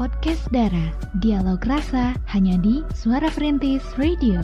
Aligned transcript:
podcast 0.00 0.48
Dara. 0.48 0.88
Dialog 1.20 1.60
rasa 1.68 2.16
hanya 2.32 2.56
di 2.56 2.80
Suara 2.96 3.28
Perintis 3.28 3.84
Radio. 4.00 4.40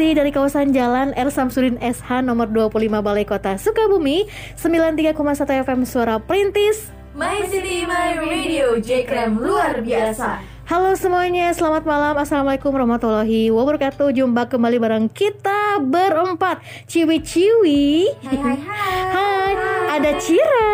dari 0.00 0.32
kawasan 0.32 0.72
Jalan 0.72 1.12
R. 1.12 1.28
Samsudin 1.28 1.76
SH 1.76 2.24
nomor 2.24 2.48
25 2.48 2.88
Balai 3.04 3.28
Kota 3.28 3.60
Sukabumi 3.60 4.24
93,1 4.56 5.12
FM 5.60 5.84
Suara 5.84 6.16
Perintis 6.16 6.88
My 7.12 7.44
City 7.44 7.84
My 7.84 8.16
Radio 8.16 8.80
Jekrem 8.80 9.36
luar 9.36 9.84
biasa 9.84 10.40
Halo 10.72 10.96
semuanya, 10.96 11.52
selamat 11.52 11.84
malam 11.84 12.16
Assalamualaikum 12.16 12.72
warahmatullahi 12.72 13.52
wabarakatuh 13.52 14.08
Jumpa 14.16 14.48
kembali 14.48 14.80
bareng 14.80 15.06
kita 15.12 15.59
berempat. 15.78 16.58
Ciwi-ciwi. 16.90 18.10
Hai 18.26 18.36
hai. 18.42 18.56
Hai 18.58 18.90
Hai, 19.10 19.52
ada 19.98 20.10
Cira. 20.18 20.70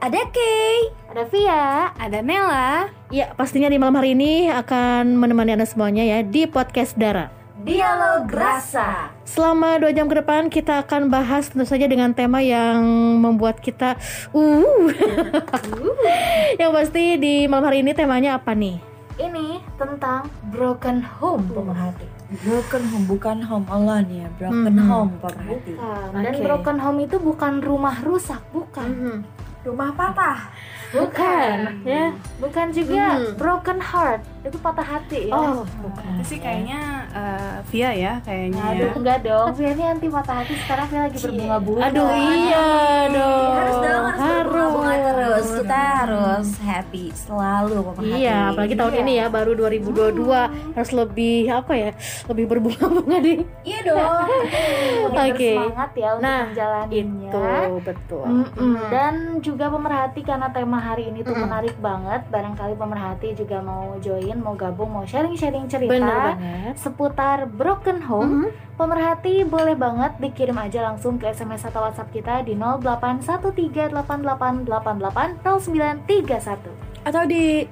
Ada 0.00 0.22
Kay. 0.32 0.92
Ada 1.12 1.22
Via. 1.28 1.92
Ada 1.96 2.18
Nela 2.24 2.88
Ya, 3.12 3.36
pastinya 3.36 3.68
di 3.68 3.76
malam 3.76 4.00
hari 4.00 4.16
ini 4.16 4.48
akan 4.48 5.18
menemani 5.20 5.58
Anda 5.58 5.68
semuanya 5.68 6.00
ya 6.06 6.24
Di 6.24 6.48
Podcast 6.48 6.96
Dara. 6.96 7.28
Dialog 7.60 8.24
Rasa. 8.32 9.12
Selama 9.28 9.76
dua 9.76 9.92
jam 9.92 10.08
ke 10.08 10.16
depan 10.16 10.48
kita 10.48 10.80
akan 10.80 11.12
bahas 11.12 11.52
tentu 11.52 11.68
saja 11.68 11.84
dengan 11.84 12.16
tema 12.16 12.40
yang 12.40 12.80
membuat 13.20 13.60
kita 13.60 14.00
uh. 14.32 14.88
yang 16.60 16.72
pasti 16.72 17.20
di 17.20 17.44
malam 17.44 17.68
hari 17.68 17.84
ini 17.84 17.92
temanya 17.92 18.40
apa 18.40 18.56
nih? 18.56 18.80
Ini 19.20 19.60
tentang 19.76 20.32
broken 20.48 21.04
home 21.04 21.44
pemerhati 21.52 22.19
Broken 22.32 22.82
home 22.84 23.06
bukan 23.06 23.38
home 23.40 23.66
alone 23.68 24.06
ya, 24.08 24.26
broken 24.32 24.70
Mhm. 24.72 24.86
home 24.86 25.10
pemerhati. 25.18 25.72
Dan 26.14 26.30
Oke. 26.30 26.40
broken 26.40 26.76
home 26.78 26.98
itu 27.00 27.16
bukan 27.18 27.52
rumah 27.60 27.96
rusak, 28.00 28.38
bukan 28.48 28.86
Mhm. 28.88 29.18
Rumah 29.60 29.92
patah. 29.92 30.48
Bukan 30.90 31.84
ya. 31.84 32.10
Bukan 32.40 32.66
juga 32.72 33.14
Mhm. 33.14 33.36
broken 33.36 33.78
heart 33.78 34.26
Itu 34.40 34.58
patah 34.58 34.82
hati 34.82 35.28
ya 35.28 35.36
Oh, 35.36 35.62
Itu 35.62 36.22
sih 36.26 36.38
kayaknya 36.40 36.80
eh, 37.12 37.56
Via 37.68 37.90
ya 37.92 38.12
kayaknya 38.18 38.58
Aduh 38.64 38.88
ya. 38.88 38.92
enggak 38.96 39.18
dong 39.22 39.48
Via 39.54 39.70
ini 39.70 39.84
anti 39.86 40.08
patah 40.08 40.42
hati 40.42 40.56
Sekarang 40.56 40.86
Via 40.88 41.00
lagi 41.04 41.18
berbunga-bunga 41.20 41.80
Aduh 41.86 42.08
iya 42.10 42.66
dong. 43.06 43.50
Harus 43.54 43.76
dong, 43.78 44.02
harus, 44.02 44.18
berbunga-bunga 44.18 44.59
Terus. 44.90 45.46
Kita 45.60 45.80
harus 46.04 46.48
happy 46.60 47.04
selalu 47.14 47.76
pemerhati. 47.92 48.18
Iya, 48.20 48.38
apalagi 48.50 48.74
tahun 48.74 48.94
ini 49.04 49.12
ya 49.20 49.26
baru 49.30 49.52
2022 49.54 50.74
harus 50.74 50.90
lebih 50.90 51.50
apa 51.50 51.72
ya? 51.76 51.90
Lebih 52.26 52.44
berbunga-bunga 52.48 53.18
di. 53.22 53.34
Iya 53.62 53.78
dong. 53.86 54.28
Oke. 55.10 55.52
bersemangat 55.54 55.90
ya 55.94 56.08
untuk 56.14 56.24
Nah, 56.24 56.40
menjalaninya 56.50 57.30
Itu 57.30 57.74
betul. 57.84 58.26
Mm-mm. 58.26 58.74
Dan 58.90 59.14
juga 59.40 59.66
pemerhati 59.70 60.20
karena 60.22 60.48
tema 60.50 60.78
hari 60.80 61.08
ini 61.10 61.20
tuh 61.22 61.36
menarik 61.36 61.74
banget. 61.78 62.24
Barangkali 62.30 62.74
pemerhati 62.74 63.28
juga 63.36 63.60
mau 63.60 63.96
join, 63.98 64.38
mau 64.40 64.54
gabung, 64.54 64.90
mau 64.90 65.04
sharing-sharing 65.06 65.66
cerita 65.68 65.92
Bener 65.92 66.36
banget. 66.36 66.74
seputar 66.78 67.46
broken 67.46 68.00
home. 68.02 68.32
Mhm. 68.46 68.50
Pemerhati 68.80 69.44
boleh 69.44 69.76
banget 69.76 70.16
dikirim 70.16 70.56
aja 70.56 70.80
langsung 70.80 71.20
ke 71.20 71.28
SMS 71.28 71.68
atau 71.68 71.84
WhatsApp 71.84 72.16
kita 72.16 72.40
di 72.40 72.56
081388880931. 74.82 77.06
Atau 77.06 77.22
di 77.28 77.68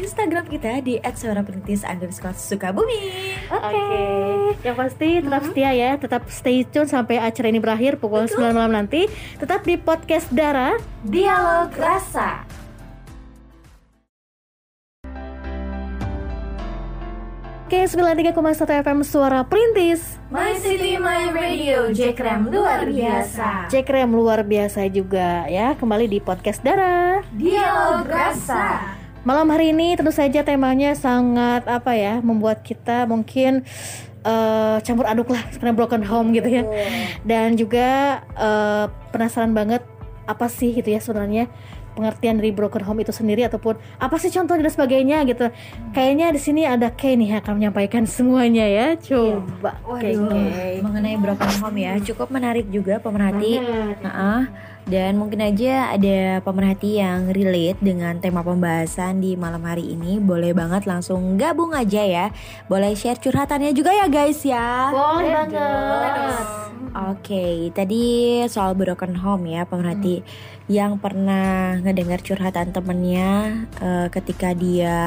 Instagram 0.00 0.48
kita 0.48 0.80
di 0.80 0.96
@suaraperintis 1.02 1.84
underscore 1.84 2.32
Sukabumi. 2.32 2.96
Oke. 3.52 3.84
Yang 4.64 4.76
pasti 4.76 5.20
tetap 5.20 5.44
setia 5.44 5.72
ya, 5.76 5.98
tetap 6.00 6.24
stay 6.30 6.64
tune 6.64 6.88
sampai 6.88 7.18
acara 7.20 7.48
ini 7.50 7.60
berakhir 7.60 8.00
pukul 8.00 8.24
9 8.30 8.54
malam 8.56 8.72
nanti. 8.72 9.04
Tetap 9.36 9.60
di 9.66 9.76
podcast 9.76 10.32
Dara. 10.32 10.78
Dialog 11.04 11.76
rasa. 11.76 12.48
Oke, 17.70 17.86
93,1 17.86 18.82
FM 18.82 18.98
Suara 19.06 19.46
Perintis. 19.46 20.18
My 20.26 20.58
City 20.58 20.98
My 20.98 21.30
Radio 21.30 21.94
Jekrem 21.94 22.50
luar 22.50 22.82
biasa. 22.82 23.70
Cekrem 23.70 24.10
luar 24.10 24.42
biasa 24.42 24.90
juga 24.90 25.46
ya. 25.46 25.78
Kembali 25.78 26.10
di 26.10 26.18
podcast 26.18 26.66
Dara. 26.66 27.22
Dialog 27.30 28.10
rasa. 28.10 28.90
Malam 29.22 29.54
hari 29.54 29.70
ini 29.70 29.94
tentu 29.94 30.10
saja 30.10 30.42
temanya 30.42 30.98
sangat 30.98 31.62
apa 31.70 31.94
ya, 31.94 32.18
membuat 32.18 32.66
kita 32.66 33.06
mungkin 33.06 33.62
eh, 34.26 34.76
campur 34.82 35.06
aduk 35.06 35.30
lah 35.30 35.46
karena 35.54 35.70
broken 35.70 36.02
home 36.02 36.34
gitu 36.34 36.50
ya. 36.50 36.66
Dan 37.22 37.54
juga 37.54 38.18
eh, 38.34 38.90
penasaran 39.14 39.54
banget 39.54 39.86
apa 40.26 40.50
sih 40.50 40.74
gitu 40.74 40.90
ya 40.90 40.98
sebenarnya 40.98 41.46
pengertian 41.94 42.38
dari 42.38 42.50
broken 42.54 42.82
home 42.86 43.02
itu 43.02 43.12
sendiri 43.12 43.46
ataupun 43.46 43.76
apa 43.98 44.16
sih 44.16 44.30
contohnya 44.32 44.66
dan 44.66 44.72
sebagainya 44.72 45.18
gitu. 45.28 45.46
Kayaknya 45.92 46.26
di 46.32 46.40
sini 46.40 46.62
ada 46.66 46.88
Kay 46.94 47.16
nih 47.16 47.36
yang 47.36 47.40
akan 47.42 47.54
menyampaikan 47.58 48.04
semuanya 48.06 48.66
ya. 48.66 48.86
Coba 48.98 49.76
Kay. 49.98 50.14
Kay. 50.16 50.74
Mengenai 50.80 51.16
broken 51.18 51.52
home 51.60 51.78
ya, 51.78 51.98
cukup 52.00 52.28
menarik 52.32 52.66
juga 52.68 52.98
pemerhati. 53.02 53.60
Banget. 53.60 53.96
Nah, 54.04 54.48
dan 54.88 55.20
mungkin 55.20 55.44
aja 55.44 55.94
ada 55.94 56.42
pemerhati 56.42 56.98
yang 56.98 57.30
relate 57.30 57.78
dengan 57.78 58.18
tema 58.18 58.40
pembahasan 58.40 59.20
di 59.22 59.36
malam 59.38 59.62
hari 59.62 59.94
ini. 59.94 60.18
Boleh 60.18 60.50
banget 60.50 60.88
langsung 60.88 61.36
gabung 61.36 61.76
aja 61.76 62.02
ya. 62.02 62.26
Boleh 62.66 62.96
share 62.98 63.20
curhatannya 63.20 63.70
juga 63.76 63.92
ya 63.94 64.10
guys 64.10 64.40
ya. 64.42 64.90
Boleh 64.90 65.46
Boleh 65.46 66.10
banget. 66.16 66.46
Oke, 66.90 67.70
tadi 67.70 68.02
soal 68.50 68.74
broken 68.74 69.14
home 69.14 69.46
ya 69.46 69.62
pemerhati 69.62 70.26
yang 70.70 71.02
pernah 71.02 71.82
ngedengar 71.82 72.22
curhatan 72.22 72.70
temennya 72.70 73.66
eh, 73.82 74.06
ketika 74.06 74.54
dia 74.54 75.02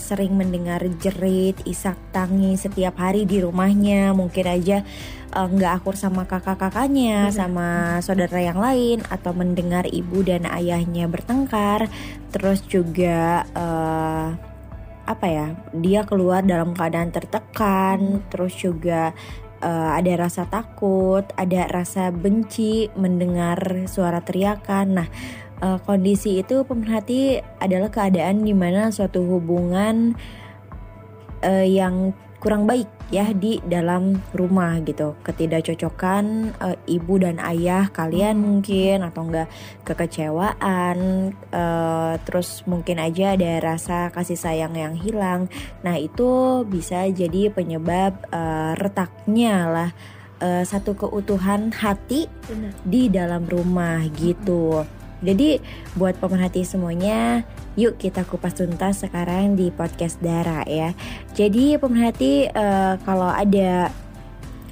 sering 0.00 0.32
mendengar 0.32 0.80
jerit, 1.04 1.60
isak 1.68 2.00
tangis 2.16 2.64
setiap 2.64 2.96
hari 2.96 3.28
di 3.28 3.44
rumahnya, 3.44 4.16
mungkin 4.16 4.48
aja 4.48 4.80
eh, 5.36 5.48
nggak 5.52 5.84
akur 5.84 6.00
sama 6.00 6.24
kakak-kakaknya, 6.24 7.28
sama 7.28 8.00
saudara 8.00 8.40
yang 8.40 8.56
lain, 8.56 9.04
atau 9.12 9.36
mendengar 9.36 9.84
ibu 9.84 10.24
dan 10.24 10.48
ayahnya 10.48 11.04
bertengkar, 11.12 11.92
terus 12.32 12.64
juga 12.64 13.44
eh, 13.52 14.28
apa 15.04 15.26
ya, 15.28 15.52
dia 15.76 16.08
keluar 16.08 16.40
dalam 16.40 16.72
keadaan 16.72 17.12
tertekan, 17.12 18.24
terus 18.32 18.56
juga 18.56 19.12
eh, 19.62 19.90
ada 19.96 20.26
rasa 20.26 20.50
takut, 20.50 21.24
ada 21.38 21.70
rasa 21.70 22.10
benci 22.10 22.90
mendengar 22.98 23.86
suara 23.86 24.20
teriakan. 24.20 24.86
Nah, 24.98 25.08
eh, 25.62 25.78
kondisi 25.86 26.42
itu 26.42 26.66
pemerhati 26.66 27.38
adalah 27.62 27.88
keadaan 27.88 28.42
di 28.42 28.52
mana 28.52 28.90
suatu 28.90 29.22
hubungan 29.22 30.18
eh, 31.46 31.66
yang 31.70 32.12
kurang 32.42 32.66
baik 32.66 32.90
ya 33.14 33.30
di 33.30 33.62
dalam 33.62 34.18
rumah 34.34 34.82
gitu. 34.82 35.14
Ketidakcocokan 35.22 36.50
eh, 36.58 36.78
ibu 36.90 37.14
dan 37.22 37.38
ayah 37.38 37.86
kalian 37.94 38.42
mungkin 38.42 39.06
atau 39.06 39.30
enggak 39.30 39.46
kekecewaan, 39.86 41.30
eh, 41.38 42.14
terus 42.26 42.66
mungkin 42.66 42.98
aja 42.98 43.38
ada 43.38 43.62
rasa 43.62 44.10
kasih 44.10 44.34
sayang 44.34 44.74
yang 44.74 44.98
hilang. 44.98 45.46
Nah, 45.86 45.94
itu 45.94 46.66
bisa 46.66 47.06
jadi 47.06 47.54
penyebab 47.54 48.26
eh, 48.34 48.74
retaknya 48.74 49.70
lah 49.70 49.90
eh, 50.42 50.66
satu 50.66 50.98
keutuhan 50.98 51.70
hati 51.70 52.26
Benar. 52.50 52.74
di 52.82 53.06
dalam 53.06 53.46
rumah 53.46 54.02
gitu. 54.18 54.82
Jadi 55.22 55.62
buat 55.94 56.18
pemerhati 56.18 56.66
semuanya, 56.66 57.46
yuk 57.76 57.96
kita 57.96 58.28
kupas 58.28 58.52
tuntas 58.56 59.00
sekarang 59.00 59.56
di 59.56 59.72
podcast 59.72 60.20
Dara 60.20 60.64
ya. 60.68 60.92
Jadi 61.32 61.80
pemerhati 61.80 62.48
eh, 62.52 62.94
kalau 63.04 63.32
ada 63.32 63.88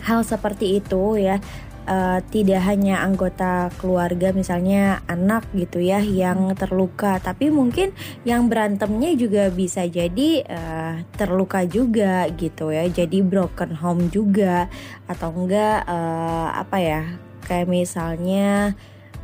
hal 0.04 0.20
seperti 0.24 0.80
itu 0.80 1.16
ya, 1.16 1.40
eh, 1.88 2.18
tidak 2.28 2.60
hanya 2.64 3.00
anggota 3.04 3.72
keluarga 3.80 4.32
misalnya 4.36 5.00
anak 5.08 5.48
gitu 5.56 5.80
ya 5.80 6.00
yang 6.04 6.52
terluka, 6.56 7.16
tapi 7.20 7.48
mungkin 7.48 7.92
yang 8.28 8.48
berantemnya 8.52 9.16
juga 9.16 9.48
bisa 9.48 9.84
jadi 9.88 10.44
eh, 10.44 10.94
terluka 11.16 11.64
juga 11.64 12.28
gitu 12.36 12.68
ya. 12.72 12.84
Jadi 12.88 13.24
broken 13.24 13.76
home 13.80 14.12
juga 14.12 14.68
atau 15.08 15.32
enggak 15.32 15.88
eh, 15.88 16.48
apa 16.52 16.76
ya? 16.80 17.02
Kayak 17.48 17.66
misalnya 17.72 18.76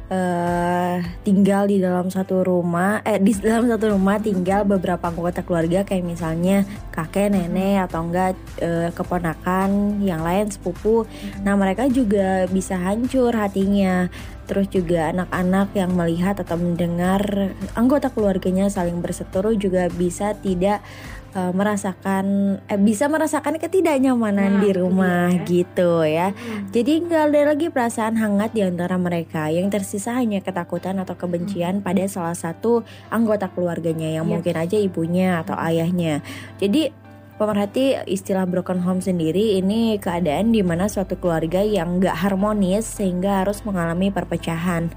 eh 0.07 1.03
tinggal 1.27 1.67
di 1.67 1.83
dalam 1.83 2.07
satu 2.07 2.47
rumah 2.47 3.03
eh 3.03 3.19
di 3.19 3.35
dalam 3.35 3.67
satu 3.67 3.99
rumah 3.99 4.23
tinggal 4.23 4.63
beberapa 4.63 5.11
anggota 5.11 5.43
keluarga 5.43 5.83
kayak 5.83 6.07
misalnya 6.07 6.63
kakek 6.95 7.35
nenek 7.35 7.91
atau 7.91 8.07
enggak 8.07 8.39
eh, 8.63 8.95
keponakan 8.95 9.99
yang 10.07 10.23
lain 10.23 10.47
sepupu. 10.47 11.11
Nah 11.43 11.59
mereka 11.59 11.91
juga 11.91 12.47
bisa 12.47 12.79
hancur 12.79 13.35
hatinya. 13.35 14.07
Terus 14.47 14.71
juga 14.71 15.11
anak-anak 15.11 15.75
yang 15.75 15.91
melihat 15.99 16.39
atau 16.39 16.55
mendengar 16.55 17.51
anggota 17.75 18.07
keluarganya 18.15 18.71
saling 18.71 19.03
berseteru 19.03 19.59
juga 19.59 19.91
bisa 19.91 20.39
tidak 20.39 20.87
uh, 21.37 21.53
merasakan 21.53 22.57
eh, 22.67 22.81
bisa 22.81 23.07
merasakan 23.07 23.61
ketidaknyamanan 23.61 24.59
Nah, 24.59 24.63
di 24.65 24.71
rumah 24.73 25.29
dia 25.29 25.37
ya. 25.37 25.45
gitu 25.45 25.93
ya. 26.03 26.29
Hmm. 26.33 26.73
Jadi 26.73 26.93
nggak 27.05 27.23
ada 27.31 27.41
lagi 27.53 27.67
perasaan 27.69 28.17
hangat 28.17 28.57
di 28.57 28.65
antara 28.65 28.97
mereka. 28.97 29.53
Yang 29.53 29.77
tersisa 29.79 30.17
hanya 30.17 30.41
ketakutan 30.41 30.97
atau 30.97 31.13
kebencian 31.15 31.85
pada 31.85 32.03
salah 32.09 32.35
satu 32.35 32.81
anggota 33.13 33.53
keluarganya 33.53 34.09
yang 34.09 34.25
Iya. 34.27 34.33
mungkin 34.33 34.55
aja 34.57 34.77
ibunya 34.81 35.45
atau 35.45 35.55
ayahnya. 35.61 36.25
Jadi 36.57 36.91
pemerhati 37.37 38.01
istilah 38.09 38.49
broken 38.49 38.81
home 38.81 39.05
sendiri 39.05 39.61
ini 39.61 40.01
keadaan 40.01 40.57
di 40.57 40.65
mana 40.65 40.89
suatu 40.89 41.21
keluarga 41.21 41.61
yang 41.61 42.01
nggak 42.01 42.17
harmonis 42.17 42.89
sehingga 42.89 43.45
harus 43.45 43.61
mengalami 43.69 44.09
perpecahan. 44.09 44.89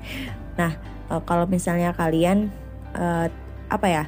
Nah, 0.56 0.71
eh, 1.12 1.21
kalau 1.27 1.44
misalnya 1.51 1.91
kalian 1.91 2.47
eh, 2.95 3.27
apa 3.69 3.88
ya? 3.91 4.03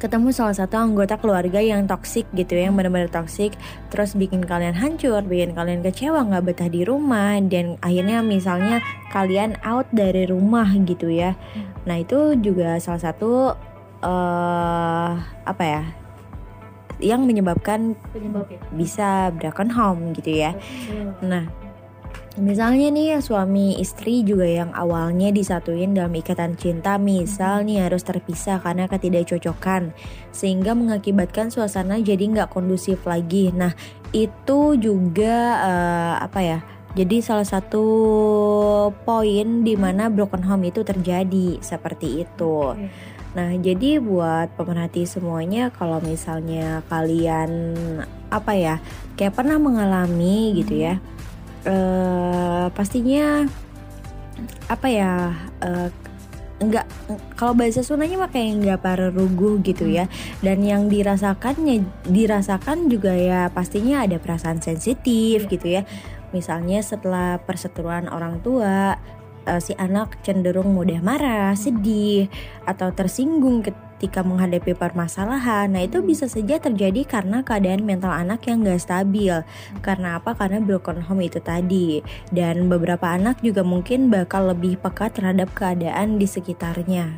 Ketemu 0.00 0.32
salah 0.32 0.56
satu 0.56 0.80
anggota 0.80 1.20
keluarga 1.20 1.60
yang 1.60 1.84
toksik 1.84 2.24
gitu 2.32 2.56
ya, 2.56 2.72
yang 2.72 2.74
benar-benar 2.74 3.12
toksik, 3.12 3.52
terus 3.92 4.16
bikin 4.16 4.40
kalian 4.40 4.72
hancur, 4.72 5.20
bikin 5.20 5.52
kalian 5.52 5.84
kecewa, 5.84 6.24
nggak 6.24 6.48
betah 6.48 6.72
di 6.72 6.88
rumah, 6.88 7.36
dan 7.44 7.76
akhirnya 7.84 8.24
misalnya 8.24 8.80
kalian 9.12 9.60
out 9.60 9.84
dari 9.92 10.24
rumah 10.24 10.72
gitu 10.88 11.12
ya. 11.12 11.36
Nah 11.84 12.00
itu 12.00 12.32
juga 12.40 12.80
salah 12.80 13.12
satu 13.12 13.52
eh 14.00 15.12
apa 15.44 15.64
ya, 15.68 15.84
yang 17.04 17.28
menyebabkan 17.28 17.92
Penyebabnya. 18.12 18.56
bisa 18.72 19.28
broken 19.36 19.68
home 19.68 20.16
gitu 20.16 20.32
ya. 20.40 20.56
Nah, 21.20 21.44
misalnya 22.38 22.94
nih 22.94 23.06
ya 23.16 23.18
suami 23.18 23.80
istri 23.82 24.22
juga 24.22 24.46
yang 24.46 24.70
awalnya 24.70 25.34
disatuin 25.34 25.96
dalam 25.96 26.14
ikatan 26.14 26.54
cinta, 26.54 26.94
misal 27.00 27.66
nih 27.66 27.82
harus 27.82 28.06
terpisah 28.06 28.62
karena 28.62 28.86
ketidakcocokan, 28.86 29.90
sehingga 30.30 30.78
mengakibatkan 30.78 31.50
suasana 31.50 31.98
jadi 31.98 32.22
nggak 32.22 32.54
kondusif 32.54 33.02
lagi. 33.02 33.50
Nah, 33.50 33.74
itu 34.14 34.78
juga 34.78 35.36
eh, 35.58 36.14
apa 36.22 36.40
ya? 36.42 36.58
Jadi 36.90 37.22
salah 37.22 37.46
satu 37.46 37.86
poin 39.06 39.62
di 39.62 39.78
mana 39.78 40.10
broken 40.10 40.42
home 40.42 40.74
itu 40.74 40.82
terjadi 40.82 41.62
seperti 41.62 42.26
itu. 42.26 42.74
Nah, 43.30 43.54
jadi 43.62 44.02
buat 44.02 44.58
pemerhati 44.58 45.06
semuanya 45.06 45.70
kalau 45.70 46.02
misalnya 46.02 46.82
kalian 46.90 47.78
apa 48.26 48.52
ya, 48.58 48.74
kayak 49.14 49.38
pernah 49.38 49.62
mengalami 49.62 50.58
gitu 50.58 50.82
ya. 50.82 50.98
Eh 51.66 52.66
pastinya 52.72 53.44
apa 54.70 54.86
ya? 54.88 55.34
eh, 55.60 55.88
enggak 56.60 56.84
kalau 57.40 57.56
bahasa 57.56 57.80
Sundanya 57.80 58.20
mah 58.20 58.28
kayak 58.28 58.60
nggak 58.60 58.80
paruruguh 58.84 59.64
gitu 59.64 59.88
ya. 59.88 60.06
Dan 60.44 60.62
yang 60.64 60.92
dirasakannya 60.92 61.84
dirasakan 62.04 62.92
juga 62.92 63.16
ya 63.16 63.48
pastinya 63.48 64.04
ada 64.04 64.20
perasaan 64.20 64.60
sensitif 64.60 65.48
gitu 65.48 65.66
ya. 65.80 65.82
Misalnya 66.30 66.78
setelah 66.84 67.40
perseteruan 67.42 68.06
orang 68.12 68.38
tua 68.44 69.00
eh, 69.48 69.60
si 69.60 69.72
anak 69.76 70.20
cenderung 70.22 70.76
mudah 70.76 71.00
marah, 71.00 71.56
sedih, 71.56 72.28
atau 72.68 72.92
tersinggung 72.92 73.64
ketika 74.00 74.24
menghadapi 74.24 74.72
permasalahan. 74.72 75.68
Nah 75.68 75.84
itu 75.84 76.00
bisa 76.00 76.24
saja 76.24 76.56
terjadi 76.56 77.04
karena 77.04 77.44
keadaan 77.44 77.84
mental 77.84 78.08
anak 78.08 78.48
yang 78.48 78.64
gak 78.64 78.80
stabil. 78.80 79.44
Karena 79.84 80.16
apa? 80.16 80.32
Karena 80.32 80.56
broken 80.56 81.04
home 81.04 81.28
itu 81.28 81.36
tadi. 81.44 82.00
Dan 82.32 82.72
beberapa 82.72 83.12
anak 83.12 83.44
juga 83.44 83.60
mungkin 83.60 84.08
bakal 84.08 84.56
lebih 84.56 84.80
peka 84.80 85.12
terhadap 85.12 85.52
keadaan 85.52 86.16
di 86.16 86.24
sekitarnya. 86.24 87.12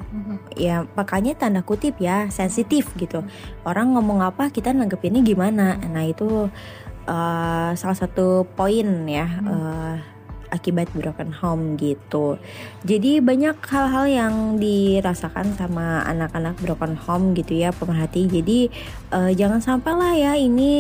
Ya 0.59 0.83
makanya 0.99 1.39
tanda 1.39 1.63
kutip 1.63 2.03
ya 2.03 2.27
sensitif 2.35 2.91
gitu. 2.99 3.23
Orang 3.63 3.95
ngomong 3.95 4.19
apa 4.19 4.51
kita 4.51 4.75
nanggepinnya 4.75 5.23
gimana. 5.23 5.79
Nah 5.87 6.03
itu 6.03 6.51
eh, 7.07 7.71
salah 7.79 7.95
satu 7.95 8.43
poin 8.59 9.07
ya. 9.07 9.31
eh, 9.39 9.97
akibat 10.53 10.93
broken 10.93 11.33
home 11.33 11.81
gitu. 11.81 12.37
Jadi 12.85 13.25
banyak 13.25 13.57
hal-hal 13.65 14.05
yang 14.05 14.35
dirasakan 14.61 15.57
sama 15.57 16.05
anak-anak 16.05 16.61
broken 16.61 16.95
home 17.01 17.33
gitu 17.33 17.57
ya 17.57 17.73
pemerhati. 17.73 18.29
Jadi 18.29 18.69
eh, 19.11 19.33
jangan 19.33 19.65
sampai 19.65 19.93
lah 19.97 20.13
ya 20.13 20.33
ini 20.37 20.73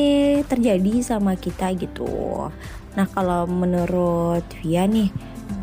terjadi 0.44 1.00
sama 1.00 1.34
kita 1.40 1.72
gitu. 1.80 2.52
Nah 2.92 3.06
kalau 3.08 3.48
menurut 3.48 4.44
Via 4.60 4.84
nih 4.84 5.08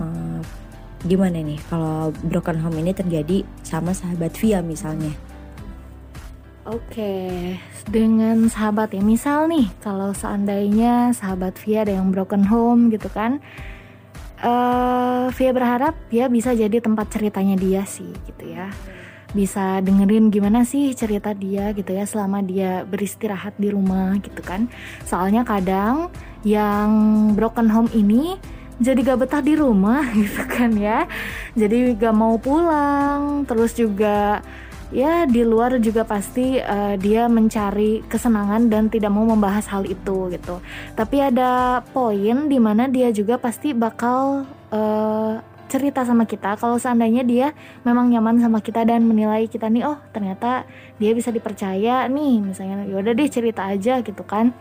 eh, 0.01 0.39
gimana 1.05 1.39
nih 1.39 1.61
kalau 1.69 2.09
broken 2.25 2.57
home 2.59 2.81
ini 2.81 2.91
terjadi 2.97 3.45
sama 3.61 3.93
sahabat 3.93 4.33
Via 4.41 4.65
misalnya? 4.65 5.13
Oke, 6.69 7.57
dengan 7.89 8.45
sahabat 8.45 8.93
ya, 8.93 9.01
misal 9.01 9.49
nih, 9.49 9.73
kalau 9.81 10.13
seandainya 10.13 11.09
sahabat 11.17 11.57
Via 11.65 11.81
ada 11.81 11.97
yang 11.97 12.13
broken 12.13 12.45
home 12.45 12.93
gitu 12.93 13.09
kan, 13.09 13.41
eh 14.39 15.25
Via 15.29 15.51
berharap 15.53 15.93
Via 16.09 16.25
bisa 16.31 16.55
jadi 16.55 16.81
tempat 16.81 17.11
ceritanya 17.13 17.55
dia 17.59 17.83
sih, 17.85 18.09
gitu 18.25 18.45
ya. 18.49 18.71
Bisa 19.29 19.77
dengerin 19.85 20.33
gimana 20.33 20.65
sih 20.65 20.89
cerita 20.97 21.37
dia 21.37 21.69
gitu 21.77 21.93
ya 21.93 22.01
selama 22.09 22.41
dia 22.41 22.81
beristirahat 22.87 23.53
di 23.61 23.69
rumah 23.69 24.17
gitu 24.19 24.41
kan. 24.41 24.65
Soalnya 25.05 25.45
kadang 25.45 26.09
yang 26.41 26.89
broken 27.37 27.69
home 27.69 27.91
ini 27.93 28.41
jadi 28.79 29.03
gak 29.03 29.27
betah 29.27 29.43
di 29.43 29.53
rumah 29.59 30.01
gitu 30.17 30.43
kan 30.49 30.73
ya. 30.73 31.05
Jadi 31.53 31.93
gak 31.99 32.15
mau 32.15 32.39
pulang, 32.41 33.45
terus 33.45 33.75
juga 33.75 34.41
ya 34.89 35.29
di 35.29 35.45
luar 35.45 35.77
juga 35.77 36.05
pasti 36.05 36.57
eh, 36.57 36.95
dia 36.97 37.29
mencari 37.29 38.01
kesenangan 38.09 38.69
dan 38.69 38.89
tidak 38.89 39.13
mau 39.13 39.25
membahas 39.25 39.65
hal 39.69 39.85
itu 39.85 40.33
gitu. 40.33 40.61
Tapi 40.97 41.17
ada 41.21 41.81
poin 41.93 42.49
di 42.49 42.57
mana 42.57 42.89
dia 42.89 43.13
juga 43.13 43.37
pasti 43.37 43.73
bakal 43.73 44.45
eh, 44.73 45.33
cerita 45.69 46.01
sama 46.01 46.25
kita. 46.25 46.57
Kalau 46.57 46.81
seandainya 46.81 47.21
dia 47.21 47.53
memang 47.85 48.09
nyaman 48.09 48.41
sama 48.41 48.57
kita 48.59 48.81
dan 48.85 49.05
menilai 49.05 49.45
kita 49.45 49.69
nih 49.69 49.85
oh 49.85 50.01
ternyata 50.09 50.65
dia 50.97 51.13
bisa 51.13 51.29
dipercaya 51.29 52.09
nih 52.09 52.41
misalnya. 52.41 52.89
Yaudah 52.89 53.13
deh 53.13 53.29
cerita 53.29 53.69
aja 53.69 54.01
gitu 54.01 54.25
kan 54.25 54.53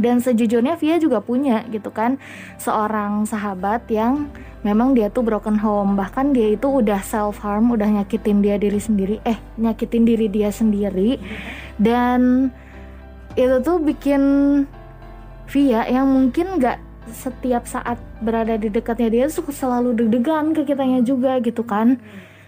dan 0.00 0.24
sejujurnya 0.24 0.80
Via 0.80 0.96
juga 0.96 1.20
punya 1.20 1.68
gitu 1.68 1.92
kan 1.92 2.16
seorang 2.56 3.28
sahabat 3.28 3.84
yang 3.92 4.32
memang 4.64 4.96
dia 4.96 5.12
tuh 5.12 5.26
broken 5.26 5.60
home. 5.60 5.98
Bahkan 5.98 6.32
dia 6.32 6.56
itu 6.56 6.64
udah 6.64 7.02
self 7.04 7.42
harm 7.44 7.74
udah 7.74 8.00
nyakitin 8.00 8.40
dia 8.40 8.56
diri 8.56 8.80
sendiri. 8.80 9.16
Eh 9.26 9.36
nyakitin 9.60 10.08
diri 10.08 10.26
dia 10.32 10.48
sendiri. 10.48 11.20
Dan 11.76 12.48
itu 13.36 13.56
tuh 13.60 13.78
bikin 13.82 14.22
Via 15.52 15.84
yang 15.84 16.08
mungkin 16.08 16.56
nggak 16.56 16.80
setiap 17.12 17.68
saat 17.68 18.00
berada 18.24 18.56
di 18.56 18.72
dekatnya 18.72 19.12
dia 19.12 19.24
tuh 19.28 19.44
selalu 19.52 19.92
deg-degan 19.92 20.56
ke 20.56 20.64
kitanya 20.64 21.04
juga 21.04 21.36
gitu 21.44 21.60
kan. 21.60 22.00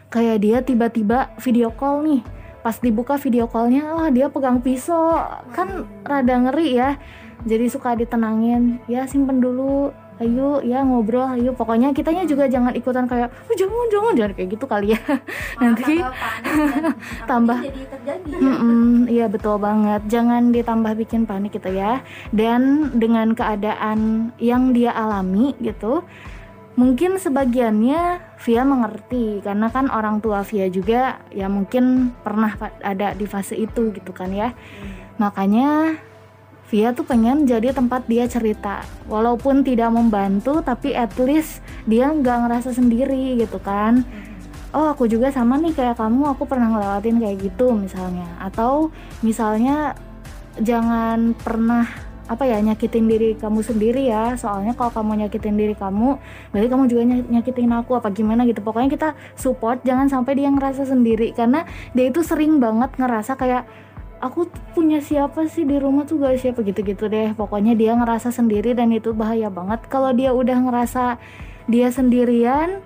Kayak 0.08 0.38
dia 0.40 0.58
tiba-tiba 0.64 1.28
video 1.42 1.68
call 1.74 2.06
nih. 2.06 2.22
Pas 2.64 2.80
dibuka 2.80 3.20
video 3.20 3.44
callnya 3.44 3.92
wah 3.92 4.08
dia 4.08 4.32
pegang 4.32 4.64
pisau. 4.64 5.20
Kan 5.52 5.84
rada 6.06 6.48
ngeri 6.48 6.80
ya 6.80 6.96
jadi 7.44 7.68
suka 7.68 7.92
ditenangin 7.92 8.80
ya 8.88 9.04
simpen 9.04 9.38
dulu. 9.38 9.92
Ayo 10.22 10.62
ya 10.62 10.86
ngobrol. 10.86 11.26
Ayo. 11.26 11.52
Pokoknya 11.58 11.90
kitanya 11.90 12.22
juga 12.22 12.46
jangan 12.46 12.70
ikutan 12.72 13.04
kayak 13.04 13.34
oh, 13.34 13.54
jangan 13.58 13.86
jangan. 13.90 14.12
Jangan 14.14 14.32
kayak 14.38 14.48
gitu 14.54 14.64
kali 14.70 14.86
ya. 14.94 15.00
Nanti 15.58 15.94
tambah 17.26 17.58
Mm-mm, 18.44 19.10
iya 19.10 19.26
betul 19.26 19.58
banget. 19.58 20.06
Jangan 20.06 20.54
ditambah 20.54 20.94
bikin 21.02 21.26
panik 21.26 21.58
gitu 21.58 21.68
ya. 21.74 22.00
Dan 22.30 22.94
dengan 22.94 23.34
keadaan 23.34 24.30
yang 24.38 24.70
dia 24.70 24.94
alami 24.94 25.52
gitu 25.58 26.06
mungkin 26.74 27.18
sebagiannya 27.18 28.34
Via 28.38 28.62
mengerti. 28.62 29.42
Karena 29.42 29.66
kan 29.74 29.90
orang 29.90 30.22
tua 30.22 30.46
Via 30.46 30.70
juga 30.70 31.18
ya 31.34 31.50
mungkin 31.50 32.14
pernah 32.22 32.54
ada 32.86 33.18
di 33.18 33.26
fase 33.26 33.58
itu 33.58 33.90
gitu 33.90 34.14
kan 34.14 34.30
ya. 34.30 34.54
Makanya 35.18 35.98
Via 36.72 36.96
tuh 36.96 37.04
pengen 37.04 37.44
jadi 37.44 37.76
tempat 37.76 38.08
dia 38.08 38.24
cerita. 38.24 38.82
Walaupun 39.04 39.60
tidak 39.60 39.92
membantu 39.92 40.64
tapi 40.64 40.96
at 40.96 41.12
least 41.20 41.60
dia 41.84 42.08
nggak 42.08 42.48
ngerasa 42.48 42.72
sendiri 42.72 43.36
gitu 43.36 43.60
kan. 43.60 44.02
Oh 44.74 44.90
aku 44.90 45.06
juga 45.06 45.30
sama 45.30 45.54
nih 45.60 45.76
kayak 45.76 46.00
kamu 46.00 46.34
aku 46.34 46.48
pernah 46.50 46.72
ngelewatin 46.72 47.20
kayak 47.20 47.36
gitu 47.46 47.76
misalnya. 47.76 48.26
Atau 48.40 48.90
misalnya 49.20 49.94
jangan 50.58 51.36
pernah 51.36 51.86
apa 52.24 52.48
ya 52.48 52.56
nyakitin 52.56 53.04
diri 53.04 53.36
kamu 53.36 53.60
sendiri 53.60 54.08
ya. 54.08 54.32
Soalnya 54.34 54.72
kalau 54.72 54.90
kamu 54.90 55.28
nyakitin 55.28 55.60
diri 55.60 55.76
kamu 55.76 56.16
berarti 56.50 56.68
kamu 56.72 56.84
juga 56.88 57.02
ny- 57.04 57.28
nyakitin 57.28 57.70
aku 57.76 57.92
apa 58.00 58.08
gimana 58.08 58.48
gitu. 58.48 58.64
Pokoknya 58.64 58.88
kita 58.88 59.08
support 59.36 59.84
jangan 59.84 60.08
sampai 60.08 60.32
dia 60.40 60.48
ngerasa 60.48 60.88
sendiri. 60.88 61.36
Karena 61.36 61.68
dia 61.92 62.08
itu 62.08 62.24
sering 62.24 62.56
banget 62.56 62.96
ngerasa 62.96 63.36
kayak 63.36 63.68
aku 64.24 64.48
punya 64.72 65.04
siapa 65.04 65.44
sih 65.52 65.68
di 65.68 65.76
rumah 65.76 66.08
tuh 66.08 66.16
gak 66.24 66.40
siapa? 66.40 66.64
Gitu-gitu 66.64 67.12
deh. 67.12 67.36
Pokoknya 67.36 67.76
dia 67.76 67.92
ngerasa 67.92 68.32
sendiri 68.32 68.72
dan 68.72 68.88
itu 68.96 69.12
bahaya 69.12 69.52
banget. 69.52 69.84
Kalau 69.92 70.16
dia 70.16 70.32
udah 70.32 70.56
ngerasa 70.64 71.20
dia 71.68 71.88
sendirian 71.92 72.80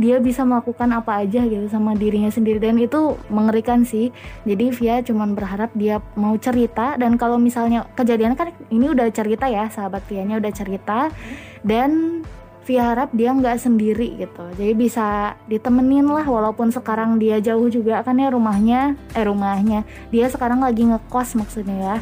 dia 0.00 0.16
bisa 0.16 0.48
melakukan 0.48 0.88
apa 0.96 1.20
aja 1.20 1.44
gitu 1.44 1.68
sama 1.68 1.92
dirinya 1.92 2.32
sendiri. 2.32 2.56
Dan 2.56 2.80
itu 2.80 3.20
mengerikan 3.28 3.84
sih. 3.84 4.08
Jadi 4.48 4.72
Via 4.72 5.04
cuman 5.04 5.36
berharap 5.36 5.68
dia 5.76 6.00
mau 6.16 6.32
cerita. 6.40 6.96
Dan 6.96 7.20
kalau 7.20 7.36
misalnya 7.36 7.84
kejadian 7.92 8.32
kan 8.32 8.56
ini 8.72 8.88
udah 8.88 9.12
cerita 9.12 9.44
ya 9.52 9.68
sahabat 9.68 10.00
Via-nya 10.08 10.40
udah 10.40 10.52
cerita. 10.56 11.12
Dan 11.60 12.24
Via 12.68 12.92
harap 12.92 13.10
dia 13.16 13.32
nggak 13.32 13.56
sendiri 13.56 14.20
gitu. 14.20 14.44
Jadi 14.54 14.72
bisa 14.76 15.34
ditemenin 15.48 16.06
lah 16.06 16.22
walaupun 16.22 16.68
sekarang 16.68 17.16
dia 17.16 17.40
jauh 17.40 17.66
juga 17.72 18.04
kan 18.04 18.14
ya 18.20 18.28
rumahnya. 18.30 18.94
Eh 19.16 19.24
rumahnya. 19.24 19.82
Dia 20.12 20.28
sekarang 20.28 20.60
lagi 20.60 20.84
ngekos 20.84 21.34
maksudnya 21.40 21.76
ya. 21.80 21.96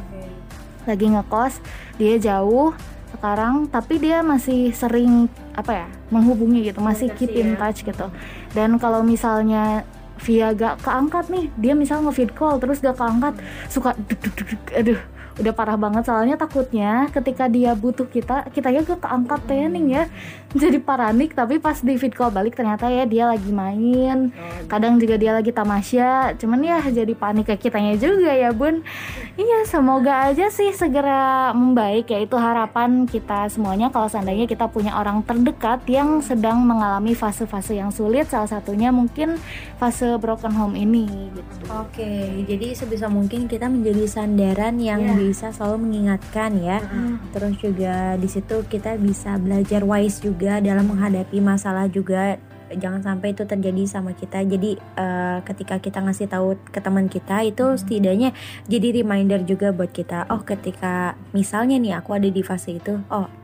Lagi 0.85 1.07
ngekos 1.09 1.63
dia 1.97 2.19
jauh 2.19 2.75
sekarang 3.09 3.67
tapi 3.73 3.99
dia 3.99 4.21
masih 4.21 4.71
sering 4.77 5.27
apa 5.57 5.85
ya 5.85 5.87
menghubungi 6.13 6.71
gitu 6.71 6.79
masih 6.85 7.11
keep 7.17 7.33
in 7.33 7.57
touch 7.57 7.83
gitu. 7.87 8.11
Dan 8.53 8.77
kalau 8.77 9.01
misalnya 9.07 9.83
via 10.19 10.51
gak 10.51 10.83
keangkat 10.83 11.31
nih 11.31 11.47
dia 11.55 11.73
misal 11.79 12.03
nge-feed 12.03 12.35
call 12.35 12.59
terus 12.59 12.83
gak 12.83 12.99
keangkat 12.99 13.39
suka 13.71 13.95
duk, 13.95 14.19
duk, 14.19 14.35
duk, 14.35 14.49
duk, 14.51 14.63
aduh 14.75 15.01
udah 15.39 15.55
parah 15.55 15.79
banget 15.79 16.03
soalnya 16.07 16.35
takutnya 16.35 17.07
ketika 17.15 17.47
dia 17.47 17.75
butuh 17.75 18.07
kita 18.11 18.51
kita 18.51 18.75
ya 18.75 18.83
gak 18.83 19.03
keangkat 19.03 19.41
training 19.47 19.87
ya. 19.95 20.05
Jadi 20.63 20.81
paranik 20.81 21.37
tapi 21.37 21.61
pas 21.61 21.77
di 21.79 21.95
feed 22.01 22.17
call 22.17 22.33
balik 22.33 22.57
ternyata 22.57 22.89
ya 22.89 23.05
dia 23.05 23.29
lagi 23.29 23.53
main. 23.53 24.33
Kadang 24.67 24.97
juga 24.97 25.21
dia 25.21 25.37
lagi 25.37 25.53
tamasya 25.53 26.35
cuman 26.41 26.61
ya 26.65 26.81
jadi 26.89 27.13
panik 27.13 27.53
ke 27.53 27.69
kitanya 27.69 28.01
juga 28.01 28.33
ya 28.33 28.49
bun. 28.49 28.81
Iya 29.37 29.69
semoga 29.69 30.33
aja 30.33 30.49
sih 30.49 30.73
segera 30.73 31.53
membaik 31.53 32.09
ya 32.09 32.25
itu 32.25 32.33
harapan 32.41 33.05
kita 33.05 33.53
semuanya 33.53 33.93
kalau 33.93 34.09
seandainya 34.09 34.49
kita 34.49 34.73
punya 34.73 34.97
orang 34.97 35.21
terdekat 35.21 35.85
yang 35.85 36.25
sedang 36.25 36.65
mengalami 36.65 37.13
fase-fase 37.13 37.77
yang 37.77 37.93
sulit 37.93 38.33
salah 38.33 38.49
satunya 38.49 38.89
mungkin 38.89 39.37
fase 39.77 40.17
broken 40.17 40.57
home 40.57 40.75
ini 40.81 41.29
gitu. 41.37 41.55
Oke, 41.77 42.43
jadi 42.49 42.73
sebisa 42.73 43.13
mungkin 43.13 43.45
kita 43.47 43.69
menjadi 43.69 44.09
sandaran 44.09 44.81
yang 44.81 45.05
Iya. 45.05 45.15
Bisa 45.29 45.53
selalu 45.53 45.85
mengingatkan 45.85 46.57
ya. 46.57 46.81
Terus 47.37 47.55
juga 47.61 48.17
di 48.17 48.29
situ 48.29 48.65
kita 48.65 48.97
bisa 48.97 49.37
belajar 49.37 49.85
wise 49.85 50.25
juga 50.25 50.65
dalam 50.65 50.89
menghadapi 50.89 51.39
masalah 51.45 51.85
juga. 51.93 52.41
Jangan 52.69 53.01
sampai 53.01 53.33
itu 53.33 53.49
terjadi 53.49 53.85
sama 53.89 54.13
kita. 54.13 54.45
Jadi 54.45 54.77
eh, 54.77 55.39
ketika 55.45 55.81
kita 55.81 56.05
ngasih 56.05 56.29
tahu 56.29 56.57
ke 56.69 56.81
teman 56.81 57.09
kita 57.09 57.45
itu 57.45 57.77
setidaknya 57.77 58.37
jadi 58.69 59.05
reminder 59.05 59.45
juga 59.45 59.73
buat 59.73 59.93
kita. 59.93 60.29
Oh, 60.33 60.45
ketika 60.45 61.17
misalnya 61.37 61.77
nih 61.77 61.97
aku 62.01 62.17
ada 62.17 62.29
di 62.29 62.41
fase 62.45 62.77
itu, 62.77 63.01
oh 63.09 63.38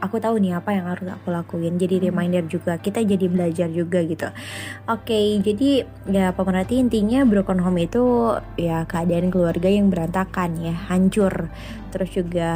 aku 0.00 0.18
tahu 0.22 0.38
nih 0.38 0.58
apa 0.58 0.74
yang 0.74 0.86
harus 0.86 1.08
aku 1.10 1.28
lakuin. 1.30 1.76
Jadi 1.76 2.10
reminder 2.10 2.44
juga. 2.46 2.78
Kita 2.78 3.02
jadi 3.02 3.26
belajar 3.26 3.68
juga 3.70 4.02
gitu. 4.02 4.28
Oke, 4.90 5.38
jadi 5.42 5.84
ya 6.08 6.32
pemerhati 6.32 6.80
intinya 6.80 7.22
broken 7.26 7.60
home 7.62 7.84
itu 7.84 8.34
ya 8.58 8.86
keadaan 8.86 9.30
keluarga 9.30 9.68
yang 9.68 9.90
berantakan 9.90 10.58
ya, 10.58 10.74
hancur. 10.88 11.50
Terus 11.90 12.10
juga 12.14 12.52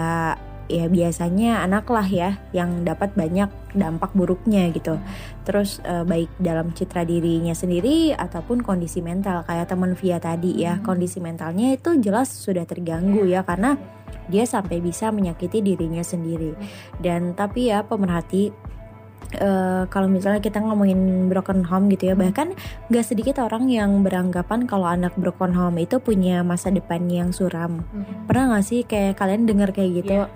ya 0.72 0.88
biasanya 0.88 1.60
anak 1.68 1.84
lah 1.92 2.06
ya 2.08 2.40
yang 2.56 2.86
dapat 2.86 3.12
banyak 3.12 3.50
dampak 3.76 4.14
buruknya 4.16 4.72
gitu. 4.72 4.96
Terus 5.44 5.84
eh, 5.84 6.04
baik 6.06 6.32
dalam 6.40 6.72
citra 6.72 7.04
dirinya 7.04 7.52
sendiri 7.52 8.16
ataupun 8.16 8.64
kondisi 8.64 9.04
mental 9.04 9.44
kayak 9.44 9.68
teman 9.68 9.92
Via 9.98 10.16
tadi 10.22 10.62
ya, 10.62 10.80
kondisi 10.80 11.20
mentalnya 11.20 11.76
itu 11.76 12.00
jelas 12.00 12.32
sudah 12.32 12.64
terganggu 12.64 13.28
ya 13.28 13.44
karena 13.44 13.76
dia 14.30 14.44
sampai 14.46 14.78
bisa 14.78 15.10
menyakiti 15.10 15.62
dirinya 15.62 16.02
sendiri. 16.02 16.54
Dan 16.98 17.34
tapi 17.34 17.70
ya 17.70 17.82
pemerhati 17.86 18.52
eh, 19.38 19.82
kalau 19.88 20.08
misalnya 20.10 20.42
kita 20.42 20.60
ngomongin 20.60 21.30
broken 21.30 21.64
home 21.64 21.88
gitu 21.90 22.12
ya 22.12 22.14
bahkan 22.14 22.52
gak 22.92 23.06
sedikit 23.06 23.40
orang 23.40 23.70
yang 23.72 24.04
beranggapan 24.04 24.68
kalau 24.68 24.86
anak 24.86 25.14
broken 25.16 25.54
home 25.56 25.80
itu 25.80 25.98
punya 26.02 26.44
masa 26.44 26.68
depan 26.68 27.08
yang 27.08 27.30
suram. 27.32 27.82
Pernah 28.28 28.58
gak 28.58 28.66
sih 28.66 28.80
kayak 28.84 29.18
kalian 29.18 29.48
dengar 29.48 29.72
kayak 29.72 30.04
gitu? 30.04 30.28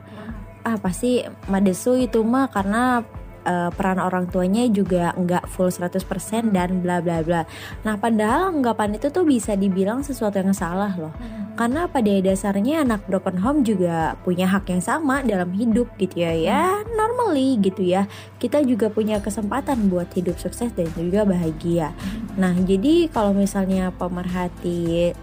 Ah 0.67 0.77
pasti 0.83 1.23
madesu 1.47 1.95
itu 1.95 2.27
mah 2.27 2.51
karena 2.51 3.07
eh, 3.47 3.71
peran 3.71 4.03
orang 4.03 4.27
tuanya 4.27 4.67
juga 4.67 5.15
nggak 5.15 5.47
full 5.47 5.71
100% 5.71 6.51
dan 6.51 6.83
bla 6.83 6.99
bla 6.99 7.23
bla. 7.23 7.43
Nah, 7.87 7.95
padahal 7.95 8.51
anggapan 8.51 8.99
itu 8.99 9.09
tuh 9.15 9.23
bisa 9.23 9.55
dibilang 9.55 10.03
sesuatu 10.03 10.43
yang 10.43 10.51
salah 10.51 10.93
loh. 10.99 11.15
Karena 11.57 11.89
pada 11.89 12.13
dasarnya 12.21 12.85
anak 12.85 13.09
broken 13.09 13.41
home 13.41 13.65
juga 13.65 14.19
punya 14.21 14.45
hak 14.45 14.69
yang 14.69 14.85
sama 14.85 15.25
dalam 15.25 15.49
hidup 15.57 15.89
gitu 15.97 16.21
ya. 16.21 16.37
Ya, 16.37 16.85
normally 16.99 17.57
gitu 17.65 17.81
ya. 17.81 18.05
Kita 18.37 18.61
juga 18.61 18.93
punya 18.93 19.25
kesempatan 19.25 19.89
buat 19.89 20.13
hidup 20.13 20.37
sukses 20.37 20.69
dan 20.77 20.93
juga 20.93 21.25
bahagia. 21.25 21.97
Nah, 22.37 22.53
jadi 22.53 23.09
kalau 23.09 23.33
misalnya 23.33 23.89
pemerhati 23.97 25.17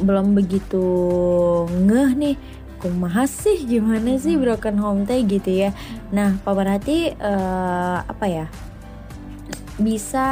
belum 0.00 0.32
begitu 0.32 0.84
ngeh 1.68 2.10
nih 2.16 2.36
kumaha 2.82 3.30
sih 3.30 3.62
gimana 3.62 4.18
sih 4.18 4.34
broken 4.34 4.76
home 4.82 5.06
teh 5.06 5.22
gitu 5.22 5.54
ya? 5.54 5.70
Nah 6.10 6.42
pemerhati 6.42 7.14
eh, 7.14 7.98
apa 8.02 8.26
ya? 8.26 8.46
Bisa 9.78 10.28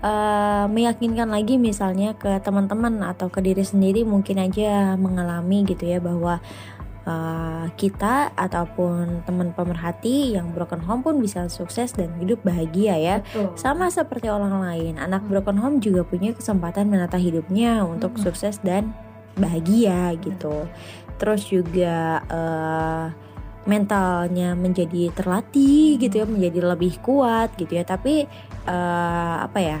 eh, 0.00 0.64
meyakinkan 0.72 1.28
lagi 1.28 1.60
misalnya 1.60 2.16
ke 2.16 2.40
teman-teman 2.40 3.04
atau 3.04 3.28
ke 3.28 3.44
diri 3.44 3.60
sendiri 3.60 4.08
mungkin 4.08 4.40
aja 4.40 4.96
mengalami 4.96 5.68
gitu 5.68 5.84
ya 5.84 6.00
bahwa 6.00 6.40
eh, 7.04 7.66
kita 7.76 8.32
ataupun 8.32 9.28
teman 9.28 9.52
pemerhati 9.52 10.32
yang 10.40 10.56
broken 10.56 10.80
home 10.80 11.04
pun 11.04 11.20
bisa 11.20 11.44
sukses 11.52 11.92
dan 11.92 12.16
hidup 12.16 12.40
bahagia 12.40 12.96
ya. 12.96 13.16
Sama 13.52 13.92
seperti 13.92 14.32
orang 14.32 14.64
lain, 14.64 14.96
anak 14.96 15.28
broken 15.28 15.60
home 15.60 15.76
juga 15.84 16.08
punya 16.08 16.32
kesempatan 16.32 16.88
menata 16.88 17.20
hidupnya 17.20 17.84
untuk 17.84 18.16
sukses 18.16 18.56
dan 18.64 18.96
bahagia 19.36 20.14
gitu. 20.18 20.66
Terus 21.20 21.46
juga 21.46 22.24
eh, 22.26 23.06
mentalnya 23.68 24.56
menjadi 24.56 25.12
terlatih 25.12 26.00
gitu 26.00 26.24
ya, 26.24 26.26
menjadi 26.26 26.60
lebih 26.64 26.98
kuat 27.04 27.54
gitu 27.60 27.76
ya. 27.76 27.84
Tapi 27.84 28.24
eh, 28.66 29.36
apa 29.44 29.58
ya? 29.60 29.80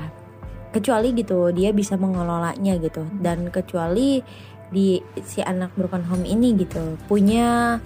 Kecuali 0.70 1.10
gitu 1.18 1.50
dia 1.50 1.74
bisa 1.74 1.98
mengelolanya 1.98 2.78
gitu 2.78 3.02
dan 3.18 3.50
kecuali 3.50 4.22
di 4.70 5.02
si 5.26 5.42
anak 5.42 5.74
broken 5.74 6.06
home 6.06 6.22
ini 6.22 6.54
gitu 6.54 6.94
punya 7.10 7.82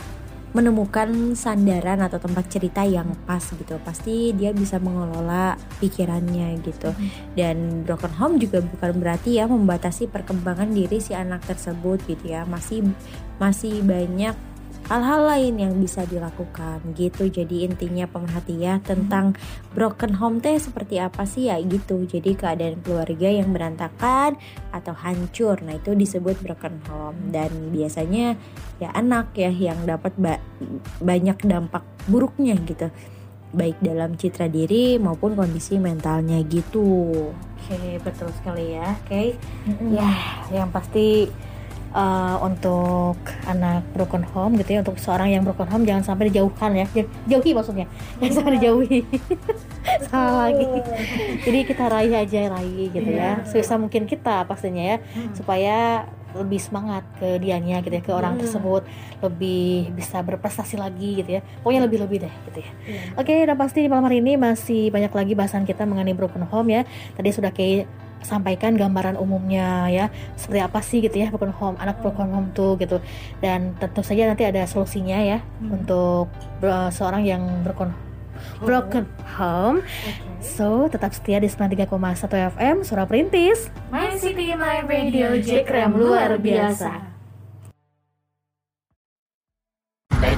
menemukan 0.54 1.34
sandaran 1.34 1.98
atau 1.98 2.22
tempat 2.22 2.46
cerita 2.46 2.86
yang 2.86 3.10
pas 3.26 3.42
gitu. 3.42 3.74
Pasti 3.82 4.30
dia 4.32 4.54
bisa 4.54 4.78
mengelola 4.78 5.58
pikirannya 5.82 6.62
gitu. 6.62 6.94
Dan 7.34 7.82
broken 7.82 8.14
home 8.14 8.36
juga 8.38 8.62
bukan 8.62 9.02
berarti 9.02 9.42
ya 9.42 9.50
membatasi 9.50 10.06
perkembangan 10.06 10.70
diri 10.70 11.02
si 11.02 11.10
anak 11.12 11.42
tersebut 11.50 12.06
gitu 12.06 12.30
ya. 12.30 12.46
Masih 12.46 12.86
masih 13.42 13.82
banyak 13.82 14.53
hal-hal 14.88 15.24
lain 15.24 15.54
yang 15.56 15.74
bisa 15.80 16.04
dilakukan 16.04 16.80
gitu. 16.92 17.28
Jadi 17.28 17.64
intinya 17.64 18.04
pemerhati 18.04 18.60
ya 18.60 18.80
tentang 18.84 19.32
broken 19.72 20.16
home 20.16 20.38
teh 20.44 20.60
seperti 20.60 21.00
apa 21.00 21.24
sih 21.24 21.48
ya 21.48 21.56
gitu. 21.60 22.04
Jadi 22.04 22.36
keadaan 22.36 22.80
keluarga 22.84 23.28
yang 23.28 23.50
berantakan 23.50 24.36
atau 24.74 24.92
hancur 24.92 25.60
nah 25.64 25.76
itu 25.76 25.96
disebut 25.96 26.40
broken 26.44 26.80
home. 26.88 27.32
Dan 27.32 27.72
biasanya 27.72 28.36
ya 28.82 28.92
anak 28.92 29.32
ya 29.38 29.48
yang 29.48 29.88
dapat 29.88 30.12
ba- 30.20 30.42
banyak 31.00 31.40
dampak 31.44 31.84
buruknya 32.04 32.56
gitu. 32.68 32.92
Baik 33.54 33.78
dalam 33.78 34.18
citra 34.18 34.50
diri 34.50 34.98
maupun 34.98 35.38
kondisi 35.38 35.78
mentalnya 35.78 36.42
gitu. 36.42 37.30
Oke, 37.64 37.96
betul 38.02 38.28
sekali 38.36 38.76
ya. 38.76 38.92
Oke. 39.06 39.40
Ya, 39.88 40.10
yang 40.52 40.68
pasti 40.68 41.30
eh, 41.94 42.36
untuk 42.40 43.16
anak 43.44 43.86
broken 43.90 44.26
home 44.26 44.58
gitu 44.58 44.74
ya, 44.74 44.80
untuk 44.82 44.98
seorang 44.98 45.30
yang 45.30 45.42
broken 45.42 45.66
home 45.66 45.84
jangan 45.84 46.02
sampai 46.04 46.28
dijauhkan 46.28 46.74
ya. 46.74 46.86
Ja- 46.92 47.10
Jauhi 47.30 47.54
maksudnya. 47.54 47.86
Jangan 48.18 48.34
sampai 48.34 48.52
dijauhi. 48.58 48.98
Salah 50.08 50.48
lagi. 50.48 50.66
Jadi 51.40 51.58
kita 51.64 51.84
raih 51.86 52.12
aja 52.12 52.40
raih 52.50 52.90
gitu 52.90 53.10
ya. 53.10 53.44
Sebisa 53.44 53.76
mungkin 53.76 54.04
kita 54.04 54.42
pastinya 54.44 54.82
ya 54.82 54.96
supaya 55.32 56.08
lebih 56.34 56.60
semangat 56.60 57.06
ke 57.16 57.38
dianya 57.38 57.78
gitu 57.80 57.94
ya 57.94 58.02
ke 58.02 58.12
orang 58.12 58.36
tersebut 58.36 58.82
lebih 59.22 59.94
bisa 59.94 60.20
berprestasi 60.20 60.76
lagi 60.76 61.22
gitu 61.22 61.38
ya. 61.38 61.40
Pokoknya 61.62 61.86
lebih 61.86 61.98
lebih 62.04 62.18
deh 62.26 62.34
gitu 62.50 62.58
ya. 62.62 62.70
Oke 63.14 63.34
dan 63.46 63.56
pasti 63.56 63.86
di 63.86 63.88
malam 63.88 64.04
hari 64.10 64.18
ini 64.20 64.34
masih 64.34 64.90
banyak 64.90 65.12
lagi 65.14 65.32
bahasan 65.38 65.62
kita 65.64 65.86
mengenai 65.86 66.12
broken 66.12 66.44
home 66.46 66.74
ya. 66.74 66.82
Tadi 67.14 67.30
sudah 67.30 67.54
kayak 67.54 67.86
sampaikan 68.24 68.72
gambaran 68.72 69.20
umumnya 69.20 69.84
ya 69.92 70.08
seperti 70.32 70.60
apa 70.64 70.80
sih 70.80 71.04
gitu 71.04 71.12
ya 71.12 71.28
broken 71.28 71.52
home 71.52 71.76
anak 71.76 72.00
broken 72.00 72.32
home 72.32 72.48
tuh 72.56 72.74
gitu. 72.80 72.98
Dan 73.38 73.76
tentu 73.78 74.02
saja 74.02 74.26
nanti 74.26 74.42
ada 74.42 74.66
solusinya 74.66 75.20
ya 75.20 75.38
untuk 75.60 76.32
uh, 76.64 76.90
seorang 76.90 77.22
yang 77.22 77.42
broken 77.62 77.92
broken 78.64 79.06
home 79.38 79.84
so 80.44 80.86
tetap 80.92 81.16
setia 81.16 81.40
di 81.40 81.48
93,1 81.48 81.88
FM 82.54 82.76
Suara 82.84 83.08
Perintis 83.08 83.72
My 83.88 84.12
City 84.20 84.52
My 84.52 84.84
Radio 84.84 85.40
Jekrem 85.40 85.96
luar 85.96 86.36
biasa 86.36 87.14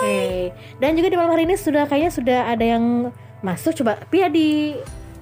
Okay. 0.00 0.56
dan 0.80 0.96
juga 0.96 1.12
di 1.12 1.20
malam 1.20 1.36
hari 1.36 1.44
ini 1.44 1.60
sudah 1.60 1.84
kayaknya 1.84 2.16
sudah 2.16 2.48
ada 2.48 2.64
yang 2.64 3.12
masuk. 3.44 3.76
Coba 3.76 4.00
Pia 4.08 4.32
di 4.32 4.72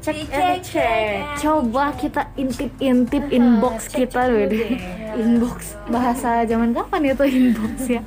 cek 0.07 0.31
cek 0.31 0.59
cek 0.63 1.19
coba 1.43 1.91
kita 1.99 2.31
intip 2.39 2.71
intip 2.79 3.27
inbox 3.35 3.91
kita 3.91 4.31
loh 4.31 4.47
inbox 5.19 5.75
bahasa 5.89 6.45
zaman 6.45 6.71
kapan 6.71 7.11
itu 7.11 7.25
inbox 7.41 7.75
ya? 7.89 8.03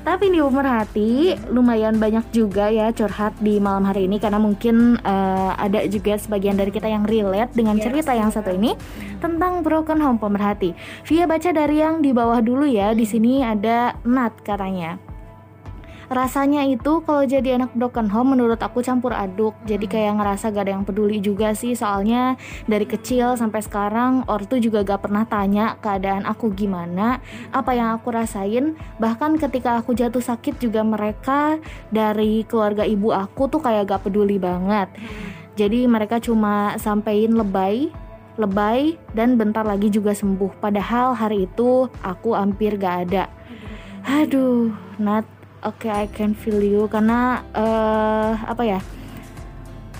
Tapi 0.00 0.32
nih 0.32 0.44
pemerhati 0.44 1.10
lumayan 1.50 1.96
banyak 1.96 2.24
juga 2.30 2.68
ya 2.68 2.92
curhat 2.92 3.34
di 3.40 3.58
malam 3.58 3.88
hari 3.88 4.06
ini. 4.06 4.20
Karena 4.20 4.38
mungkin 4.38 5.00
uh, 5.00 5.52
ada 5.56 5.84
juga 5.88 6.16
sebagian 6.20 6.56
dari 6.56 6.70
kita 6.70 6.86
yang 6.86 7.08
relate 7.08 7.52
dengan 7.56 7.80
cerita 7.80 8.12
yang 8.12 8.28
satu 8.30 8.52
ini 8.52 8.76
tentang 9.18 9.64
broken 9.64 10.00
home 10.00 10.20
pemerhati 10.20 10.76
via 11.08 11.24
baca 11.24 11.50
dari 11.50 11.80
yang 11.80 12.04
di 12.04 12.12
bawah 12.12 12.40
dulu 12.44 12.68
ya. 12.68 12.92
Di 12.92 13.08
sini 13.08 13.40
ada 13.40 13.96
Nat 14.04 14.36
katanya 14.44 15.09
rasanya 16.10 16.66
itu 16.66 17.06
kalau 17.06 17.22
jadi 17.22 17.54
anak 17.54 17.70
broken 17.78 18.10
home 18.10 18.34
menurut 18.34 18.58
aku 18.58 18.82
campur 18.82 19.14
aduk. 19.14 19.54
Jadi 19.62 19.86
hmm. 19.86 19.94
kayak 19.94 20.12
ngerasa 20.18 20.50
gak 20.50 20.64
ada 20.66 20.72
yang 20.74 20.84
peduli 20.84 21.22
juga 21.22 21.54
sih. 21.54 21.78
Soalnya 21.78 22.34
dari 22.66 22.84
kecil 22.84 23.38
sampai 23.38 23.62
sekarang 23.62 24.26
ortu 24.26 24.58
juga 24.58 24.82
gak 24.82 25.06
pernah 25.06 25.22
tanya 25.24 25.78
keadaan 25.78 26.26
aku 26.26 26.50
gimana 26.50 27.22
apa 27.54 27.70
yang 27.72 27.94
aku 27.94 28.10
rasain. 28.10 28.74
Bahkan 28.98 29.38
ketika 29.38 29.78
aku 29.78 29.94
jatuh 29.94 30.20
sakit 30.20 30.58
juga 30.58 30.82
mereka 30.82 31.62
dari 31.94 32.42
keluarga 32.42 32.82
ibu 32.82 33.14
aku 33.14 33.46
tuh 33.46 33.62
kayak 33.62 33.88
gak 33.88 34.10
peduli 34.10 34.36
banget. 34.36 34.90
Hmm. 34.90 35.38
jadi 35.58 35.84
mereka 35.84 36.16
cuma 36.22 36.72
sampein 36.80 37.36
lebay 37.36 37.92
lebay 38.40 38.96
dan 39.12 39.36
bentar 39.36 39.62
lagi 39.62 39.92
juga 39.92 40.16
sembuh. 40.16 40.56
Padahal 40.58 41.12
hari 41.12 41.44
itu 41.44 41.86
aku 42.00 42.32
hampir 42.32 42.80
gak 42.80 42.96
ada. 43.10 43.28
Aduh 44.08 44.72
Nat 44.96 45.39
Oke, 45.60 45.92
okay, 45.92 45.92
I 45.92 46.06
can 46.08 46.32
feel 46.32 46.56
you 46.56 46.88
karena 46.88 47.44
uh, 47.52 48.32
apa 48.48 48.64
ya? 48.64 48.80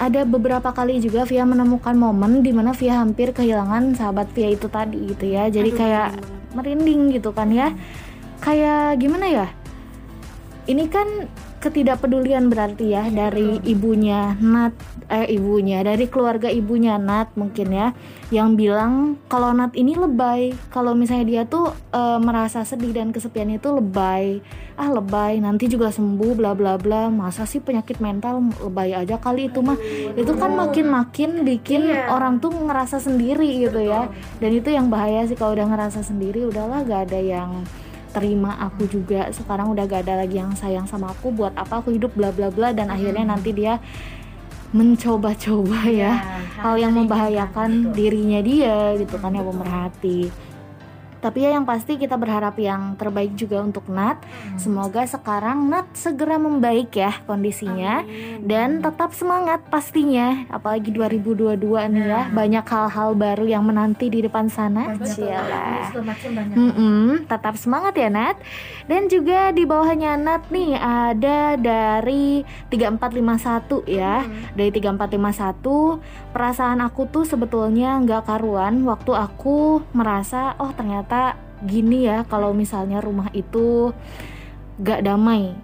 Ada 0.00 0.24
beberapa 0.24 0.72
kali 0.72 1.04
juga 1.04 1.28
Via 1.28 1.44
menemukan 1.44 1.92
momen 1.92 2.40
di 2.40 2.48
mana 2.48 2.72
Via 2.72 2.96
hampir 2.96 3.36
kehilangan 3.36 3.92
sahabat 3.92 4.32
Via 4.32 4.56
itu 4.56 4.72
tadi 4.72 5.12
gitu 5.12 5.28
ya. 5.28 5.52
Jadi 5.52 5.76
Aduh, 5.76 5.80
kayak 5.84 6.08
merinding 6.56 7.12
gitu 7.12 7.36
kan 7.36 7.52
ya. 7.52 7.76
Kayak 8.40 9.04
gimana 9.04 9.28
ya? 9.28 9.46
Ini 10.64 10.88
kan 10.88 11.28
ketidakpedulian 11.60 12.48
berarti 12.48 12.96
ya 12.96 13.04
dari 13.12 13.60
ibunya 13.68 14.34
Nat 14.40 14.72
eh 15.12 15.28
ibunya 15.28 15.84
dari 15.84 16.08
keluarga 16.08 16.48
ibunya 16.48 16.96
Nat 16.96 17.36
mungkin 17.36 17.68
ya 17.68 17.92
yang 18.30 18.54
bilang 18.54 19.18
kalau 19.26 19.50
Nat 19.50 19.74
ini 19.74 19.98
lebay. 19.98 20.54
Kalau 20.70 20.94
misalnya 20.94 21.26
dia 21.26 21.42
tuh 21.44 21.74
e, 21.90 22.02
merasa 22.22 22.62
sedih 22.62 22.94
dan 22.94 23.10
kesepian 23.10 23.50
itu 23.50 23.74
lebay. 23.74 24.38
Ah 24.78 24.86
lebay 24.86 25.42
nanti 25.42 25.66
juga 25.66 25.90
sembuh 25.90 26.38
bla 26.38 26.54
bla 26.54 26.78
bla. 26.78 27.10
Masa 27.10 27.42
sih 27.44 27.58
penyakit 27.58 27.98
mental 27.98 28.38
lebay 28.62 28.94
aja 28.94 29.18
kali 29.18 29.50
itu 29.50 29.60
mah? 29.60 29.76
Itu 30.14 30.38
kan 30.38 30.54
makin 30.54 30.86
makin 30.88 31.42
bikin 31.42 31.90
iya. 31.90 32.08
orang 32.08 32.38
tuh 32.38 32.54
ngerasa 32.54 33.02
sendiri 33.02 33.66
gitu 33.66 33.82
ya. 33.82 34.06
Dan 34.38 34.54
itu 34.54 34.70
yang 34.70 34.88
bahaya 34.88 35.26
sih 35.26 35.34
kalau 35.34 35.58
udah 35.58 35.66
ngerasa 35.66 36.06
sendiri 36.06 36.46
udahlah 36.46 36.86
gak 36.86 37.10
ada 37.10 37.18
yang 37.18 37.66
terima 38.10 38.58
aku 38.58 38.90
juga. 38.90 39.30
Sekarang 39.30 39.73
udah 39.73 39.86
gak 39.86 40.06
ada 40.06 40.26
lagi 40.26 40.42
yang 40.42 40.52
sayang 40.58 40.84
sama 40.90 41.14
aku. 41.14 41.30
Buat 41.30 41.54
apa 41.54 41.80
aku 41.80 41.94
hidup 41.94 42.12
bla 42.14 42.34
bla 42.34 42.50
bla. 42.50 42.75
Dan 42.75 42.90
akhirnya 42.90 43.25
hmm. 43.25 43.32
nanti 43.32 43.50
dia 43.54 43.78
mencoba-coba 44.70 45.90
ya, 45.90 46.14
ya 46.14 46.40
hal 46.62 46.78
yang 46.78 46.94
membahayakan 46.94 47.90
dirinya 47.90 48.38
dia 48.38 48.94
gitu 48.94 49.18
kan 49.18 49.34
ya 49.34 49.42
pemerhati 49.42 50.30
tapi 51.21 51.45
ya 51.45 51.52
yang 51.52 51.69
pasti 51.69 52.00
kita 52.00 52.17
berharap 52.17 52.56
yang 52.56 52.97
terbaik 52.97 53.37
juga 53.37 53.61
untuk 53.61 53.87
Nat. 53.93 54.21
Hmm. 54.25 54.56
Semoga 54.56 55.04
sekarang 55.04 55.69
Nat 55.69 55.93
segera 55.93 56.41
membaik 56.41 56.97
ya 56.97 57.21
kondisinya 57.28 58.02
Amin. 58.02 58.49
dan 58.49 58.80
tetap 58.80 59.13
semangat 59.13 59.61
pastinya. 59.69 60.49
Apalagi 60.49 60.91
2022 60.91 61.61
nih 61.93 62.04
ya, 62.09 62.21
nah. 62.25 62.25
banyak 62.33 62.65
hal-hal 62.65 63.11
baru 63.13 63.45
yang 63.47 63.65
menanti 63.69 64.09
di 64.09 64.25
depan 64.25 64.49
sana. 64.49 64.97
Cialah. 64.97 65.93
Mm 66.56 66.73
-mm, 66.73 67.06
tetap 67.28 67.54
semangat 67.61 67.95
ya 68.00 68.09
Nat. 68.09 68.41
Dan 68.89 69.06
juga 69.13 69.52
di 69.52 69.69
bawahnya 69.69 70.17
Nat 70.17 70.49
nih 70.49 70.75
ada 70.80 71.54
dari 71.61 72.43
3451 72.73 73.85
ya. 73.85 74.25
Hmm. 74.25 74.56
Dari 74.56 74.71
3451 74.73 76.30
perasaan 76.30 76.80
aku 76.80 77.11
tuh 77.11 77.25
sebetulnya 77.26 77.99
nggak 78.00 78.26
karuan 78.26 78.87
waktu 78.87 79.13
aku 79.15 79.83
merasa 79.93 80.54
oh 80.63 80.71
ternyata 80.71 81.09
ternyata 81.10 81.42
gini 81.66 82.06
ya 82.06 82.23
kalau 82.23 82.54
misalnya 82.54 83.02
rumah 83.02 83.34
itu 83.34 83.90
gak 84.78 85.02
damai. 85.02 85.58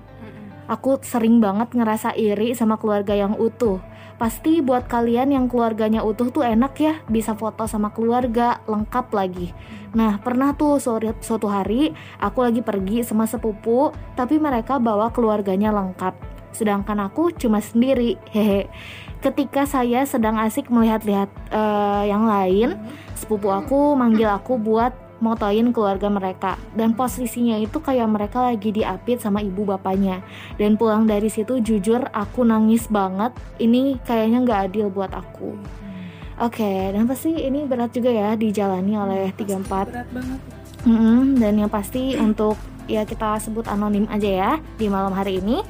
Aku 0.67 0.99
sering 1.07 1.39
banget 1.39 1.71
ngerasa 1.71 2.19
iri 2.19 2.51
sama 2.59 2.75
keluarga 2.83 3.15
yang 3.15 3.39
utuh. 3.39 3.79
Pasti 4.19 4.59
buat 4.59 4.91
kalian 4.91 5.31
yang 5.31 5.47
keluarganya 5.47 6.03
utuh 6.03 6.35
tuh 6.35 6.43
enak 6.43 6.75
ya 6.83 6.99
bisa 7.07 7.39
foto 7.39 7.71
sama 7.71 7.95
keluarga 7.95 8.59
lengkap 8.67 9.07
lagi. 9.15 9.55
Nah 9.95 10.19
pernah 10.19 10.51
tuh 10.59 10.83
suatu 10.83 11.47
hari 11.47 11.95
aku 12.19 12.43
lagi 12.43 12.67
pergi 12.67 13.07
sama 13.07 13.31
sepupu 13.31 13.95
tapi 14.19 14.43
mereka 14.43 14.83
bawa 14.83 15.15
keluarganya 15.15 15.71
lengkap. 15.71 16.19
Sedangkan 16.51 17.07
aku 17.07 17.31
cuma 17.39 17.63
sendiri 17.63 18.19
hehe. 18.35 18.67
Ketika 19.23 19.63
saya 19.63 20.03
sedang 20.03 20.43
asik 20.43 20.75
melihat-lihat 20.75 21.31
uh, 21.55 22.03
yang 22.03 22.27
lain 22.27 22.75
sepupu 23.15 23.55
aku 23.55 23.95
manggil 23.95 24.27
aku 24.27 24.59
buat 24.59 25.06
motoin 25.21 25.73
keluarga 25.73 26.09
mereka. 26.13 26.61
Dan 26.77 26.93
posisinya 26.93 27.57
itu 27.61 27.81
kayak 27.81 28.09
mereka 28.09 28.45
lagi 28.45 28.73
diapit 28.73 29.21
sama 29.21 29.41
ibu 29.41 29.65
bapaknya. 29.65 30.21
Dan 30.61 30.77
pulang 30.77 31.09
dari 31.09 31.29
situ 31.33 31.61
jujur 31.61 32.05
aku 32.13 32.45
nangis 32.45 32.89
banget. 32.89 33.33
Ini 33.57 34.01
kayaknya 34.05 34.39
nggak 34.45 34.61
adil 34.73 34.87
buat 34.93 35.13
aku. 35.13 35.57
Oke 36.37 36.61
okay, 36.61 36.93
dan 36.93 37.09
pasti 37.09 37.33
ini 37.33 37.65
berat 37.65 37.97
juga 37.97 38.13
ya 38.13 38.37
dijalani 38.37 38.93
oleh 38.93 39.33
tiga 39.33 39.57
empat. 39.57 39.89
mm 40.85 40.97
-hmm, 40.97 41.21
dan 41.41 41.53
yang 41.57 41.73
pasti 41.73 42.13
untuk 42.21 42.61
ya 42.87 43.03
kita 43.03 43.41
sebut 43.43 43.67
anonim 43.67 44.07
aja 44.13 44.31
ya 44.31 44.53
di 44.79 44.87
malam 44.87 45.11
hari 45.11 45.43
ini 45.43 45.65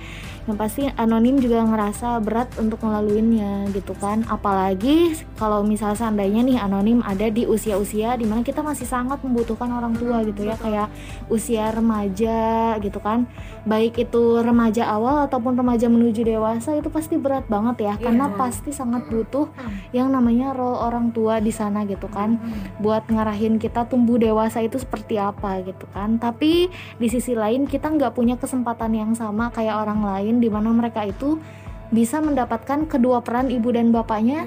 yang 0.46 0.54
pasti 0.54 0.86
anonim 0.94 1.42
juga 1.42 1.66
ngerasa 1.66 2.22
berat 2.22 2.54
untuk 2.62 2.78
melaluinya 2.86 3.66
gitu 3.74 3.92
kan. 3.98 4.22
Apalagi 4.30 5.18
kalau 5.34 5.66
misal 5.66 5.98
seandainya 5.98 6.46
nih 6.46 6.58
anonim 6.62 7.02
ada 7.02 7.26
di 7.26 7.44
usia-usia 7.50 8.14
di 8.14 8.30
mana 8.30 8.46
kita 8.46 8.62
masih 8.62 8.86
sangat 8.86 9.18
membutuhkan 9.26 9.66
orang 9.74 9.98
tua 9.98 10.22
gitu 10.22 10.46
ya. 10.46 10.54
Kayak 10.54 10.88
usia 11.26 11.74
remaja 11.74 12.78
gitu 12.78 13.02
kan 13.02 13.26
baik 13.66 13.98
itu 13.98 14.38
remaja 14.40 14.86
awal 14.86 15.26
ataupun 15.26 15.58
remaja 15.58 15.90
menuju 15.90 16.22
dewasa 16.22 16.78
itu 16.78 16.86
pasti 16.86 17.18
berat 17.18 17.50
banget 17.50 17.82
ya. 17.82 17.94
Karena 17.98 18.30
iya. 18.30 18.38
pasti 18.38 18.70
sangat 18.70 19.10
butuh 19.10 19.50
yang 19.90 20.14
namanya 20.14 20.54
role 20.54 20.78
orang 20.78 21.10
tua 21.10 21.42
di 21.42 21.50
sana 21.50 21.82
gitu 21.82 22.06
kan. 22.06 22.38
Buat 22.78 23.10
ngarahin 23.10 23.58
kita 23.58 23.90
tumbuh 23.90 24.16
dewasa 24.22 24.62
itu 24.62 24.78
seperti 24.78 25.18
apa 25.18 25.66
gitu 25.66 25.84
kan. 25.90 26.22
Tapi 26.22 26.70
di 26.96 27.08
sisi 27.10 27.34
lain 27.34 27.66
kita 27.66 27.90
nggak 27.90 28.14
punya 28.14 28.38
kesempatan 28.38 28.94
yang 28.94 29.12
sama 29.18 29.50
kayak 29.50 29.82
orang 29.82 30.06
lain 30.06 30.38
di 30.38 30.46
mana 30.46 30.70
mereka 30.70 31.02
itu 31.02 31.42
bisa 31.90 32.22
mendapatkan 32.22 32.86
kedua 32.86 33.22
peran 33.22 33.50
ibu 33.50 33.70
dan 33.74 33.90
bapaknya 33.90 34.46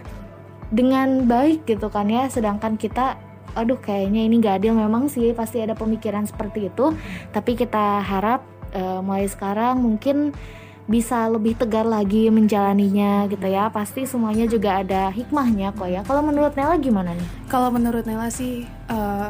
dengan 0.72 1.28
baik 1.28 1.68
gitu 1.68 1.92
kan 1.92 2.08
ya. 2.08 2.32
Sedangkan 2.32 2.80
kita 2.80 3.20
aduh 3.58 3.82
kayaknya 3.82 4.24
ini 4.24 4.40
gak 4.40 4.64
adil. 4.64 4.80
Memang 4.80 5.12
sih 5.12 5.36
pasti 5.36 5.60
ada 5.60 5.76
pemikiran 5.76 6.24
seperti 6.24 6.72
itu. 6.72 6.96
Tapi 7.36 7.60
kita 7.60 8.00
harap 8.00 8.59
uh, 8.74 9.00
mulai 9.04 9.26
sekarang 9.30 9.82
mungkin 9.82 10.34
bisa 10.90 11.30
lebih 11.30 11.54
tegar 11.54 11.86
lagi 11.86 12.34
menjalaninya 12.34 13.30
gitu 13.30 13.46
ya. 13.46 13.70
Pasti 13.70 14.10
semuanya 14.10 14.50
juga 14.50 14.82
ada 14.82 15.14
hikmahnya 15.14 15.78
kok 15.78 15.86
ya. 15.86 16.02
Kalau 16.02 16.26
menurut 16.26 16.58
Nela 16.58 16.76
gimana 16.82 17.14
nih? 17.14 17.30
Kalau 17.46 17.70
menurut 17.70 18.10
Nela 18.10 18.34
sih 18.34 18.66
uh, 18.90 19.30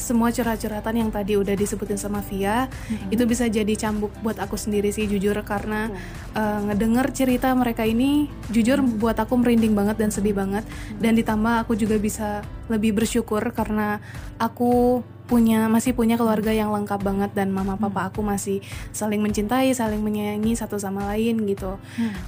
semua 0.00 0.32
curhat-curhatan 0.32 0.96
yang 0.96 1.10
tadi 1.12 1.36
udah 1.36 1.52
disebutin 1.52 2.00
sama 2.00 2.24
Via 2.24 2.66
itu 3.12 3.22
bisa 3.28 3.46
jadi 3.46 3.70
cambuk 3.76 4.10
buat 4.24 4.40
aku 4.40 4.56
sendiri 4.56 4.88
sih 4.90 5.04
jujur 5.04 5.36
karena 5.44 5.92
uh, 6.32 6.60
ngedenger 6.66 7.12
cerita 7.12 7.52
mereka 7.52 7.84
ini 7.84 8.32
jujur 8.48 8.80
buat 8.80 9.20
aku 9.20 9.36
merinding 9.36 9.76
banget 9.76 10.00
dan 10.00 10.10
sedih 10.10 10.32
banget. 10.32 10.64
Dan 10.96 11.14
ditambah 11.14 11.68
aku 11.68 11.76
juga 11.76 12.00
bisa 12.00 12.40
lebih 12.72 12.96
bersyukur 12.96 13.44
karena 13.52 14.00
aku 14.40 15.04
punya 15.30 15.70
masih 15.70 15.94
punya 15.94 16.18
keluarga 16.18 16.50
yang 16.50 16.74
lengkap 16.74 17.06
banget 17.06 17.30
dan 17.38 17.54
mama 17.54 17.78
papa 17.78 18.10
aku 18.10 18.18
masih 18.18 18.58
saling 18.90 19.22
mencintai 19.22 19.70
saling 19.70 20.02
menyayangi 20.02 20.58
satu 20.58 20.74
sama 20.74 21.06
lain 21.14 21.46
gitu. 21.46 21.78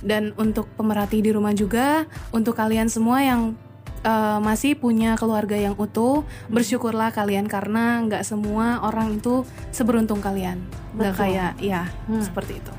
Dan 0.05 0.31
untuk 0.39 0.71
pemerhati 0.79 1.19
di 1.19 1.35
rumah 1.35 1.51
juga 1.51 2.07
untuk 2.31 2.55
kalian 2.55 2.87
semua 2.87 3.27
yang 3.27 3.59
uh, 4.05 4.38
masih 4.38 4.79
punya 4.79 5.15
keluarga 5.19 5.57
yang 5.59 5.75
utuh 5.79 6.27
bersyukurlah 6.51 7.11
kalian 7.15 7.47
karena 7.47 8.03
nggak 8.07 8.23
semua 8.27 8.83
orang 8.83 9.19
itu 9.19 9.47
seberuntung 9.75 10.23
kalian 10.23 10.62
nggak 10.95 11.15
kayak 11.17 11.53
ya 11.59 11.88
Hmm. 12.07 12.23
seperti 12.23 12.61
itu 12.61 12.73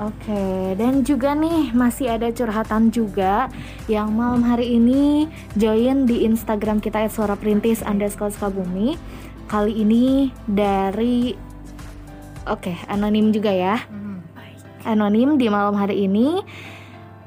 Oke, 0.00 0.72
dan 0.80 1.04
juga 1.04 1.36
nih 1.36 1.76
masih 1.76 2.08
ada 2.08 2.32
curhatan 2.32 2.88
juga 2.88 3.52
yang 3.84 4.08
malam 4.16 4.40
hari 4.40 4.80
ini 4.80 5.28
join 5.60 6.08
di 6.08 6.24
Instagram 6.24 6.80
kita 6.80 7.04
@suara 7.12 7.36
perintis 7.36 7.84
underscore 7.84 8.32
Sukabumi. 8.32 8.96
Kali 9.44 9.84
ini 9.84 10.32
dari 10.48 11.36
Oke, 12.48 12.80
anonim 12.88 13.28
juga 13.28 13.52
ya. 13.52 13.76
Anonim 14.88 15.36
di 15.36 15.52
malam 15.52 15.76
hari 15.76 16.08
ini. 16.08 16.40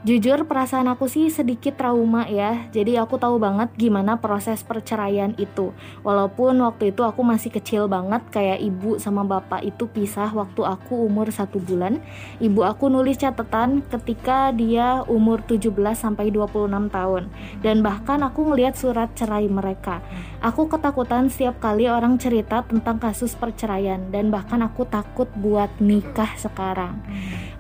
Jujur 0.04 0.44
perasaan 0.44 0.92
aku 0.92 1.08
sih 1.08 1.32
sedikit 1.32 1.80
trauma 1.80 2.28
ya. 2.28 2.68
Jadi 2.76 3.00
aku 3.00 3.16
tahu 3.16 3.40
banget 3.40 3.72
gimana 3.80 4.20
proses 4.20 4.60
perceraian 4.60 5.32
itu. 5.40 5.72
Walaupun 6.04 6.60
waktu 6.60 6.92
itu 6.92 7.08
aku 7.08 7.24
masih 7.24 7.56
kecil 7.56 7.88
banget 7.88 8.20
kayak 8.28 8.60
ibu 8.60 9.00
sama 9.00 9.24
bapak 9.24 9.64
itu 9.64 9.88
pisah 9.88 10.28
waktu 10.36 10.60
aku 10.68 11.08
umur 11.08 11.32
satu 11.32 11.56
bulan. 11.64 12.04
Ibu 12.44 12.68
aku 12.68 12.92
nulis 12.92 13.16
catatan 13.16 13.80
ketika 13.88 14.52
dia 14.52 15.08
umur 15.08 15.40
17 15.40 15.72
sampai 15.96 16.36
26 16.36 16.68
tahun. 16.92 17.32
Dan 17.64 17.80
bahkan 17.80 18.28
aku 18.28 18.44
ngeliat 18.52 18.76
surat 18.76 19.08
cerai 19.16 19.48
mereka. 19.48 20.04
Aku 20.44 20.68
ketakutan 20.68 21.32
setiap 21.32 21.64
kali 21.64 21.88
orang 21.88 22.20
cerita 22.20 22.60
tentang 22.68 23.00
kasus 23.00 23.40
perceraian 23.40 24.12
dan 24.12 24.28
bahkan 24.36 24.60
aku 24.68 24.84
takut 24.84 25.32
buat 25.40 25.72
nikah 25.80 26.36
sekarang. 26.36 27.00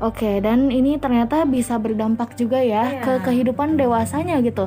Oke, 0.01 0.41
dan 0.41 0.73
ini 0.73 0.97
ternyata 0.97 1.45
bisa 1.45 1.77
berdampak 1.77 2.34
juga 2.34 2.62
ya 2.62 3.03
ke 3.03 3.21
kehidupan 3.21 3.77
dewasanya 3.77 4.41
gitu. 4.41 4.65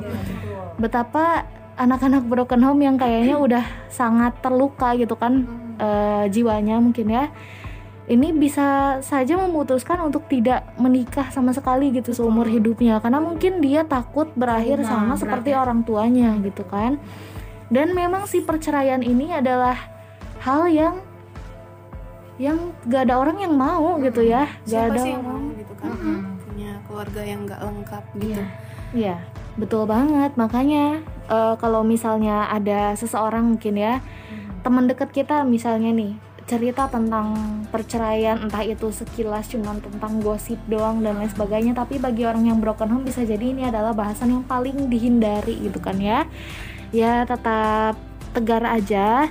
Betapa 0.79 1.43
anak-anak 1.77 2.25
broken 2.25 2.63
home 2.63 2.81
yang 2.83 2.95
kayaknya 2.95 3.35
udah 3.45 3.63
sangat 3.91 4.39
terluka 4.39 4.95
gitu 4.95 5.15
kan 5.19 5.45
eh, 5.77 6.25
jiwanya 6.31 6.79
mungkin 6.79 7.11
ya. 7.11 7.27
Ini 8.07 8.31
bisa 8.31 8.99
saja 9.03 9.35
memutuskan 9.35 9.99
untuk 9.99 10.31
tidak 10.31 10.63
menikah 10.79 11.27
sama 11.27 11.51
sekali 11.51 11.91
gitu 11.91 12.15
seumur 12.15 12.47
hidupnya 12.47 13.03
karena 13.03 13.19
mungkin 13.19 13.59
dia 13.59 13.83
takut 13.83 14.31
berakhir 14.31 14.79
sama 14.87 15.19
seperti 15.19 15.51
orang 15.51 15.83
tuanya 15.83 16.31
gitu 16.39 16.63
kan. 16.63 17.03
Dan 17.67 17.91
memang 17.91 18.23
si 18.23 18.39
perceraian 18.39 19.03
ini 19.03 19.35
adalah 19.35 19.75
hal 20.39 20.71
yang 20.71 21.03
yang 22.37 22.73
gak 22.85 23.09
ada 23.09 23.17
orang 23.17 23.37
yang 23.41 23.53
mau 23.53 23.97
gitu 24.01 24.21
ya. 24.21 24.45
Gak 24.65 24.69
siapa 24.69 24.93
ada 24.93 24.99
sih 25.01 25.11
yang 25.13 25.25
orang. 25.25 25.43
mau 25.43 25.57
gitu 25.57 25.73
kan? 25.77 25.89
Punya 26.45 26.71
keluarga 26.85 27.21
yang 27.25 27.39
nggak 27.45 27.61
lengkap 27.61 28.03
gitu. 28.21 28.43
Iya, 28.95 29.15
betul 29.59 29.83
banget. 29.89 30.31
Makanya 30.37 31.01
eh, 31.27 31.55
kalau 31.57 31.81
misalnya 31.81 32.47
ada 32.49 32.93
seseorang 32.93 33.57
mungkin 33.57 33.75
ya, 33.75 33.99
teman 34.61 34.85
dekat 34.85 35.09
kita 35.11 35.43
misalnya 35.43 35.91
nih 35.91 36.13
cerita 36.47 36.87
tentang 36.87 37.35
perceraian 37.67 38.39
entah 38.39 38.63
itu 38.63 38.87
sekilas 38.87 39.51
cuman 39.51 39.83
tentang 39.83 40.23
gosip 40.23 40.55
doang 40.71 41.03
dan 41.03 41.19
lain 41.19 41.27
sebagainya 41.27 41.75
tapi 41.75 41.99
bagi 41.99 42.23
orang 42.23 42.47
yang 42.47 42.63
broken 42.63 42.87
home 42.87 43.03
bisa 43.03 43.27
jadi 43.27 43.51
ini 43.51 43.67
adalah 43.67 43.91
bahasan 43.91 44.31
yang 44.31 44.47
paling 44.47 44.87
dihindari 44.87 45.59
gitu 45.59 45.83
kan 45.83 45.99
ya. 45.99 46.23
Ya 46.95 47.27
tetap 47.27 47.99
tegar 48.31 48.63
aja 48.63 49.27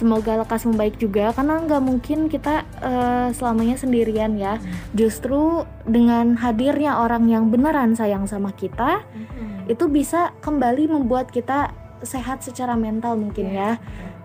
semoga 0.00 0.40
lekas 0.40 0.64
membaik 0.64 0.96
juga 0.96 1.36
karena 1.36 1.60
nggak 1.60 1.82
mungkin 1.84 2.32
kita 2.32 2.64
eh, 2.80 3.28
selamanya 3.36 3.76
sendirian 3.76 4.40
ya. 4.40 4.56
Justru 4.96 5.68
dengan 5.84 6.40
hadirnya 6.40 7.04
orang 7.04 7.28
yang 7.28 7.52
beneran 7.52 7.92
sayang 7.92 8.24
sama 8.24 8.56
kita 8.56 9.04
itu 9.68 9.84
bisa 9.92 10.32
kembali 10.40 10.88
membuat 10.88 11.28
kita 11.28 11.76
sehat 12.00 12.40
secara 12.40 12.74
mental 12.80 13.20
mungkin 13.20 13.52
ya. 13.52 13.76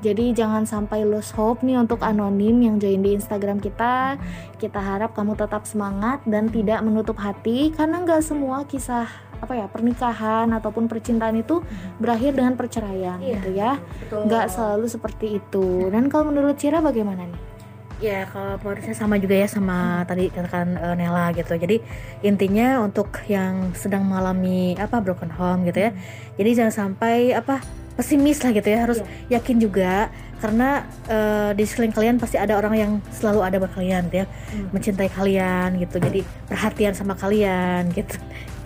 Jadi 0.04 0.38
jangan 0.38 0.70
sampai 0.70 1.02
lose 1.02 1.34
hope 1.34 1.66
nih 1.66 1.82
untuk 1.82 2.06
anonim 2.06 2.62
yang 2.62 2.78
join 2.78 3.02
di 3.02 3.18
Instagram 3.18 3.58
kita. 3.58 4.22
Kita 4.62 4.78
harap 4.78 5.18
kamu 5.18 5.34
tetap 5.34 5.66
semangat 5.66 6.22
dan 6.30 6.48
tidak 6.54 6.86
menutup 6.86 7.18
hati 7.18 7.74
karena 7.74 8.06
nggak 8.06 8.22
semua 8.22 8.70
kisah 8.70 9.10
apa 9.46 9.54
ya 9.54 9.66
pernikahan 9.70 10.50
ataupun 10.50 10.90
percintaan 10.90 11.38
itu 11.38 11.62
berakhir 12.02 12.34
dengan 12.34 12.58
perceraian 12.58 13.22
gitu 13.22 13.54
ya 13.54 13.78
nggak 14.10 14.46
selalu 14.50 14.90
seperti 14.90 15.38
itu 15.38 15.88
dan 15.94 16.10
kalau 16.10 16.34
menurut 16.34 16.58
Cira 16.58 16.82
bagaimana 16.82 17.30
nih 17.30 17.56
Ya 18.04 18.28
kalau 18.28 18.60
menurut 18.60 18.84
saya 18.84 18.98
sama 18.98 19.16
juga 19.16 19.40
ya 19.40 19.48
sama 19.48 20.04
tadi 20.04 20.28
katakan 20.28 20.76
eh, 20.76 20.96
Nela 21.00 21.32
gitu. 21.32 21.56
Jadi 21.56 21.80
intinya 22.28 22.84
untuk 22.84 23.24
yang 23.32 23.72
sedang 23.72 24.04
mengalami 24.04 24.76
apa 24.76 25.00
broken 25.00 25.32
home 25.32 25.64
gitu 25.64 25.88
ya. 25.88 25.92
Jadi 26.36 26.50
jangan 26.60 26.74
sampai 26.76 27.32
apa 27.32 27.64
pesimis 27.96 28.44
lah 28.44 28.52
gitu 28.52 28.68
ya. 28.68 28.84
Harus 28.84 29.00
yakin 29.32 29.58
juga 29.64 30.12
karena 30.44 30.84
eh, 31.08 31.56
di 31.56 31.64
sekeliling 31.64 31.96
kalian 31.96 32.16
pasti 32.20 32.36
ada 32.36 32.60
orang 32.60 32.76
yang 32.76 32.92
selalu 33.16 33.40
ada 33.48 33.56
buat 33.64 33.72
kalian 33.72 34.12
gitu 34.12 34.18
ya. 34.22 34.28
Mencintai 34.76 35.10
kalian 35.16 35.80
gitu. 35.80 35.96
Jadi 35.96 36.20
perhatian 36.52 36.92
sama 37.00 37.16
kalian 37.16 37.96
gitu. 37.96 38.20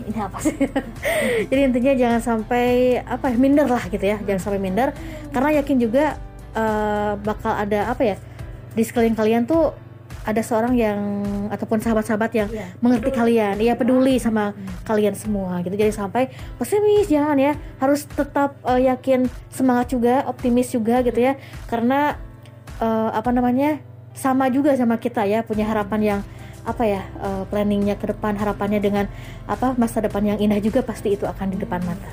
Ini 0.07 0.19
apa 0.19 0.37
sih? 0.39 0.55
Jadi 1.49 1.61
intinya 1.61 1.93
jangan 1.95 2.21
sampai 2.21 2.99
apa 3.03 3.33
ya, 3.33 3.37
minder 3.39 3.67
lah 3.67 3.83
gitu 3.91 4.05
ya. 4.05 4.17
Jangan 4.23 4.41
sampai 4.41 4.59
minder 4.61 4.95
karena 5.33 5.59
yakin 5.59 5.77
juga 5.81 6.15
eh, 6.55 7.13
bakal 7.19 7.53
ada 7.55 7.91
apa 7.91 8.03
ya? 8.03 8.17
di 8.69 8.85
sekeliling 8.85 9.17
kalian 9.17 9.43
tuh 9.49 9.73
ada 10.29 10.45
seorang 10.45 10.77
yang 10.77 10.99
ataupun 11.49 11.81
sahabat-sahabat 11.81 12.31
yang 12.37 12.49
mengerti 12.85 13.09
kalian, 13.09 13.57
iya 13.57 13.73
peduli 13.73 14.21
sama 14.21 14.53
kalian 14.85 15.17
semua 15.17 15.57
gitu. 15.65 15.73
Jadi 15.73 15.89
sampai 15.89 16.29
pesimis 16.59 17.09
jangan 17.09 17.33
ya, 17.39 17.57
harus 17.81 18.05
tetap 18.05 18.53
eh, 18.67 18.87
yakin, 18.87 19.25
semangat 19.49 19.89
juga, 19.89 20.27
optimis 20.29 20.69
juga 20.69 21.01
gitu 21.01 21.17
ya. 21.17 21.33
Karena 21.65 22.19
eh, 22.77 23.09
apa 23.11 23.31
namanya? 23.33 23.81
sama 24.19 24.51
juga 24.51 24.75
sama 24.75 24.99
kita 24.99 25.23
ya, 25.23 25.47
punya 25.47 25.63
harapan 25.63 26.01
yang 26.03 26.19
apa 26.69 26.83
ya 26.85 27.01
eh, 27.19 27.43
planningnya 27.49 27.97
ke 27.97 28.13
depan 28.13 28.37
harapannya 28.37 28.79
dengan 28.79 29.05
apa 29.49 29.73
masa 29.75 29.99
depan 29.99 30.23
yang 30.23 30.37
indah 30.37 30.61
juga 30.61 30.85
pasti 30.85 31.17
itu 31.17 31.25
akan 31.25 31.53
di 31.53 31.57
depan 31.57 31.81
mata. 31.83 32.09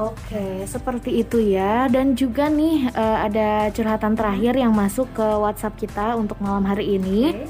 Oke, 0.00 0.64
seperti 0.64 1.20
itu 1.20 1.42
ya. 1.42 1.84
Dan 1.90 2.16
juga 2.16 2.48
nih 2.48 2.88
eh, 2.88 3.18
ada 3.26 3.68
curhatan 3.74 4.16
terakhir 4.16 4.54
yang 4.56 4.72
masuk 4.72 5.10
ke 5.12 5.26
WhatsApp 5.26 5.76
kita 5.76 6.14
untuk 6.16 6.40
malam 6.40 6.64
hari 6.64 6.96
ini. 6.96 7.44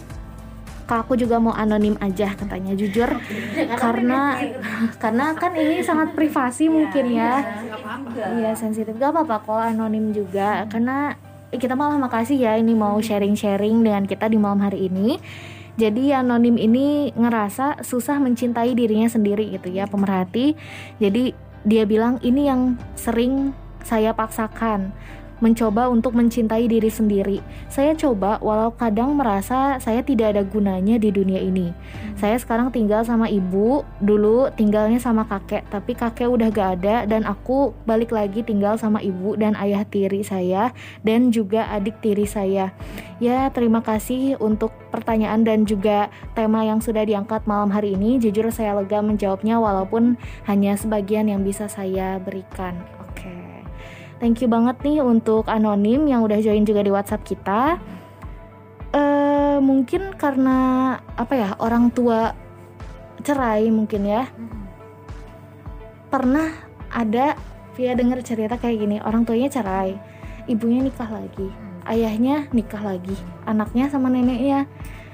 Kak 0.90 1.06
aku 1.06 1.14
juga 1.14 1.38
mau 1.38 1.54
anonim 1.54 1.94
aja 2.02 2.34
katanya 2.34 2.74
jujur 2.74 3.06
karena 3.78 4.42
karena 5.02 5.38
kan 5.38 5.54
ini 5.54 5.86
sangat 5.86 6.18
privasi 6.18 6.66
mungkin 6.66 7.14
ya. 7.14 7.46
Iya 8.18 8.58
sensitif 8.58 8.98
gak 8.98 9.14
apa-apa 9.14 9.36
kok 9.46 9.62
anonim 9.70 10.10
juga 10.10 10.66
karena 10.66 11.14
kita 11.54 11.78
malah 11.78 11.94
makasih 11.94 12.42
ya 12.42 12.58
ini 12.58 12.74
mau 12.74 12.98
sharing-sharing 12.98 13.86
dengan 13.86 14.02
kita 14.02 14.26
di 14.26 14.38
malam 14.38 14.58
hari 14.66 14.90
ini. 14.90 15.22
Jadi 15.78 16.10
anonim 16.14 16.56
ini 16.58 17.14
ngerasa 17.14 17.84
susah 17.86 18.18
mencintai 18.18 18.74
dirinya 18.74 19.06
sendiri 19.06 19.54
gitu 19.54 19.70
ya 19.70 19.86
pemerhati. 19.86 20.58
Jadi 20.98 21.34
dia 21.62 21.84
bilang 21.84 22.16
ini 22.24 22.48
yang 22.48 22.80
sering 22.96 23.52
saya 23.84 24.12
paksakan 24.12 24.92
mencoba 25.40 25.88
untuk 25.88 26.14
mencintai 26.14 26.68
diri 26.68 26.88
sendiri. 26.88 27.38
Saya 27.66 27.96
coba 27.96 28.38
walau 28.44 28.70
kadang 28.72 29.16
merasa 29.16 29.80
saya 29.82 30.04
tidak 30.04 30.36
ada 30.36 30.42
gunanya 30.46 31.00
di 31.00 31.10
dunia 31.10 31.40
ini. 31.40 31.72
Saya 32.20 32.36
sekarang 32.36 32.68
tinggal 32.68 33.00
sama 33.02 33.26
ibu, 33.32 33.82
dulu 34.04 34.52
tinggalnya 34.52 35.00
sama 35.00 35.24
kakek, 35.24 35.64
tapi 35.72 35.96
kakek 35.96 36.28
udah 36.28 36.52
gak 36.52 36.70
ada 36.80 37.08
dan 37.08 37.24
aku 37.24 37.72
balik 37.88 38.12
lagi 38.12 38.44
tinggal 38.44 38.76
sama 38.76 39.00
ibu 39.00 39.34
dan 39.40 39.56
ayah 39.56 39.82
tiri 39.88 40.20
saya 40.20 40.76
dan 41.00 41.32
juga 41.32 41.64
adik 41.72 41.96
tiri 42.04 42.28
saya. 42.28 42.76
Ya, 43.20 43.48
terima 43.52 43.84
kasih 43.84 44.36
untuk 44.40 44.72
pertanyaan 44.92 45.44
dan 45.44 45.64
juga 45.64 46.08
tema 46.36 46.64
yang 46.64 46.80
sudah 46.84 47.04
diangkat 47.04 47.44
malam 47.48 47.72
hari 47.72 47.96
ini. 47.96 48.20
Jujur 48.20 48.48
saya 48.52 48.76
lega 48.76 49.00
menjawabnya 49.00 49.56
walaupun 49.56 50.20
hanya 50.44 50.76
sebagian 50.76 51.28
yang 51.28 51.40
bisa 51.44 51.68
saya 51.68 52.20
berikan. 52.20 52.99
Thank 54.20 54.44
you 54.44 54.48
banget 54.52 54.76
nih 54.84 55.00
untuk 55.00 55.48
anonim 55.48 56.04
yang 56.04 56.20
udah 56.20 56.38
join 56.44 56.68
juga 56.68 56.84
di 56.84 56.92
WhatsApp 56.92 57.24
kita. 57.24 57.80
Eh 58.92 59.56
mungkin 59.64 60.12
karena 60.14 61.00
apa 61.16 61.34
ya 61.34 61.48
orang 61.56 61.88
tua 61.88 62.36
cerai 63.24 63.72
mungkin 63.72 64.04
ya. 64.04 64.28
Pernah 66.12 66.52
ada 66.92 67.34
Via 67.78 67.96
denger 67.96 68.20
cerita 68.20 68.60
kayak 68.60 68.76
gini 68.82 68.96
orang 69.00 69.24
tuanya 69.24 69.48
cerai, 69.48 69.96
ibunya 70.50 70.84
nikah 70.84 71.08
lagi. 71.08 71.48
ayahnya 71.88 72.48
nikah 72.52 72.80
lagi 72.82 73.16
anaknya 73.48 73.88
sama 73.88 74.12
neneknya 74.12 74.68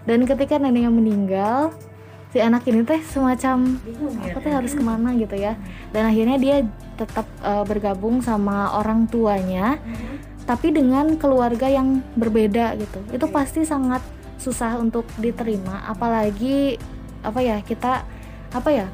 dan 0.07 0.23
ketika 0.27 0.59
neneknya 0.59 0.91
meninggal 0.91 1.71
si 2.35 2.43
anak 2.43 2.67
ini 2.67 2.83
teh 2.83 3.01
semacam 3.01 3.79
apa 4.23 4.39
teh 4.43 4.53
harus 4.53 4.75
ke 4.75 4.83
mana 4.83 5.15
gitu 5.15 5.39
ya 5.39 5.55
dan 5.95 6.11
akhirnya 6.11 6.37
dia 6.37 6.57
tetap 6.97 7.29
uh, 7.45 7.63
bergabung 7.63 8.25
sama 8.25 8.73
orang 8.75 9.07
tuanya 9.07 9.77
tapi 10.47 10.71
dengan 10.71 11.19
keluarga 11.19 11.67
yang 11.67 12.07
berbeda 12.15 12.79
gitu. 12.79 13.03
Itu 13.11 13.27
pasti 13.29 13.67
sangat 13.67 13.99
susah 14.39 14.79
untuk 14.79 15.03
diterima 15.19 15.83
apalagi 15.91 16.79
apa 17.27 17.43
ya 17.43 17.59
kita 17.67 18.07
apa 18.55 18.71
ya 18.71 18.87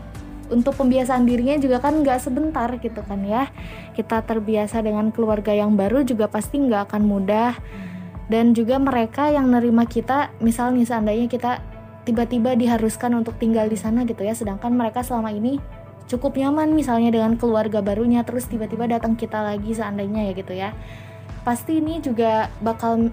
untuk 0.48 0.72
pembiasaan 0.80 1.28
dirinya 1.28 1.60
juga 1.60 1.80
kan 1.80 2.00
nggak 2.00 2.18
sebentar 2.24 2.72
gitu 2.80 3.04
kan 3.04 3.20
ya. 3.22 3.52
Kita 3.92 4.24
terbiasa 4.24 4.80
dengan 4.80 5.12
keluarga 5.12 5.52
yang 5.52 5.76
baru 5.76 6.02
juga 6.08 6.26
pasti 6.26 6.56
nggak 6.56 6.88
akan 6.88 7.02
mudah. 7.04 7.52
Dan 8.32 8.56
juga 8.56 8.80
mereka 8.80 9.28
yang 9.28 9.52
nerima 9.52 9.84
kita 9.84 10.32
misalnya 10.40 10.88
seandainya 10.88 11.28
kita 11.28 11.60
tiba-tiba 12.08 12.58
diharuskan 12.58 13.14
untuk 13.14 13.38
tinggal 13.38 13.68
di 13.70 13.78
sana 13.78 14.02
gitu 14.02 14.26
ya 14.26 14.34
sedangkan 14.34 14.74
mereka 14.74 15.06
selama 15.06 15.30
ini 15.30 15.62
cukup 16.08 16.38
nyaman 16.38 16.72
misalnya 16.72 17.12
dengan 17.14 17.36
keluarga 17.36 17.80
barunya 17.80 18.22
terus 18.26 18.48
tiba-tiba 18.48 18.86
datang 18.86 19.14
kita 19.14 19.40
lagi 19.42 19.72
seandainya 19.74 20.30
ya 20.30 20.32
gitu 20.32 20.52
ya. 20.54 20.70
Pasti 21.42 21.82
ini 21.82 21.98
juga 21.98 22.46
bakal 22.62 23.10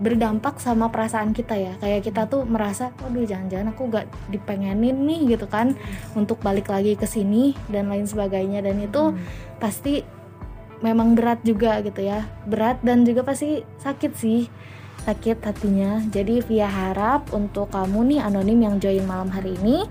berdampak 0.00 0.56
sama 0.58 0.88
perasaan 0.88 1.36
kita 1.36 1.54
ya. 1.54 1.72
Kayak 1.78 2.08
kita 2.08 2.22
tuh 2.26 2.48
merasa 2.48 2.90
waduh 3.04 3.22
jangan-jangan 3.22 3.76
aku 3.76 3.82
gak 3.92 4.08
dipengenin 4.32 4.96
nih 5.04 5.36
gitu 5.36 5.46
kan 5.46 5.76
untuk 6.16 6.40
balik 6.40 6.72
lagi 6.72 6.96
ke 6.96 7.04
sini 7.04 7.52
dan 7.68 7.92
lain 7.92 8.08
sebagainya. 8.08 8.64
Dan 8.64 8.80
itu 8.80 9.12
hmm. 9.12 9.60
pasti 9.60 10.00
memang 10.80 11.12
berat 11.12 11.44
juga 11.44 11.84
gitu 11.84 12.00
ya. 12.00 12.24
Berat 12.48 12.80
dan 12.80 13.04
juga 13.04 13.22
pasti 13.22 13.60
sakit 13.84 14.12
sih. 14.16 14.48
Sakit 15.04 15.40
hatinya. 15.44 16.00
Jadi 16.08 16.44
via 16.44 16.68
harap 16.68 17.32
untuk 17.36 17.68
kamu 17.72 18.16
nih 18.16 18.20
anonim 18.24 18.60
yang 18.60 18.76
join 18.80 19.04
malam 19.04 19.28
hari 19.28 19.56
ini 19.60 19.84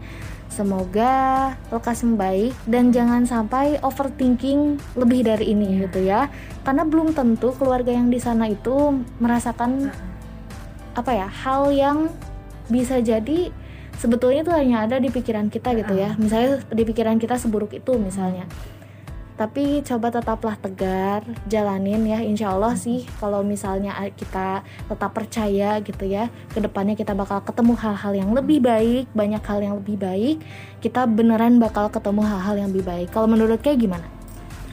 Semoga 0.50 1.54
lekas 1.70 2.02
membaik 2.02 2.58
dan 2.66 2.90
jangan 2.90 3.24
sampai 3.24 3.78
overthinking 3.86 4.82
lebih 4.98 5.24
dari 5.24 5.54
ini 5.54 5.78
yeah. 5.78 5.82
gitu 5.86 6.00
ya. 6.04 6.22
Karena 6.66 6.84
belum 6.84 7.14
tentu 7.14 7.54
keluarga 7.56 7.94
yang 7.94 8.10
di 8.10 8.18
sana 8.18 8.50
itu 8.50 9.00
merasakan 9.22 9.94
apa 10.98 11.12
ya 11.16 11.28
hal 11.30 11.72
yang 11.72 12.10
bisa 12.68 13.00
jadi 13.00 13.54
sebetulnya 13.96 14.42
itu 14.44 14.52
hanya 14.52 14.78
ada 14.90 14.98
di 14.98 15.14
pikiran 15.14 15.54
kita 15.54 15.78
gitu 15.78 15.94
ya. 15.96 16.18
Misalnya 16.18 16.66
di 16.68 16.84
pikiran 16.84 17.22
kita 17.22 17.38
seburuk 17.38 17.72
itu 17.78 17.96
misalnya 17.96 18.50
tapi 19.40 19.80
coba 19.88 20.12
tetaplah 20.12 20.60
tegar 20.60 21.24
jalanin 21.48 22.04
ya 22.04 22.20
insya 22.20 22.52
Allah 22.52 22.76
sih 22.76 23.08
kalau 23.24 23.40
misalnya 23.40 23.96
kita 24.12 24.68
tetap 24.68 25.16
percaya 25.16 25.80
gitu 25.80 26.04
ya 26.04 26.28
ke 26.52 26.60
depannya 26.60 27.00
kita 27.00 27.16
bakal 27.16 27.40
ketemu 27.40 27.80
hal-hal 27.80 28.12
yang 28.20 28.36
lebih 28.36 28.60
baik 28.60 29.08
banyak 29.16 29.40
hal 29.40 29.64
yang 29.64 29.80
lebih 29.80 29.96
baik 29.96 30.44
kita 30.84 31.08
beneran 31.08 31.56
bakal 31.56 31.88
ketemu 31.88 32.28
hal-hal 32.28 32.60
yang 32.60 32.68
lebih 32.76 32.84
baik 32.84 33.08
kalau 33.16 33.32
menurut 33.32 33.64
kayak 33.64 33.80
gimana 33.80 34.04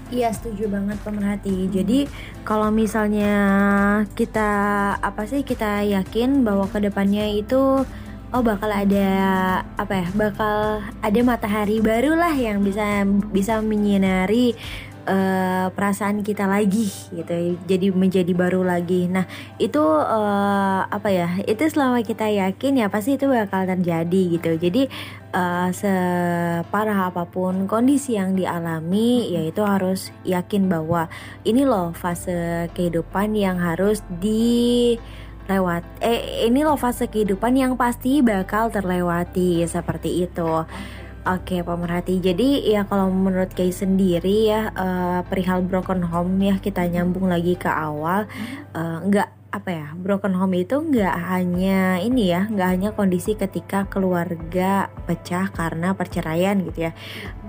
Iya 0.07 0.31
setuju 0.31 0.71
banget 0.71 1.03
pemerhati. 1.03 1.67
Jadi 1.67 2.07
kalau 2.47 2.71
misalnya 2.71 3.35
kita 4.15 4.51
apa 5.03 5.27
sih 5.27 5.43
kita 5.43 5.83
yakin 5.83 6.47
bahwa 6.47 6.71
ke 6.71 6.79
depannya 6.79 7.27
itu 7.27 7.83
oh 8.37 8.45
bakal 8.45 8.69
ada 8.69 9.09
apa 9.81 10.05
ya 10.05 10.07
bakal 10.13 10.85
ada 11.01 11.21
matahari 11.25 11.81
baru 11.81 12.13
lah 12.21 12.37
yang 12.37 12.61
bisa 12.61 13.09
bisa 13.33 13.65
menyinari 13.65 14.53
uh, 15.09 15.73
perasaan 15.73 16.21
kita 16.21 16.45
lagi 16.45 16.93
gitu. 17.17 17.57
Jadi 17.65 17.97
menjadi 17.97 18.29
baru 18.37 18.61
lagi. 18.61 19.09
Nah 19.09 19.25
itu 19.57 19.81
uh, 19.81 20.85
apa 20.85 21.09
ya 21.09 21.41
itu 21.49 21.65
selama 21.65 22.05
kita 22.05 22.29
yakin 22.29 22.85
ya 22.85 22.93
pasti 22.93 23.17
itu 23.17 23.25
bakal 23.25 23.65
terjadi 23.65 24.23
gitu. 24.37 24.61
Jadi 24.61 24.93
uh, 25.33 25.73
separah 25.73 27.09
apa 27.09 27.25
pun 27.25 27.65
kondisi 27.65 28.21
yang 28.21 28.37
dialami 28.37 29.33
ya 29.33 29.49
itu 29.49 29.65
harus 29.65 30.13
yakin 30.29 30.69
bahwa 30.69 31.09
ini 31.49 31.65
loh 31.65 31.97
fase 31.97 32.69
kehidupan 32.77 33.33
yang 33.33 33.57
harus 33.57 34.05
di 34.21 35.01
lewat 35.47 35.83
eh 36.03 36.47
ini 36.51 36.67
loh 36.67 36.79
fase 36.79 37.07
kehidupan 37.07 37.55
yang 37.55 37.73
pasti 37.79 38.23
bakal 38.23 38.71
terlewati 38.71 39.63
seperti 39.67 40.27
itu. 40.27 40.67
Oke 41.27 41.59
pemerhati. 41.67 42.23
Jadi 42.23 42.71
ya 42.71 42.87
kalau 42.87 43.11
menurut 43.11 43.51
Kay 43.51 43.75
sendiri 43.75 44.47
ya 44.47 44.71
uh, 44.71 45.27
perihal 45.27 45.67
broken 45.67 46.07
home 46.07 46.39
ya 46.39 46.63
kita 46.63 46.87
nyambung 46.87 47.27
lagi 47.27 47.59
ke 47.59 47.67
awal. 47.67 48.31
Uh, 48.71 49.03
apa 49.51 49.71
ya 49.73 49.89
broken 49.97 50.37
home 50.37 50.55
itu 50.55 50.77
nggak 50.77 51.17
hanya 51.33 51.97
ini 51.99 52.29
ya 52.31 52.45
nggak 52.47 52.69
hanya 52.69 52.89
kondisi 52.93 53.35
ketika 53.35 53.89
keluarga 53.89 54.93
pecah 55.09 55.51
karena 55.51 55.99
perceraian 55.99 56.63
gitu 56.63 56.91
ya. 56.91 56.93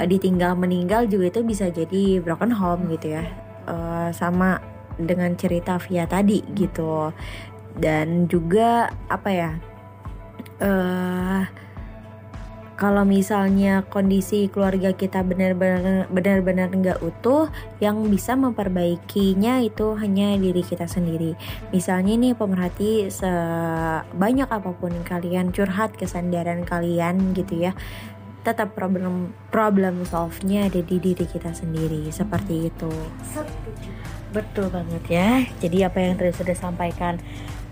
Uh, 0.01 0.09
ditinggal 0.09 0.57
meninggal 0.57 1.05
juga 1.05 1.37
itu 1.37 1.41
bisa 1.45 1.69
jadi 1.69 2.17
broken 2.17 2.57
home 2.57 2.89
gitu 2.97 3.13
ya. 3.13 3.29
Uh, 3.69 4.09
sama 4.09 4.57
dengan 4.97 5.37
cerita 5.37 5.77
via 5.77 6.09
tadi 6.09 6.41
gitu 6.57 7.13
dan 7.77 8.25
juga 8.29 8.91
apa 9.07 9.29
ya 9.29 9.51
uh, 10.61 11.45
kalau 12.77 13.01
misalnya 13.09 13.81
kondisi 13.89 14.53
keluarga 14.53 14.93
kita 14.93 15.25
benar-benar 15.25 16.05
benar-benar 16.13 16.69
nggak 16.69 17.01
utuh 17.01 17.49
yang 17.81 18.05
bisa 18.05 18.37
memperbaikinya 18.37 19.65
itu 19.65 19.97
hanya 19.97 20.37
diri 20.37 20.61
kita 20.61 20.85
sendiri. 20.85 21.33
Misalnya 21.73 22.13
nih 22.13 22.37
pemerhati 22.37 23.09
sebanyak 23.09 24.45
apa 24.45 24.71
pun 24.77 24.93
kalian 25.01 25.49
curhat 25.49 25.97
kesandaran 25.97 26.69
kalian 26.69 27.33
gitu 27.33 27.65
ya 27.65 27.73
tetap 28.45 28.77
problem 28.79 29.35
problem 29.51 30.07
solve-nya 30.07 30.71
ada 30.71 30.79
di 30.79 31.01
diri 31.03 31.25
kita 31.27 31.51
sendiri 31.51 32.07
seperti 32.13 32.71
itu. 32.71 32.93
Betul 34.31 34.69
banget 34.69 35.03
ya. 35.09 35.43
Jadi 35.59 35.83
apa 35.83 35.97
yang 35.99 36.15
tadi 36.15 36.31
sudah 36.31 36.55
sampaikan 36.55 37.19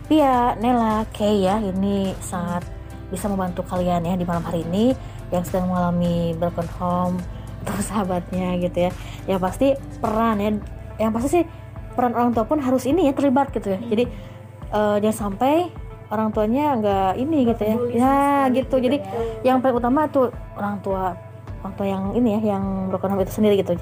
Pia, 0.06 0.54
Nela, 0.62 1.02
Kay 1.10 1.50
ya 1.50 1.58
ini 1.58 2.14
sangat 2.22 2.62
bisa 3.10 3.26
membantu 3.26 3.66
kalian 3.66 4.06
ya 4.06 4.14
di 4.14 4.26
malam 4.26 4.46
hari 4.46 4.62
ini 4.62 4.94
yang 5.34 5.42
sedang 5.42 5.70
mengalami 5.74 6.38
broken 6.38 6.70
home 6.78 7.18
atau 7.66 7.74
sahabatnya 7.90 8.62
gitu 8.62 8.90
ya. 8.90 8.92
Yang 9.26 9.40
pasti 9.42 9.68
peran 9.98 10.38
ya, 10.38 10.50
yang 11.02 11.12
pasti 11.14 11.42
sih 11.42 11.44
peran 11.98 12.14
orang 12.14 12.38
tua 12.38 12.46
pun 12.46 12.62
harus 12.62 12.86
ini 12.86 13.10
ya 13.10 13.14
terlibat 13.18 13.50
gitu 13.50 13.74
ya. 13.74 13.80
Jadi 13.82 14.04
uh, 14.70 15.02
jangan 15.02 15.18
sampai 15.34 15.74
orang 16.14 16.30
tuanya 16.30 16.78
nggak 16.78 17.12
ini 17.18 17.38
gitu 17.50 17.62
ya. 17.66 17.76
Ya 17.90 18.20
gitu. 18.54 18.76
Jadi 18.78 19.02
yang 19.42 19.58
paling 19.58 19.82
utama 19.82 20.06
tuh 20.06 20.30
orang 20.54 20.86
tua 20.86 21.18
orang 21.66 21.74
tua 21.74 21.88
yang 21.90 22.04
ini 22.14 22.38
ya 22.38 22.54
yang 22.54 22.94
broken 22.94 23.10
home 23.10 23.26
itu 23.26 23.34
sendiri 23.34 23.58
gitu 23.58 23.74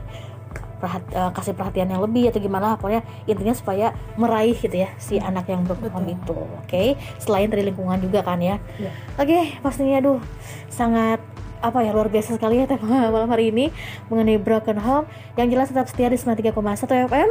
perhat, 0.84 1.04
uh, 1.15 1.32
kasih 1.32 1.56
perhatian 1.56 1.88
yang 1.88 2.04
lebih 2.04 2.28
atau 2.28 2.43
gimana 2.43 2.76
pokoknya 2.76 3.08
intinya 3.24 3.56
supaya 3.56 3.96
meraih 4.19 4.60
gitu 4.60 4.84
ya 4.84 4.91
si 5.00 5.15
hmm. 5.15 5.30
anak 5.32 5.48
yang 5.48 5.63
home 5.63 6.12
itu 6.12 6.36
oke? 6.36 6.67
Okay? 6.67 7.00
selain 7.24 7.48
dari 7.48 7.63
lingkungan 7.63 8.04
juga 8.04 8.19
kan 8.28 8.43
ya, 8.43 8.60
ya. 8.76 8.91
oke 9.15 9.32
okay, 9.32 9.56
pastinya 9.63 10.04
aduh 10.04 10.19
sangat 10.67 11.24
apa 11.63 11.80
ya 11.80 11.96
luar 11.96 12.12
biasa 12.12 12.36
sekali 12.36 12.60
ya 12.60 12.67
tema 12.67 13.08
malam 13.15 13.32
hari 13.32 13.56
ini 13.56 13.72
mengenai 14.12 14.36
broken 14.36 14.76
home. 14.84 15.08
Yang 15.39 15.48
jelas 15.56 15.67
tetap 15.72 15.88
setia 15.88 16.12
di 16.12 16.19
93,1 16.19 17.08
FM 17.08 17.30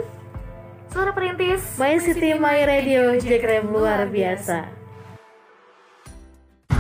Suara 0.88 1.12
Perintis. 1.12 1.76
My 1.76 2.00
City 2.00 2.32
My 2.40 2.64
Radio 2.64 3.12
Jekrem 3.20 3.68
luar 3.68 4.08
biasa 4.08 4.81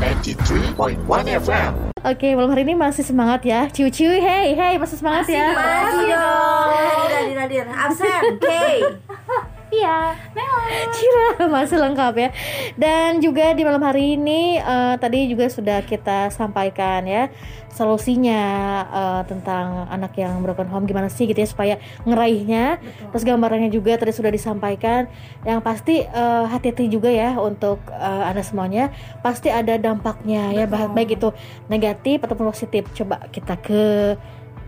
93.1 0.02 0.98
FM. 1.46 1.72
Oke, 2.02 2.34
malam 2.34 2.50
hari 2.50 2.66
ini 2.66 2.74
masih 2.74 3.06
semangat 3.06 3.46
ya. 3.46 3.70
Ciu-ciu, 3.70 4.10
hey, 4.10 4.58
hey, 4.58 4.74
masih 4.74 4.98
semangat 4.98 5.30
masih 5.30 5.38
ya. 5.38 5.48
Masih 5.54 6.06
dong. 6.10 6.68
Hadir, 7.14 7.38
hadir, 7.38 7.64
absen, 7.70 8.20
okay. 8.34 8.74
Iya. 9.72 10.12
Cira 10.96 11.48
masih 11.48 11.80
lengkap 11.80 12.14
ya. 12.20 12.28
Dan 12.76 13.24
juga 13.24 13.56
di 13.56 13.64
malam 13.64 13.80
hari 13.80 14.20
ini 14.20 14.60
uh, 14.60 15.00
tadi 15.00 15.32
juga 15.32 15.48
sudah 15.48 15.80
kita 15.80 16.28
sampaikan 16.28 17.08
ya 17.08 17.32
solusinya 17.72 18.42
uh, 18.92 19.22
tentang 19.24 19.88
anak 19.88 20.12
yang 20.20 20.44
broken 20.44 20.68
home 20.68 20.84
gimana 20.84 21.08
sih 21.08 21.24
gitu 21.24 21.40
ya 21.40 21.48
supaya 21.48 21.74
ngeraihnya. 22.04 22.78
Betul. 22.78 23.08
Terus 23.16 23.24
gambarannya 23.24 23.70
juga 23.72 23.96
tadi 23.96 24.12
sudah 24.12 24.28
disampaikan. 24.28 25.08
Yang 25.42 25.60
pasti 25.64 26.04
eh, 26.04 26.44
hati-hati 26.46 26.86
juga 26.92 27.08
ya 27.08 27.40
untuk 27.40 27.80
uh, 27.88 28.28
anda 28.28 28.44
semuanya. 28.44 28.92
Pasti 29.24 29.48
ada 29.48 29.80
dampaknya 29.80 30.52
ya, 30.52 30.68
Betul. 30.68 30.84
ya 30.84 30.92
baik 30.92 31.10
itu 31.16 31.28
negatif 31.72 32.20
ataupun 32.20 32.52
positif. 32.52 32.92
Coba 32.92 33.24
kita 33.32 33.56
ke 33.56 34.14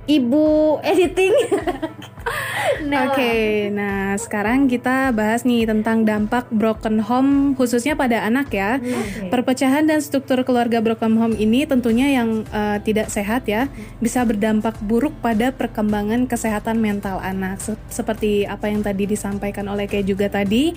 ibu 0.07 0.79
editing. 0.85 1.35
Oke, 2.85 3.69
nah 3.73 4.17
sekarang 4.17 4.69
kita 4.69 5.13
bahas 5.13 5.45
nih 5.45 5.65
tentang 5.69 6.05
dampak 6.05 6.49
broken 6.53 7.01
home 7.01 7.57
khususnya 7.57 7.97
pada 7.97 8.25
anak 8.25 8.53
ya. 8.53 8.81
Perpecahan 9.29 9.89
dan 9.89 10.01
struktur 10.05 10.41
keluarga 10.45 10.81
broken 10.85 11.17
home 11.17 11.37
ini 11.37 11.65
tentunya 11.65 12.13
yang 12.13 12.45
eh, 12.49 12.79
tidak 12.85 13.09
sehat 13.09 13.49
ya, 13.49 13.69
bisa 14.01 14.25
berdampak 14.25 14.77
buruk 14.85 15.17
pada 15.25 15.53
perkembangan 15.53 16.29
kesehatan 16.29 16.81
mental 16.81 17.21
anak. 17.21 17.61
Se- 17.61 17.81
seperti 17.89 18.45
apa 18.45 18.69
yang 18.69 18.85
tadi 18.85 19.09
disampaikan 19.09 19.69
oleh 19.69 19.89
Kay 19.89 20.05
juga 20.05 20.29
tadi, 20.29 20.73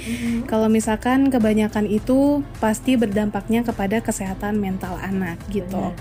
kalau 0.48 0.68
misalkan 0.68 1.32
kebanyakan 1.32 1.88
itu 1.88 2.44
pasti 2.60 2.96
berdampaknya 3.00 3.64
kepada 3.64 4.00
kesehatan 4.04 4.60
mental 4.60 5.00
anak 5.00 5.40
gitu. 5.52 5.92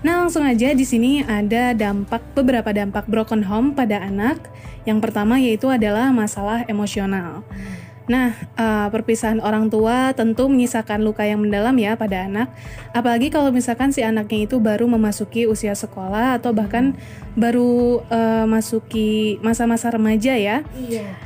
Nah, 0.00 0.24
langsung 0.24 0.48
aja 0.48 0.72
di 0.72 0.84
sini 0.88 1.20
ada 1.20 1.76
dampak 1.76 2.24
beberapa 2.32 2.72
dampak 2.72 3.04
broken 3.04 3.44
home 3.44 3.76
pada 3.76 4.00
anak. 4.00 4.40
Yang 4.88 4.98
pertama 5.04 5.36
yaitu 5.36 5.68
adalah 5.68 6.08
masalah 6.08 6.64
emosional. 6.72 7.44
Nah, 8.10 8.34
eh, 8.34 8.88
perpisahan 8.90 9.38
orang 9.38 9.70
tua 9.70 10.10
tentu 10.16 10.50
menyisakan 10.50 11.06
luka 11.06 11.22
yang 11.22 11.46
mendalam 11.46 11.76
ya 11.78 11.94
pada 11.94 12.26
anak. 12.26 12.50
Apalagi 12.90 13.30
kalau 13.30 13.54
misalkan 13.54 13.94
si 13.94 14.02
anaknya 14.02 14.50
itu 14.50 14.58
baru 14.58 14.90
memasuki 14.90 15.46
usia 15.46 15.76
sekolah 15.78 16.42
atau 16.42 16.50
bahkan 16.50 16.98
baru 17.38 18.02
eh, 18.10 18.46
masuki 18.50 19.38
masa-masa 19.46 19.94
remaja 19.94 20.34
ya. 20.34 20.66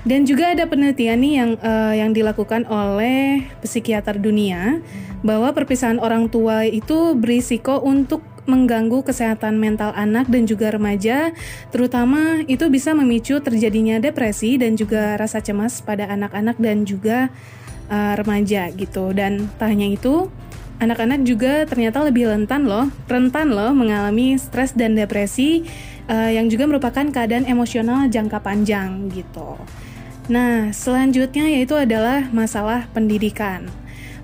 Dan 0.05 0.29
juga 0.29 0.53
ada 0.53 0.69
penelitian 0.69 1.25
nih 1.25 1.35
yang 1.41 1.51
eh, 1.57 1.95
yang 2.05 2.11
dilakukan 2.13 2.69
oleh 2.69 3.49
psikiater 3.65 4.21
dunia 4.21 4.83
bahwa 5.25 5.57
perpisahan 5.57 5.97
orang 5.97 6.29
tua 6.29 6.69
itu 6.69 7.17
berisiko 7.17 7.81
untuk 7.81 8.34
mengganggu 8.45 9.01
kesehatan 9.05 9.57
mental 9.57 9.93
anak 9.97 10.29
dan 10.29 10.45
juga 10.45 10.73
remaja, 10.73 11.33
terutama 11.73 12.45
itu 12.45 12.69
bisa 12.69 12.93
memicu 12.93 13.41
terjadinya 13.41 14.01
depresi 14.01 14.61
dan 14.61 14.77
juga 14.77 15.17
rasa 15.17 15.41
cemas 15.41 15.81
pada 15.81 16.09
anak-anak 16.13 16.57
dan 16.61 16.85
juga 16.85 17.33
uh, 17.89 18.15
remaja 18.17 18.69
gitu. 18.77 19.17
Dan 19.17 19.49
tak 19.57 19.73
hanya 19.73 19.89
itu, 19.89 20.29
anak-anak 20.81 21.25
juga 21.25 21.65
ternyata 21.65 22.05
lebih 22.05 22.29
rentan 22.29 22.69
loh, 22.69 22.91
rentan 23.09 23.53
loh 23.53 23.73
mengalami 23.73 24.37
stres 24.37 24.77
dan 24.77 24.93
depresi 24.99 25.65
uh, 26.11 26.31
yang 26.31 26.51
juga 26.53 26.69
merupakan 26.69 27.07
keadaan 27.09 27.49
emosional 27.49 28.09
jangka 28.13 28.43
panjang 28.45 29.09
gitu. 29.13 29.57
Nah, 30.25 30.73
selanjutnya 30.73 31.45
yaitu 31.53 31.77
adalah 31.77 32.25
masalah 32.33 32.89
pendidikan. 32.97 33.69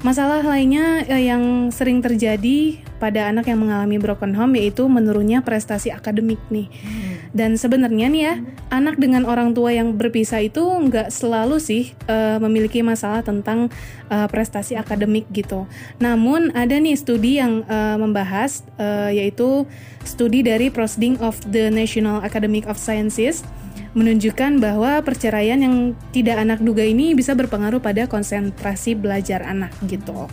Masalah 0.01 0.41
lainnya 0.41 1.05
eh, 1.05 1.29
yang 1.29 1.69
sering 1.69 2.01
terjadi 2.01 2.81
pada 2.97 3.29
anak 3.29 3.53
yang 3.53 3.61
mengalami 3.61 4.01
broken 4.01 4.33
home 4.33 4.57
yaitu 4.57 4.89
menurunnya 4.89 5.45
prestasi 5.45 5.93
akademik 5.93 6.41
nih. 6.49 6.73
Dan 7.37 7.61
sebenarnya 7.61 8.09
nih 8.09 8.23
ya, 8.25 8.35
anak 8.73 8.97
dengan 8.97 9.29
orang 9.29 9.53
tua 9.53 9.77
yang 9.77 10.01
berpisah 10.01 10.41
itu 10.41 10.65
nggak 10.65 11.13
selalu 11.13 11.61
sih 11.61 11.93
eh, 12.09 12.41
memiliki 12.41 12.81
masalah 12.81 13.21
tentang 13.21 13.69
eh, 14.09 14.29
prestasi 14.33 14.73
akademik 14.81 15.29
gitu. 15.37 15.69
Namun 16.01 16.49
ada 16.57 16.81
nih 16.81 16.97
studi 16.97 17.37
yang 17.37 17.69
eh, 17.69 17.97
membahas 18.01 18.65
eh, 18.81 19.21
yaitu 19.21 19.69
studi 20.09 20.41
dari 20.41 20.73
Proceeding 20.73 21.21
of 21.21 21.37
the 21.53 21.69
National 21.69 22.25
Academic 22.25 22.65
of 22.65 22.81
Sciences 22.81 23.45
menunjukkan 23.93 24.63
bahwa 24.63 25.03
perceraian 25.03 25.59
yang 25.59 25.99
tidak 26.15 26.39
anak 26.39 26.63
duga 26.63 26.87
ini 26.87 27.15
bisa 27.15 27.35
berpengaruh 27.35 27.83
pada 27.83 28.07
konsentrasi 28.07 28.95
belajar 28.95 29.43
anak 29.43 29.75
gitu. 29.91 30.31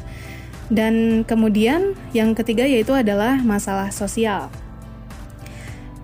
Dan 0.68 1.24
kemudian 1.24 1.96
yang 2.12 2.36
ketiga 2.36 2.68
yaitu 2.68 2.92
adalah 2.92 3.40
masalah 3.42 3.90
sosial. 3.90 4.52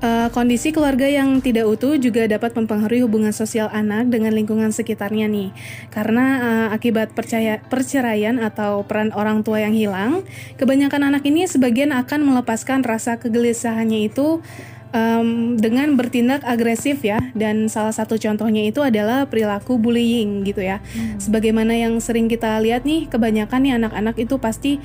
Eh, 0.03 0.27
kondisi 0.35 0.75
keluarga 0.75 1.07
yang 1.07 1.39
tidak 1.39 1.63
utuh 1.63 1.95
juga 1.95 2.27
dapat 2.27 2.51
mempengaruhi 2.59 3.07
hubungan 3.07 3.31
sosial 3.31 3.71
anak 3.71 4.11
dengan 4.11 4.35
lingkungan 4.35 4.75
sekitarnya 4.75 5.31
nih. 5.31 5.55
Karena 5.95 6.25
eh, 6.43 6.67
akibat 6.75 7.15
percaya, 7.15 7.63
perceraian 7.71 8.35
atau 8.35 8.83
peran 8.83 9.15
orang 9.15 9.47
tua 9.47 9.63
yang 9.63 9.71
hilang, 9.71 10.27
kebanyakan 10.59 11.07
anak 11.07 11.23
ini 11.23 11.47
sebagian 11.47 11.95
akan 11.95 12.19
melepaskan 12.19 12.83
rasa 12.83 13.15
kegelisahannya 13.15 14.11
itu 14.11 14.43
em, 14.93 15.57
dengan 15.57 15.97
bertindak 15.97 16.45
agresif 16.45 17.01
ya. 17.03 17.19
Dan 17.33 17.67
salah 17.67 17.91
satu 17.91 18.15
contohnya 18.15 18.63
itu 18.63 18.79
adalah 18.79 19.25
perilaku 19.27 19.81
bullying 19.81 20.45
gitu 20.47 20.61
ya. 20.61 20.79
Sebagaimana 21.19 21.73
yang 21.73 21.97
sering 21.99 22.29
kita 22.29 22.61
lihat 22.61 22.85
nih, 22.85 23.09
kebanyakan 23.09 23.59
nih 23.65 23.73
anak-anak 23.81 24.15
itu 24.21 24.37
pasti 24.37 24.77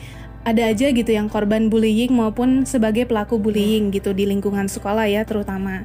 ada 0.49 0.64
aja 0.73 0.88
gitu 0.88 1.11
yang 1.12 1.29
korban 1.29 1.68
bullying 1.68 2.16
maupun 2.16 2.64
sebagai 2.64 3.05
pelaku 3.05 3.37
bullying 3.37 3.92
gitu 3.92 4.16
di 4.16 4.25
lingkungan 4.25 4.64
sekolah 4.64 5.05
ya 5.05 5.23
terutama. 5.29 5.85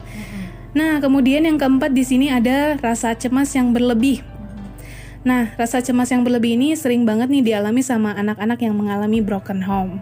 Nah, 0.74 0.98
kemudian 1.04 1.46
yang 1.46 1.60
keempat 1.62 1.94
di 1.94 2.02
sini 2.02 2.34
ada 2.34 2.80
rasa 2.82 3.14
cemas 3.14 3.54
yang 3.54 3.76
berlebih. 3.76 4.26
Nah, 5.24 5.54
rasa 5.56 5.80
cemas 5.80 6.12
yang 6.12 6.26
berlebih 6.26 6.60
ini 6.60 6.76
sering 6.76 7.08
banget 7.08 7.32
nih 7.32 7.44
dialami 7.54 7.80
sama 7.80 8.12
anak-anak 8.18 8.60
yang 8.60 8.76
mengalami 8.76 9.24
broken 9.24 9.64
home. 9.64 10.02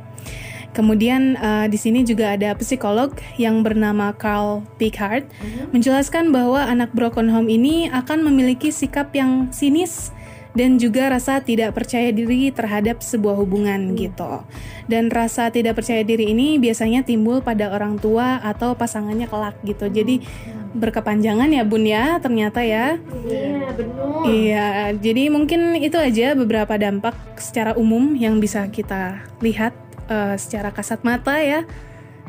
Kemudian 0.72 1.36
eh, 1.36 1.68
di 1.68 1.76
sini 1.76 2.08
juga 2.08 2.36
ada 2.36 2.56
psikolog 2.56 3.12
yang 3.36 3.60
bernama 3.62 4.16
Carl 4.16 4.64
Pickard 4.80 5.28
menjelaskan 5.76 6.32
bahwa 6.32 6.64
anak 6.64 6.96
broken 6.96 7.28
home 7.28 7.52
ini 7.52 7.92
akan 7.92 8.24
memiliki 8.24 8.72
sikap 8.72 9.12
yang 9.12 9.52
sinis 9.52 10.16
dan 10.52 10.76
juga 10.76 11.08
rasa 11.08 11.40
tidak 11.40 11.76
percaya 11.76 12.12
diri 12.12 12.52
terhadap 12.52 13.00
sebuah 13.00 13.40
hubungan 13.40 13.96
gitu. 13.96 14.44
Dan 14.88 15.08
rasa 15.08 15.48
tidak 15.48 15.80
percaya 15.80 16.04
diri 16.04 16.36
ini 16.36 16.60
biasanya 16.60 17.08
timbul 17.08 17.40
pada 17.40 17.72
orang 17.72 17.96
tua 17.96 18.40
atau 18.44 18.76
pasangannya 18.76 19.32
kelak 19.32 19.56
gitu. 19.64 19.88
Jadi 19.88 20.24
berkepanjangan 20.72 21.52
ya 21.52 21.64
Bun 21.68 21.84
ya 21.88 22.20
ternyata 22.20 22.64
ya. 22.64 23.00
Iya, 23.28 23.70
benar. 23.76 24.24
Iya, 24.28 24.68
jadi 25.00 25.24
mungkin 25.32 25.76
itu 25.80 25.96
aja 26.00 26.36
beberapa 26.36 26.76
dampak 26.76 27.16
secara 27.40 27.76
umum 27.76 28.16
yang 28.16 28.40
bisa 28.40 28.68
kita 28.72 29.24
lihat 29.40 29.76
eh, 30.08 30.36
secara 30.40 30.72
kasat 30.72 31.04
mata 31.04 31.38
ya 31.38 31.66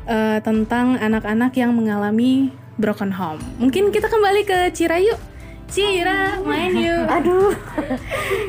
eh, 0.09 0.39
tentang 0.43 0.99
anak-anak 0.99 1.53
yang 1.57 1.73
mengalami 1.73 2.53
broken 2.81 3.13
home. 3.13 3.41
Mungkin 3.61 3.93
kita 3.93 4.09
kembali 4.09 4.43
ke 4.45 4.59
Cira 4.75 4.99
yuk. 4.99 5.21
Cira, 5.73 6.37
main 6.45 6.73
yuk. 6.77 7.05
Aduh. 7.17 7.53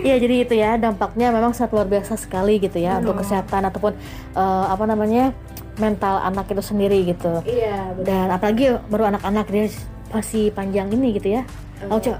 Iya, 0.03 0.15
jadi 0.23 0.35
itu 0.43 0.53
ya 0.59 0.75
dampaknya 0.75 1.31
memang 1.31 1.55
sangat 1.55 1.71
luar 1.75 1.87
biasa 1.87 2.19
sekali 2.19 2.59
gitu 2.59 2.83
ya 2.83 2.99
untuk 2.99 3.23
kesehatan 3.23 3.67
ataupun 3.71 3.95
eh, 4.35 4.65
apa 4.67 4.83
namanya? 4.87 5.31
mental 5.73 6.21
anak 6.21 6.53
itu 6.53 6.61
sendiri 6.61 7.01
gitu. 7.01 7.41
Iya, 7.49 7.97
Dan 8.05 8.29
apalagi 8.29 8.77
baru 8.93 9.09
anak-anak 9.09 9.49
dia 9.49 9.65
masih 10.13 10.53
panjang 10.53 10.85
ini 10.93 11.17
gitu 11.17 11.33
ya. 11.33 11.49
Oh, 11.89 11.97
Cok. 11.97 12.13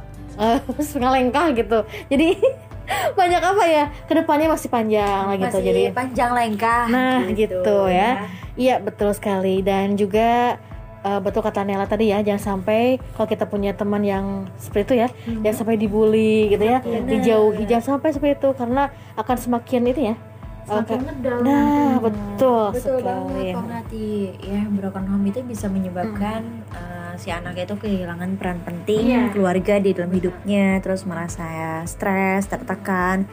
Setengah 0.82 1.14
lengkah 1.14 1.54
gitu. 1.54 1.86
Jadi 2.10 2.34
banyak 3.12 3.42
apa 3.44 3.64
ya? 3.68 3.86
Ke 4.08 4.14
depannya 4.16 4.48
masih 4.48 4.70
panjang 4.72 5.24
lah 5.28 5.36
gitu. 5.36 5.58
Masih 5.60 5.68
Jadi 5.68 5.84
panjang 5.92 6.32
lengkah. 6.32 6.86
Nah, 6.88 7.20
gitu, 7.36 7.76
ya. 7.92 8.28
Iya, 8.56 8.76
betul 8.80 9.12
sekali. 9.12 9.60
Dan 9.66 10.00
juga 10.00 10.56
eh, 11.04 11.20
betul 11.20 11.44
kata 11.44 11.68
Nela 11.68 11.84
tadi 11.84 12.16
ya, 12.16 12.24
jangan 12.24 12.64
sampai 12.64 12.96
kalau 13.14 13.28
kita 13.28 13.44
punya 13.44 13.76
teman 13.76 14.02
yang 14.08 14.48
seperti 14.56 14.84
itu 14.88 14.96
ya, 15.04 15.08
jangan 15.44 15.56
sampai 15.60 15.76
dibully 15.76 16.48
gitu 16.48 16.64
ya, 16.64 16.80
dijauhi, 16.80 17.68
jangan 17.68 18.00
sampai 18.00 18.16
seperti 18.16 18.40
itu 18.40 18.50
karena 18.56 18.88
akan 19.20 19.36
semakin 19.36 19.82
itu 19.92 20.02
ya. 20.14 20.16
Semakin 20.64 20.96
Oke. 20.96 21.08
ngedown. 21.12 21.42
Nah, 21.44 21.94
betul, 22.00 22.66
Betul 22.72 23.04
sekali. 23.04 23.52
banget 23.52 23.68
Nati. 23.68 24.12
Ya, 24.40 24.62
broken 24.72 25.06
home 25.12 25.26
itu 25.28 25.40
bisa 25.44 25.68
menyebabkan 25.68 26.40
eh, 26.72 27.03
si 27.18 27.30
anak 27.30 27.58
itu 27.58 27.76
kehilangan 27.78 28.36
peran 28.38 28.60
penting 28.66 29.10
Iya. 29.10 29.32
keluarga 29.32 29.78
di 29.78 29.94
dalam 29.94 30.12
hidupnya, 30.12 30.80
terus 30.82 31.06
merasa 31.06 31.82
stres, 31.86 32.48
tertekan, 32.48 33.26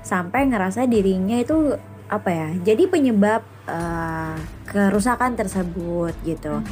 sampai 0.00 0.46
ngerasa 0.46 0.86
dirinya 0.86 1.36
itu 1.36 1.76
apa 2.06 2.30
ya? 2.30 2.48
Jadi 2.72 2.86
penyebab 2.86 3.42
eh, 3.66 4.36
kerusakan 4.70 5.34
tersebut 5.34 6.14
gitu. 6.22 6.62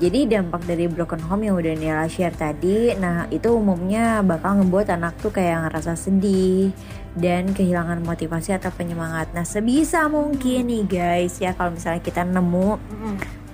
Jadi 0.00 0.24
dampak 0.24 0.64
dari 0.64 0.88
broken 0.88 1.20
home 1.20 1.44
yang 1.44 1.60
udah 1.60 1.76
Nila 1.76 2.08
share 2.08 2.32
tadi, 2.32 2.96
nah 2.96 3.28
itu 3.28 3.52
umumnya 3.52 4.24
bakal 4.24 4.56
ngebuat 4.56 4.88
anak 4.88 5.20
tuh 5.20 5.28
kayak 5.28 5.68
ngerasa 5.68 5.92
sedih 5.92 6.72
dan 7.12 7.52
kehilangan 7.52 8.00
motivasi 8.00 8.56
atau 8.56 8.72
penyemangat. 8.72 9.28
Nah 9.36 9.44
sebisa 9.44 10.08
mungkin 10.08 10.72
nih 10.72 10.84
guys 10.88 11.36
ya 11.36 11.52
kalau 11.52 11.76
misalnya 11.76 12.00
kita 12.00 12.24
nemu 12.24 12.80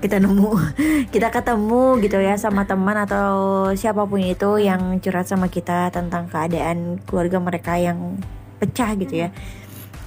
kita 0.04 0.20
nemu 0.20 0.52
kita 1.14 1.32
ketemu 1.32 1.96
gitu 2.04 2.20
ya 2.20 2.36
sama 2.36 2.68
teman 2.68 2.92
atau 3.00 3.72
siapa 3.72 4.04
pun 4.04 4.20
itu 4.20 4.60
yang 4.60 5.00
curhat 5.00 5.24
sama 5.24 5.48
kita 5.48 5.88
tentang 5.88 6.28
keadaan 6.28 7.00
keluarga 7.08 7.40
mereka 7.40 7.80
yang 7.80 8.20
pecah 8.60 8.92
gitu 9.00 9.24
ya 9.24 9.32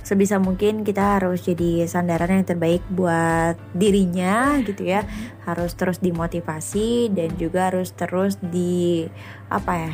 sebisa 0.05 0.38
mungkin 0.39 0.86
kita 0.88 1.19
harus 1.19 1.43
jadi 1.43 1.89
sandaran 1.89 2.39
yang 2.39 2.47
terbaik 2.47 2.86
buat 2.93 3.60
dirinya 3.75 4.62
gitu 4.63 4.86
ya 4.86 5.03
harus 5.49 5.73
terus 5.73 5.97
dimotivasi 5.99 7.12
dan 7.12 7.33
juga 7.36 7.73
harus 7.73 7.91
terus 7.91 8.38
di 8.39 9.03
apa 9.49 9.73
ya 9.89 9.93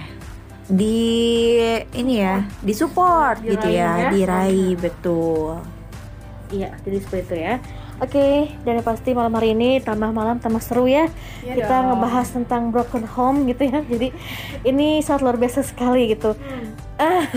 di 0.69 0.99
ini 1.95 2.13
ya 2.21 2.45
disupport 2.61 3.41
gitu 3.41 3.67
ya 3.71 4.05
ya. 4.05 4.09
diraih 4.11 4.75
betul 4.77 5.63
Iya, 6.53 6.69
jadi 6.85 6.97
seperti 7.01 7.23
itu 7.25 7.35
ya. 7.41 7.55
Oke, 8.03 8.51
dan 8.67 8.75
yang 8.75 8.83
pasti 8.83 9.15
malam 9.15 9.31
hari 9.39 9.55
ini 9.55 9.79
tambah 9.79 10.11
malam 10.11 10.35
tambah 10.35 10.59
seru 10.59 10.91
ya. 10.91 11.07
Iya 11.39 11.63
kita 11.63 11.71
dong. 11.71 11.87
ngebahas 11.95 12.27
tentang 12.35 12.67
broken 12.75 13.07
home 13.07 13.47
gitu 13.47 13.63
ya. 13.63 13.79
Jadi 13.79 14.11
ini 14.67 14.99
sangat 14.99 15.23
luar 15.23 15.39
biasa 15.39 15.63
sekali 15.63 16.11
gitu. 16.11 16.35
Ah. 16.99 17.23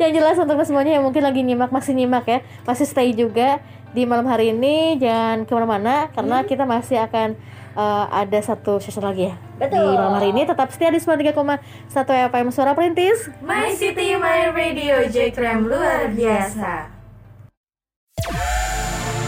yang 0.00 0.12
jelas 0.16 0.40
untuk 0.40 0.56
semuanya 0.64 0.96
yang 0.96 1.04
mungkin 1.04 1.20
lagi 1.20 1.44
nyimak 1.44 1.68
masih 1.68 1.92
nyimak 1.92 2.24
ya, 2.24 2.40
masih 2.64 2.88
stay 2.88 3.12
juga 3.12 3.60
di 3.92 4.08
malam 4.08 4.24
hari 4.24 4.56
ini 4.56 4.96
jangan 4.96 5.44
ke 5.44 5.52
mana-mana 5.52 6.08
karena 6.12 6.44
kita 6.44 6.64
masih 6.64 7.04
akan 7.04 7.36
eh, 7.76 8.04
ada 8.12 8.38
satu 8.44 8.80
session 8.80 9.04
lagi 9.04 9.32
ya 9.32 9.34
di 9.58 9.74
malam 9.74 10.20
hari 10.20 10.30
ini 10.30 10.44
tetap 10.44 10.68
setia 10.68 10.92
di 10.92 11.00
93,1 11.00 11.32
FM 12.32 12.46
Suara 12.52 12.76
Perintis 12.76 13.32
My 13.40 13.72
City, 13.72 14.12
My 14.20 14.52
Radio, 14.52 15.08
J 15.08 15.32
Krem 15.32 15.64
luar 15.64 16.12
biasa. 16.12 16.97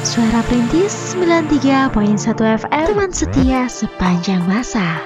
Suara 0.03 0.43
Perintis 0.43 1.15
93.1 1.15 1.95
FM 2.35 2.87
Teman 2.91 3.11
setia 3.15 3.71
sepanjang 3.71 4.43
masa. 4.51 4.99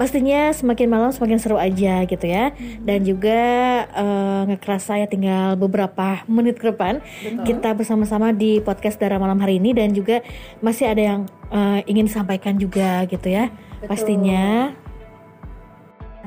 Pastinya 0.00 0.48
semakin 0.50 0.88
malam 0.88 1.12
semakin 1.12 1.38
seru 1.38 1.60
aja 1.60 2.08
gitu 2.08 2.26
ya. 2.26 2.56
Dan 2.80 3.04
juga 3.04 3.40
eh, 3.84 4.40
nggak 4.48 4.60
kerasa 4.64 4.98
ya 4.98 5.06
tinggal 5.06 5.60
beberapa 5.60 6.24
menit 6.24 6.56
ke 6.56 6.72
depan 6.72 7.04
kita 7.44 7.76
bersama-sama 7.76 8.32
di 8.32 8.64
podcast 8.64 8.96
Dara 8.96 9.20
malam 9.20 9.36
hari 9.38 9.60
ini. 9.60 9.76
Dan 9.76 9.92
juga 9.92 10.24
masih 10.64 10.88
ada 10.88 11.02
yang 11.02 11.20
eh, 11.52 11.84
ingin 11.86 12.08
disampaikan 12.08 12.56
juga 12.56 13.04
gitu 13.06 13.28
ya 13.28 13.52
pastinya 13.86 14.70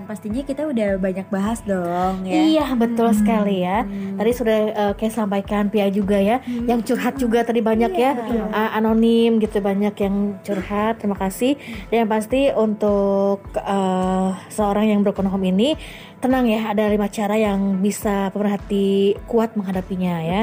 Dan 0.05 0.13
pastinya 0.13 0.45
kita 0.45 0.69
udah 0.69 1.01
banyak 1.01 1.25
bahas 1.33 1.65
dong 1.65 2.29
ya. 2.29 2.37
iya 2.37 2.65
betul 2.77 3.09
sekali 3.09 3.65
ya. 3.65 3.81
Tadi 3.89 4.31
sudah 4.37 4.57
eh, 4.69 4.93
kayak 4.93 5.13
sampaikan 5.17 5.73
Pia 5.73 5.89
juga 5.89 6.21
ya 6.21 6.45
yang 6.45 6.85
curhat 6.85 7.17
juga 7.17 7.41
tadi 7.41 7.65
banyak 7.65 7.89
ya 7.97 8.13
A- 8.53 8.77
anonim 8.77 9.41
gitu 9.41 9.65
banyak 9.65 9.97
yang 9.97 10.37
curhat 10.45 11.01
terima 11.01 11.17
kasih. 11.17 11.57
Dan 11.89 12.05
yang 12.05 12.11
pasti 12.13 12.53
untuk 12.53 13.49
eh, 13.57 14.29
seorang 14.53 14.93
yang 14.93 15.01
broken 15.01 15.25
home 15.25 15.49
ini 15.49 15.73
tenang 16.21 16.45
ya 16.45 16.69
ada 16.69 16.85
lima 16.85 17.09
cara 17.09 17.33
yang 17.41 17.81
bisa 17.81 18.29
pemerhati 18.29 19.17
kuat 19.25 19.57
menghadapinya 19.57 20.21
ya. 20.21 20.41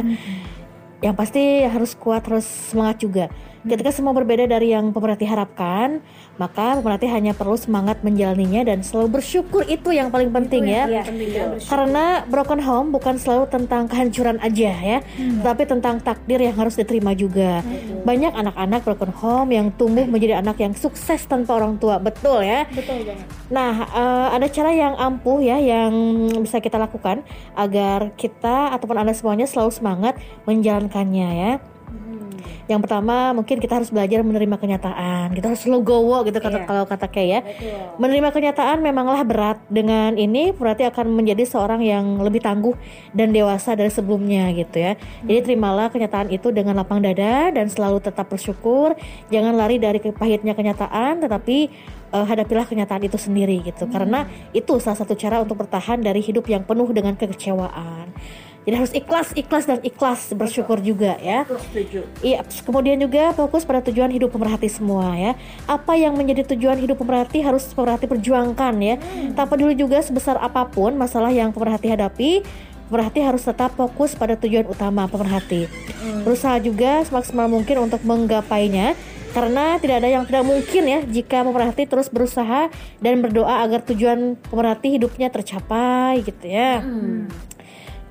Yang 1.06 1.14
pasti 1.14 1.42
harus 1.70 1.94
kuat 1.94 2.26
harus 2.26 2.50
semangat 2.50 2.98
juga 2.98 3.30
ketika 3.66 3.90
semua 3.94 4.12
berbeda 4.12 4.46
dari 4.46 4.74
yang 4.74 4.90
pemerhati 4.90 5.26
harapkan 5.26 6.02
maka 6.36 6.80
pemerhati 6.80 7.06
hanya 7.10 7.32
perlu 7.36 7.54
semangat 7.54 8.02
menjalaninya 8.02 8.66
dan 8.66 8.82
selalu 8.82 9.20
bersyukur 9.20 9.62
itu 9.68 9.94
yang 9.94 10.10
paling 10.10 10.32
penting 10.34 10.66
ya 10.66 10.88
karena 11.68 12.26
broken 12.26 12.60
home 12.62 12.88
bukan 12.92 13.16
selalu 13.16 13.48
tentang 13.48 13.88
kehancuran 13.88 14.38
aja 14.42 14.72
ya, 14.72 14.98
tapi 15.40 15.68
tentang 15.68 16.00
takdir 16.02 16.40
yang 16.42 16.56
harus 16.56 16.74
diterima 16.76 17.12
juga. 17.16 17.64
Banyak 18.02 18.32
anak-anak 18.34 18.80
broken 18.82 19.12
home 19.14 19.50
yang 19.54 19.66
tumbuh 19.74 20.04
menjadi 20.04 20.42
anak 20.42 20.58
yang 20.58 20.74
sukses 20.76 21.22
tanpa 21.28 21.56
orang 21.56 21.78
tua, 21.78 22.02
betul 22.02 22.42
ya? 22.42 22.66
Betul 22.68 23.06
banget. 23.06 23.26
Nah, 23.52 23.74
eh, 23.88 24.28
ada 24.40 24.46
cara 24.48 24.70
yang 24.72 24.94
ampuh 24.96 25.38
ya 25.44 25.60
yang 25.60 25.92
bisa 26.42 26.58
kita 26.58 26.76
lakukan 26.80 27.22
agar 27.54 28.12
kita 28.16 28.72
ataupun 28.74 28.96
anda 28.98 29.14
semuanya 29.14 29.44
selalu 29.44 29.72
semangat 29.72 30.14
menjalankannya 30.48 31.28
ya. 31.32 31.52
Yang 32.70 32.80
pertama 32.88 33.34
mungkin 33.36 33.58
kita 33.58 33.78
harus 33.80 33.90
belajar 33.90 34.22
menerima 34.22 34.56
kenyataan. 34.58 35.34
Kita 35.34 35.52
harus 35.52 35.62
legowo 35.66 36.22
gitu 36.26 36.38
kata 36.38 36.64
kalau 36.64 36.84
kata 36.86 37.06
Kay 37.08 37.26
ya. 37.38 37.40
Menerima 37.98 38.28
kenyataan 38.32 38.80
memanglah 38.80 39.22
berat. 39.26 39.58
Dengan 39.68 40.14
ini 40.16 40.52
berarti 40.52 40.86
akan 40.88 41.12
menjadi 41.12 41.44
seorang 41.48 41.82
yang 41.82 42.20
lebih 42.20 42.42
tangguh 42.42 42.74
dan 43.12 43.32
dewasa 43.32 43.74
dari 43.74 43.90
sebelumnya 43.92 44.50
gitu 44.52 44.78
ya. 44.78 44.92
Jadi 45.24 45.52
terimalah 45.52 45.88
kenyataan 45.92 46.30
itu 46.30 46.50
dengan 46.50 46.78
lapang 46.78 47.02
dada 47.02 47.50
dan 47.52 47.66
selalu 47.68 48.02
tetap 48.02 48.28
bersyukur. 48.28 48.94
Jangan 49.28 49.54
lari 49.56 49.76
dari 49.82 49.98
pahitnya 50.00 50.54
kenyataan 50.56 51.22
tetapi 51.22 51.56
eh, 52.12 52.24
hadapilah 52.26 52.64
kenyataan 52.68 53.02
itu 53.06 53.18
sendiri 53.18 53.60
gitu. 53.66 53.88
Karena 53.90 54.26
itu 54.56 54.78
salah 54.78 54.98
satu 54.98 55.14
cara 55.18 55.40
untuk 55.42 55.60
bertahan 55.60 56.00
dari 56.00 56.20
hidup 56.24 56.46
yang 56.48 56.62
penuh 56.64 56.88
dengan 56.90 57.14
kekecewaan. 57.18 58.12
Jadi 58.62 58.74
harus 58.78 58.92
ikhlas, 58.94 59.34
ikhlas 59.34 59.64
dan 59.66 59.82
ikhlas 59.82 60.30
bersyukur 60.32 60.78
juga 60.78 61.18
ya. 61.18 61.42
Iya, 62.22 62.46
kemudian 62.62 62.94
juga 63.02 63.34
fokus 63.34 63.66
pada 63.66 63.82
tujuan 63.82 64.06
hidup 64.14 64.30
pemerhati 64.30 64.70
semua 64.70 65.18
ya. 65.18 65.34
Apa 65.66 65.98
yang 65.98 66.14
menjadi 66.14 66.46
tujuan 66.54 66.78
hidup 66.78 67.02
pemerhati 67.02 67.42
harus 67.42 67.66
pemerhati 67.74 68.06
perjuangkan 68.06 68.74
ya. 68.78 68.94
Tak 69.34 69.50
peduli 69.50 69.74
juga 69.74 69.98
sebesar 69.98 70.38
apa 70.38 70.70
pun 70.70 70.94
masalah 70.94 71.34
yang 71.34 71.50
pemerhati 71.50 71.90
hadapi, 71.90 72.46
pemerhati 72.86 73.18
harus 73.26 73.42
tetap 73.42 73.74
fokus 73.74 74.14
pada 74.14 74.38
tujuan 74.38 74.70
utama 74.70 75.10
pemerhati. 75.10 75.66
Berusaha 76.22 76.62
juga 76.62 77.02
semaksimal 77.02 77.50
mungkin 77.50 77.82
untuk 77.82 78.06
menggapainya 78.06 78.94
karena 79.32 79.80
tidak 79.80 80.04
ada 80.04 80.08
yang 80.12 80.24
tidak 80.28 80.44
mungkin 80.44 80.82
ya 80.84 81.00
jika 81.02 81.40
pemerhati 81.40 81.88
terus 81.88 82.12
berusaha 82.12 82.68
dan 83.00 83.24
berdoa 83.24 83.64
agar 83.64 83.80
tujuan 83.80 84.36
pemerhati 84.38 85.00
hidupnya 85.00 85.32
tercapai 85.32 86.20
gitu 86.22 86.46
ya. 86.46 86.84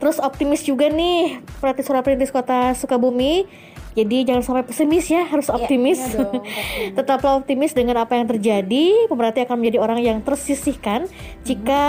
Terus 0.02 0.18
optimis 0.18 0.66
juga 0.66 0.90
nih 0.90 1.46
Perhati 1.62 1.86
suara 1.86 2.02
perintis 2.02 2.34
kota 2.34 2.74
Sukabumi. 2.74 3.46
Jadi 3.92 4.24
jangan 4.24 4.40
sampai 4.40 4.64
pesimis 4.64 5.06
ya 5.12 5.28
Harus 5.28 5.52
optimis. 5.52 6.00
Tetaplah 6.98 7.38
optimis 7.38 7.78
dengan 7.78 8.02
apa 8.02 8.18
yang 8.18 8.26
terjadi. 8.26 9.06
Pemerhati 9.06 9.46
akan 9.46 9.62
menjadi 9.62 9.78
orang 9.78 10.00
yang 10.02 10.18
tersisihkan 10.26 11.06
Jika 11.46 11.84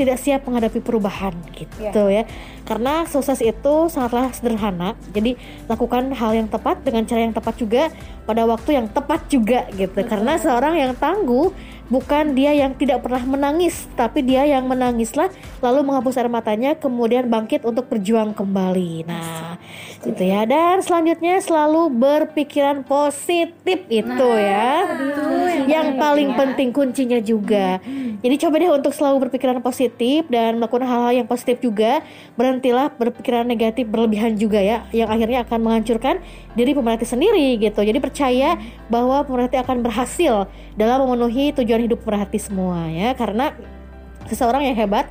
tidak 0.00 0.16
siap 0.16 0.48
menghadapi 0.48 0.80
perubahan 0.80 1.36
Gitu 1.52 2.02
ya. 2.08 2.24
Karena 2.64 3.04
sukses 3.04 3.44
itu 3.44 3.74
sangatlah 3.92 4.32
sederhana. 4.32 4.96
Jadi 5.12 5.36
lakukan 5.68 6.08
hal 6.16 6.40
yang 6.40 6.48
tepat 6.48 6.80
Dengan 6.80 7.04
cara 7.04 7.20
yang 7.26 7.36
tepat 7.36 7.60
juga 7.60 7.92
Pada 8.24 8.48
waktu 8.48 8.80
yang 8.80 8.86
tepat 8.88 9.28
juga 9.28 9.68
gitu. 9.76 9.98
Karena 10.08 10.40
seorang 10.40 10.78
yang 10.78 10.96
tangguh 10.96 11.52
bukan 11.88 12.36
dia 12.36 12.52
yang 12.52 12.76
tidak 12.76 13.04
pernah 13.04 13.20
menangis, 13.24 13.88
tapi 13.96 14.24
dia 14.24 14.44
yang 14.44 14.68
menangislah 14.68 15.32
lalu 15.64 15.84
menghapus 15.84 16.20
air 16.20 16.30
matanya 16.30 16.76
kemudian 16.76 17.26
bangkit 17.28 17.64
untuk 17.64 17.88
berjuang 17.88 18.36
kembali. 18.36 19.08
Nah, 19.08 19.56
gitu 20.04 20.22
ya. 20.22 20.44
Dan 20.44 20.84
selanjutnya 20.84 21.40
selalu 21.40 21.92
berpikiran 21.92 22.84
positif 22.84 23.84
itu 23.88 24.28
ya. 24.38 24.84
yang 25.68 26.00
paling 26.00 26.32
penting 26.36 26.70
kuncinya 26.70 27.18
juga. 27.20 27.80
Jadi 28.18 28.34
coba 28.40 28.54
deh 28.58 28.70
untuk 28.72 28.92
selalu 28.92 29.28
berpikiran 29.28 29.60
positif 29.62 30.26
dan 30.26 30.58
melakukan 30.58 30.86
hal-hal 30.86 31.24
yang 31.24 31.28
positif 31.28 31.60
juga. 31.62 32.02
Berhentilah 32.34 32.92
berpikiran 32.94 33.46
negatif 33.46 33.88
berlebihan 33.88 34.34
juga 34.34 34.58
ya, 34.58 34.84
yang 34.90 35.08
akhirnya 35.08 35.44
akan 35.46 35.58
menghancurkan 35.62 36.20
diri 36.54 36.74
pemerhati 36.74 37.06
sendiri 37.06 37.58
gitu. 37.58 37.80
Jadi 37.82 37.98
percaya 37.98 38.58
bahwa 38.90 39.22
pemerhati 39.22 39.56
akan 39.60 39.82
berhasil 39.82 40.50
dalam 40.78 41.04
memenuhi 41.04 41.50
tujuan 41.58 41.82
hidup 41.90 42.06
pemerhati 42.06 42.38
semua 42.38 42.86
ya, 42.86 43.12
karena 43.18 43.52
seseorang 44.30 44.62
yang 44.70 44.78
hebat 44.78 45.10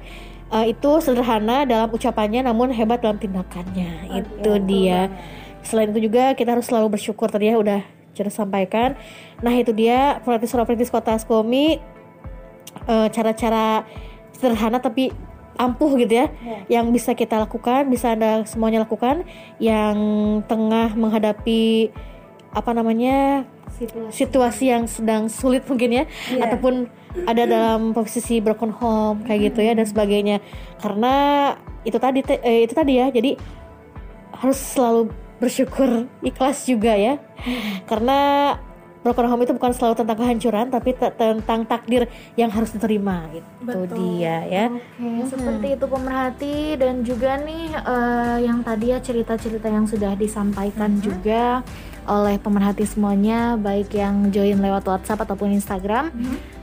eh, 0.55 0.71
itu 0.71 1.03
sederhana 1.03 1.67
dalam 1.67 1.91
ucapannya 1.91 2.47
namun 2.47 2.71
hebat 2.71 3.03
dalam 3.03 3.19
tindakannya. 3.19 4.23
Itu 4.23 4.63
dia. 4.63 5.11
Selain 5.67 5.91
itu 5.91 6.07
juga 6.07 6.31
kita 6.31 6.55
harus 6.55 6.71
selalu 6.71 6.95
bersyukur 6.95 7.27
tadi 7.27 7.51
ya 7.51 7.59
udah 7.59 7.83
sudah 8.15 8.31
sampaikan. 8.31 8.95
Nah, 9.43 9.53
itu 9.53 9.75
dia 9.75 10.23
suara 10.47 10.63
perintis 10.63 10.89
kota 10.89 11.19
Skomi 11.19 11.77
eh, 12.87 13.07
cara-cara 13.11 13.83
sederhana 14.31 14.79
tapi 14.79 15.11
ampuh 15.57 15.97
gitu 15.97 16.13
ya 16.21 16.29
yang 16.69 16.93
bisa 16.93 17.17
kita 17.17 17.41
lakukan 17.41 17.89
bisa 17.89 18.13
anda 18.13 18.45
semuanya 18.45 18.85
lakukan 18.85 19.25
yang 19.57 19.97
tengah 20.45 20.93
menghadapi 20.93 21.89
apa 22.53 22.71
namanya 22.77 23.49
situasi. 24.11 24.63
yang 24.67 24.83
sedang 24.89 25.29
sulit 25.29 25.63
mungkin 25.69 26.03
ya. 26.03 26.03
Ataupun 26.41 26.89
ada 27.25 27.43
dalam 27.45 27.93
posisi 27.93 28.37
broken 28.37 28.73
home 28.73 29.25
kayak 29.25 29.53
gitu 29.53 29.59
ya 29.65 29.73
dan 29.73 29.85
sebagainya. 29.85 30.37
Karena 30.81 31.13
itu 31.85 31.97
tadi 31.97 32.19
te- 32.21 32.41
eh, 32.43 32.65
itu 32.65 32.73
tadi 32.73 32.99
ya 32.99 33.07
jadi 33.09 33.37
harus 34.37 34.59
selalu 34.59 35.09
bersyukur 35.37 36.09
ikhlas 36.21 36.65
juga 36.65 36.93
ya. 36.93 37.21
Karena 37.85 38.53
broken 39.07 39.29
home 39.31 39.47
itu 39.47 39.55
bukan 39.55 39.71
selalu 39.71 40.03
tentang 40.03 40.17
kehancuran 40.19 40.65
tapi 40.67 40.91
te- 40.91 41.15
tentang 41.15 41.63
takdir 41.63 42.11
yang 42.35 42.51
harus 42.51 42.75
diterima 42.75 43.29
gitu. 43.31 43.79
Dia 43.95 44.43
ya. 44.43 44.65
Oke, 44.67 45.31
seperti 45.31 45.67
itu 45.79 45.85
pemerhati 45.87 46.57
dan 46.75 46.95
juga 47.07 47.39
nih 47.39 47.71
eh, 47.71 48.37
yang 48.43 48.59
tadi 48.67 48.91
ya 48.91 48.99
cerita-cerita 48.99 49.71
yang 49.71 49.87
sudah 49.87 50.11
disampaikan 50.17 50.99
juga 50.99 51.63
oleh 52.07 52.39
pemerhati 52.39 52.87
semuanya 52.87 53.59
baik 53.59 53.91
yang 53.93 54.31
join 54.31 54.63
lewat 54.63 54.87
WhatsApp 54.87 55.27
ataupun 55.27 55.51
Instagram. 55.53 56.09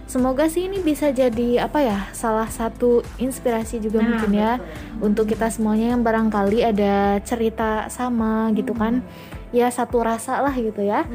Semoga 0.05 0.53
sih 0.53 0.69
ini 0.69 0.85
bisa 0.85 1.09
jadi 1.13 1.65
apa 1.65 1.81
ya 1.81 1.99
salah 2.13 2.49
satu 2.49 3.01
inspirasi 3.17 3.81
juga 3.81 4.05
mungkin 4.05 4.37
ya 4.37 4.61
untuk 5.01 5.33
kita 5.33 5.49
semuanya 5.49 5.97
yang 5.97 6.05
barangkali 6.05 6.61
ada 6.61 7.21
cerita 7.25 7.89
sama 7.89 8.53
gitu 8.53 8.77
kan. 8.77 9.01
Ya 9.55 9.71
satu 9.71 10.03
rasa 10.05 10.45
lah 10.45 10.53
gitu 10.53 10.85
ya. 10.85 11.09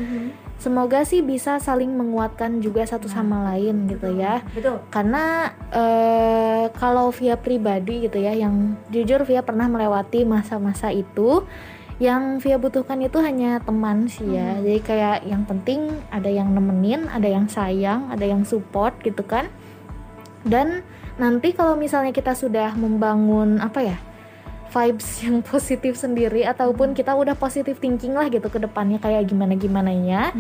Semoga 0.60 1.08
sih 1.08 1.24
bisa 1.24 1.56
saling 1.64 1.96
menguatkan 1.96 2.60
juga 2.60 2.84
satu 2.84 3.08
sama 3.08 3.48
lain 3.54 3.88
gitu 3.88 4.12
ya. 4.20 4.44
Betul. 4.52 4.84
karena 4.92 5.56
eh, 5.72 6.68
kalau 6.76 7.14
via 7.16 7.40
pribadi 7.40 8.10
gitu 8.10 8.20
ya 8.20 8.36
yang 8.36 8.76
jujur 8.92 9.24
via 9.24 9.40
pernah 9.40 9.72
melewati 9.72 10.28
masa-masa 10.28 10.92
itu 10.92 11.48
yang 12.00 12.40
via 12.40 12.56
butuhkan 12.56 13.04
itu 13.04 13.20
hanya 13.20 13.60
teman 13.60 14.08
sih 14.08 14.24
ya. 14.24 14.56
Jadi 14.64 14.80
kayak 14.80 15.18
yang 15.28 15.44
penting 15.44 15.92
ada 16.10 16.32
yang 16.32 16.56
nemenin 16.56 17.12
ada 17.12 17.28
yang 17.28 17.52
sayang 17.52 18.08
ada 18.08 18.24
yang 18.24 18.48
support 18.48 18.96
gitu 19.04 19.22
kan. 19.28 19.52
Dan 20.48 20.82
nanti 21.20 21.52
kalau 21.52 21.76
misalnya 21.76 22.16
kita 22.16 22.32
sudah 22.32 22.72
membangun 22.80 23.60
apa 23.60 23.84
ya 23.84 23.98
vibes 24.72 25.28
yang 25.28 25.44
positif 25.52 26.00
sendiri 26.00 26.48
ataupun 26.48 26.96
kita 26.96 27.12
udah 27.12 27.36
positive 27.36 27.76
thinking 27.78 28.16
lah 28.16 28.32
gitu 28.32 28.48
ke 28.48 28.64
depannya 28.64 29.04
kayak 29.04 29.28
gimana 29.28 29.60
gimana 29.60 29.92
nya 29.92 30.32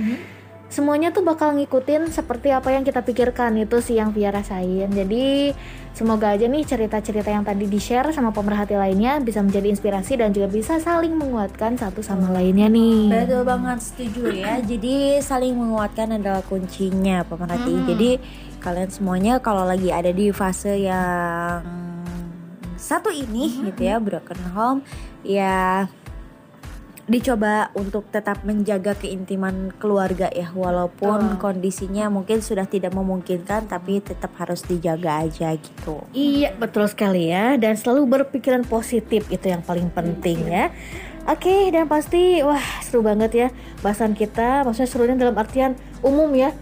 semuanya 0.70 1.10
tuh 1.10 1.26
bakal 1.26 1.52
ngikutin 1.58 2.14
seperti 2.14 2.54
apa 2.54 2.72
yang 2.72 2.86
kita 2.86 3.02
pikirkan. 3.02 3.58
Itu 3.58 3.82
sih 3.82 3.98
yang 3.98 4.14
Via 4.14 4.30
rasain. 4.30 4.88
Jadi 4.88 5.52
semoga 5.98 6.32
aja 6.32 6.46
nih 6.46 6.64
cerita-cerita 6.64 7.34
yang 7.34 7.44
tadi 7.44 7.66
di 7.66 7.82
share 7.82 8.14
sama 8.14 8.30
pemerhati 8.30 8.78
lainnya 8.78 9.20
bisa 9.20 9.42
menjadi 9.42 9.74
inspirasi 9.74 10.22
dan 10.22 10.32
juga 10.32 10.48
bisa 10.48 10.78
saling 10.80 11.18
menguatkan 11.18 11.76
satu 11.76 12.00
sama 12.06 12.30
lainnya 12.32 12.70
nih. 12.70 13.10
Betul 13.12 13.44
banget 13.44 13.80
setuju 13.82 14.24
ya. 14.32 14.62
Jadi 14.62 15.20
saling 15.20 15.58
menguatkan 15.58 16.22
adalah 16.22 16.46
kuncinya 16.46 17.26
pemerhati. 17.26 17.74
Jadi 17.90 18.12
kalian 18.62 18.90
semuanya 18.94 19.34
kalau 19.42 19.66
lagi 19.66 19.90
ada 19.90 20.14
di 20.14 20.30
fase 20.30 20.80
yang 20.80 21.66
satu 22.80 23.12
ini 23.12 23.70
gitu 23.70 23.92
ya 23.92 24.00
broken 24.00 24.40
home 24.56 24.80
ya 25.22 25.86
dicoba 27.10 27.74
untuk 27.74 28.05
tetap 28.14 28.45
menjaga 28.45 28.93
keintiman 28.93 29.74
keluarga 29.82 30.30
ya 30.30 30.53
walaupun 30.53 31.41
kondisinya 31.41 32.07
mungkin 32.14 32.45
sudah 32.45 32.70
tidak 32.70 32.93
memungkinkan 32.93 33.66
tapi 33.66 33.97
tetap 33.99 34.30
harus 34.38 34.62
dijaga 34.62 35.26
aja 35.26 35.57
gitu. 35.57 36.05
Iya 36.14 36.53
betul 36.53 36.86
sekali 36.86 37.34
ya 37.34 37.57
dan 37.57 37.74
selalu 37.74 38.22
berpikiran 38.22 38.62
positif 38.64 39.26
itu 39.34 39.49
yang 39.49 39.66
paling 39.66 39.89
penting 39.89 40.45
ya. 40.45 40.70
Oke 41.26 41.74
dan 41.74 41.89
pasti 41.89 42.45
wah 42.45 42.62
seru 42.86 43.01
banget 43.01 43.32
ya 43.34 43.47
bahasan 43.82 44.14
kita 44.14 44.62
maksudnya 44.62 44.89
serunya 44.89 45.16
dalam 45.18 45.38
artian 45.38 45.74
umum 46.05 46.30
ya 46.38 46.53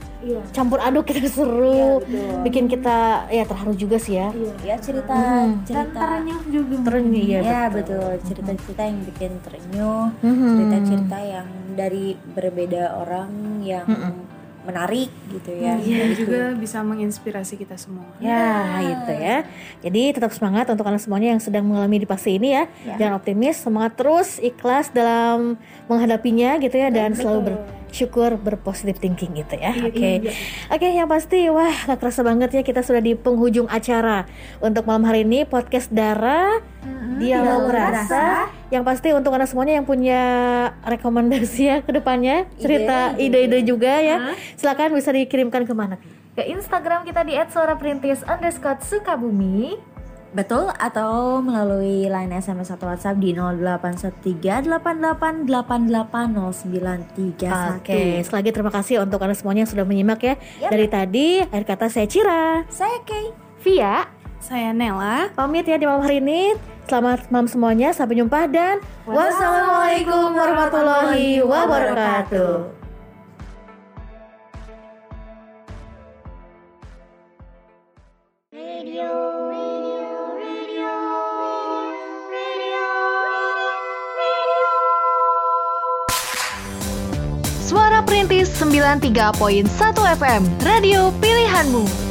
campur 0.50 0.80
aduk 0.80 1.06
kita 1.06 1.30
seru 1.32 2.02
bikin 2.42 2.66
kita 2.66 3.28
ya 3.28 3.44
terharu 3.44 3.74
juga 3.74 3.98
sih 3.98 4.16
ya. 4.16 4.34
Ya 4.62 4.76
cerita 4.78 5.14
cerita. 5.64 5.94
Terenyuh 5.94 6.42
juga 6.48 6.76
Terenyuh 6.84 7.26
ya, 7.28 7.40
ya 7.40 7.62
betul. 7.70 8.18
cerita-cerita 8.24 8.82
yang 8.82 9.00
bikin 9.06 9.32
terenyuh 9.40 10.06
Mhm. 10.20 10.48
cerita-cerita 10.52 11.18
yang 11.20 11.48
dari 11.74 12.06
berbeda 12.28 12.98
orang 12.98 13.30
yang 13.62 13.86
menarik 14.64 15.08
gitu 15.32 15.48
ya. 15.54 15.80
Dan 15.80 16.12
Gitu. 16.12 16.28
juga 16.28 16.52
bisa 16.54 16.84
menginspirasi 16.84 17.56
kita 17.56 17.80
semua. 17.80 18.04
Ya, 18.20 18.68
itu 18.82 19.14
ya. 19.16 19.38
Jadi 19.80 20.12
tetap 20.12 20.36
semangat 20.36 20.68
untuk 20.68 20.84
kalian 20.84 21.00
semuanya 21.00 21.30
yang 21.32 21.40
sedang 21.40 21.64
mengalami 21.64 22.04
di 22.04 22.08
fase 22.10 22.36
ini 22.36 22.52
ya. 22.52 22.68
Jangan 23.00 23.16
optimis, 23.16 23.56
semangat 23.58 23.96
terus, 23.96 24.44
ikhlas 24.44 24.92
dalam 24.92 25.56
menghadapinya 25.88 26.60
gitu 26.60 26.76
ya 26.76 26.92
dan 26.92 27.16
selalu 27.16 27.56
bersyukur, 27.98 28.38
berpositif 28.38 29.02
thinking 29.02 29.42
gitu 29.42 29.58
ya. 29.58 29.74
Oke. 29.90 30.30
Oke, 30.70 30.88
yang 30.94 31.10
pasti 31.10 31.50
wah 31.50 31.74
gak 31.90 31.98
kerasa 31.98 32.22
banget 32.22 32.54
ya 32.54 32.62
kita 32.62 32.86
sudah 32.86 33.02
di 33.02 33.18
penghujung 33.18 33.66
acara 33.66 34.30
untuk 34.62 34.86
malam 34.86 35.02
hari 35.02 35.26
ini 35.26 35.50
podcast 35.50 35.90
Dara 35.90 36.62
Dialog 37.18 37.74
Rasa. 37.74 38.54
Yang 38.70 38.84
pasti 38.86 39.10
untuk 39.18 39.34
anak 39.34 39.50
semuanya 39.50 39.82
yang 39.82 39.88
punya 39.90 40.22
rekomendasi 40.86 41.62
ya 41.66 41.78
ke 41.82 41.90
depannya, 41.90 42.46
cerita 42.62 43.18
ide-ide 43.18 43.66
juga 43.66 43.98
ya. 43.98 44.38
Silakan 44.54 44.94
bisa 44.94 45.10
dikirimkan 45.10 45.66
ke 45.66 45.74
mana? 45.74 45.98
ke 46.38 46.46
Instagram 46.54 47.02
kita 47.02 47.26
di 47.26 47.34
@suaraperintis 47.34 48.22
underscore 48.30 48.78
sukabumi 48.86 49.74
betul 50.38 50.70
atau 50.70 51.42
melalui 51.42 52.06
line 52.06 52.38
SMS 52.38 52.70
atau 52.70 52.86
WhatsApp 52.86 53.18
di 53.18 53.34
081388880931 55.50 57.82
Oke, 57.82 58.22
sekali 58.22 58.46
lagi 58.46 58.52
terima 58.54 58.70
kasih 58.70 59.02
untuk 59.02 59.18
anda 59.26 59.34
semuanya 59.34 59.66
yang 59.66 59.74
sudah 59.74 59.86
menyimak 59.90 60.22
ya. 60.22 60.38
Dari 60.70 60.86
tadi, 60.86 61.42
akhir 61.42 61.66
kata 61.66 61.90
saya 61.90 62.06
Cira. 62.06 62.62
saya 62.70 63.02
Kay 63.02 63.34
Via, 63.66 64.06
Saya 64.38 64.70
Nela. 64.70 65.34
pamit 65.34 65.66
ya 65.66 65.82
di 65.82 65.90
malam 65.90 66.06
hari 66.06 66.22
ini. 66.22 66.54
Selamat 66.86 67.26
malam 67.34 67.50
semuanya, 67.50 67.90
sampai 67.92 68.22
jumpa 68.22 68.48
dan 68.48 68.80
wassalamualaikum 69.10 70.38
warahmatullahi 70.38 71.42
wabarakatuh. 71.42 72.78
Suara 78.98 79.37
Perintis 88.08 88.50
93.1 88.64 89.68
FM, 90.16 90.44
radio 90.64 91.12
pilihanmu. 91.20 92.07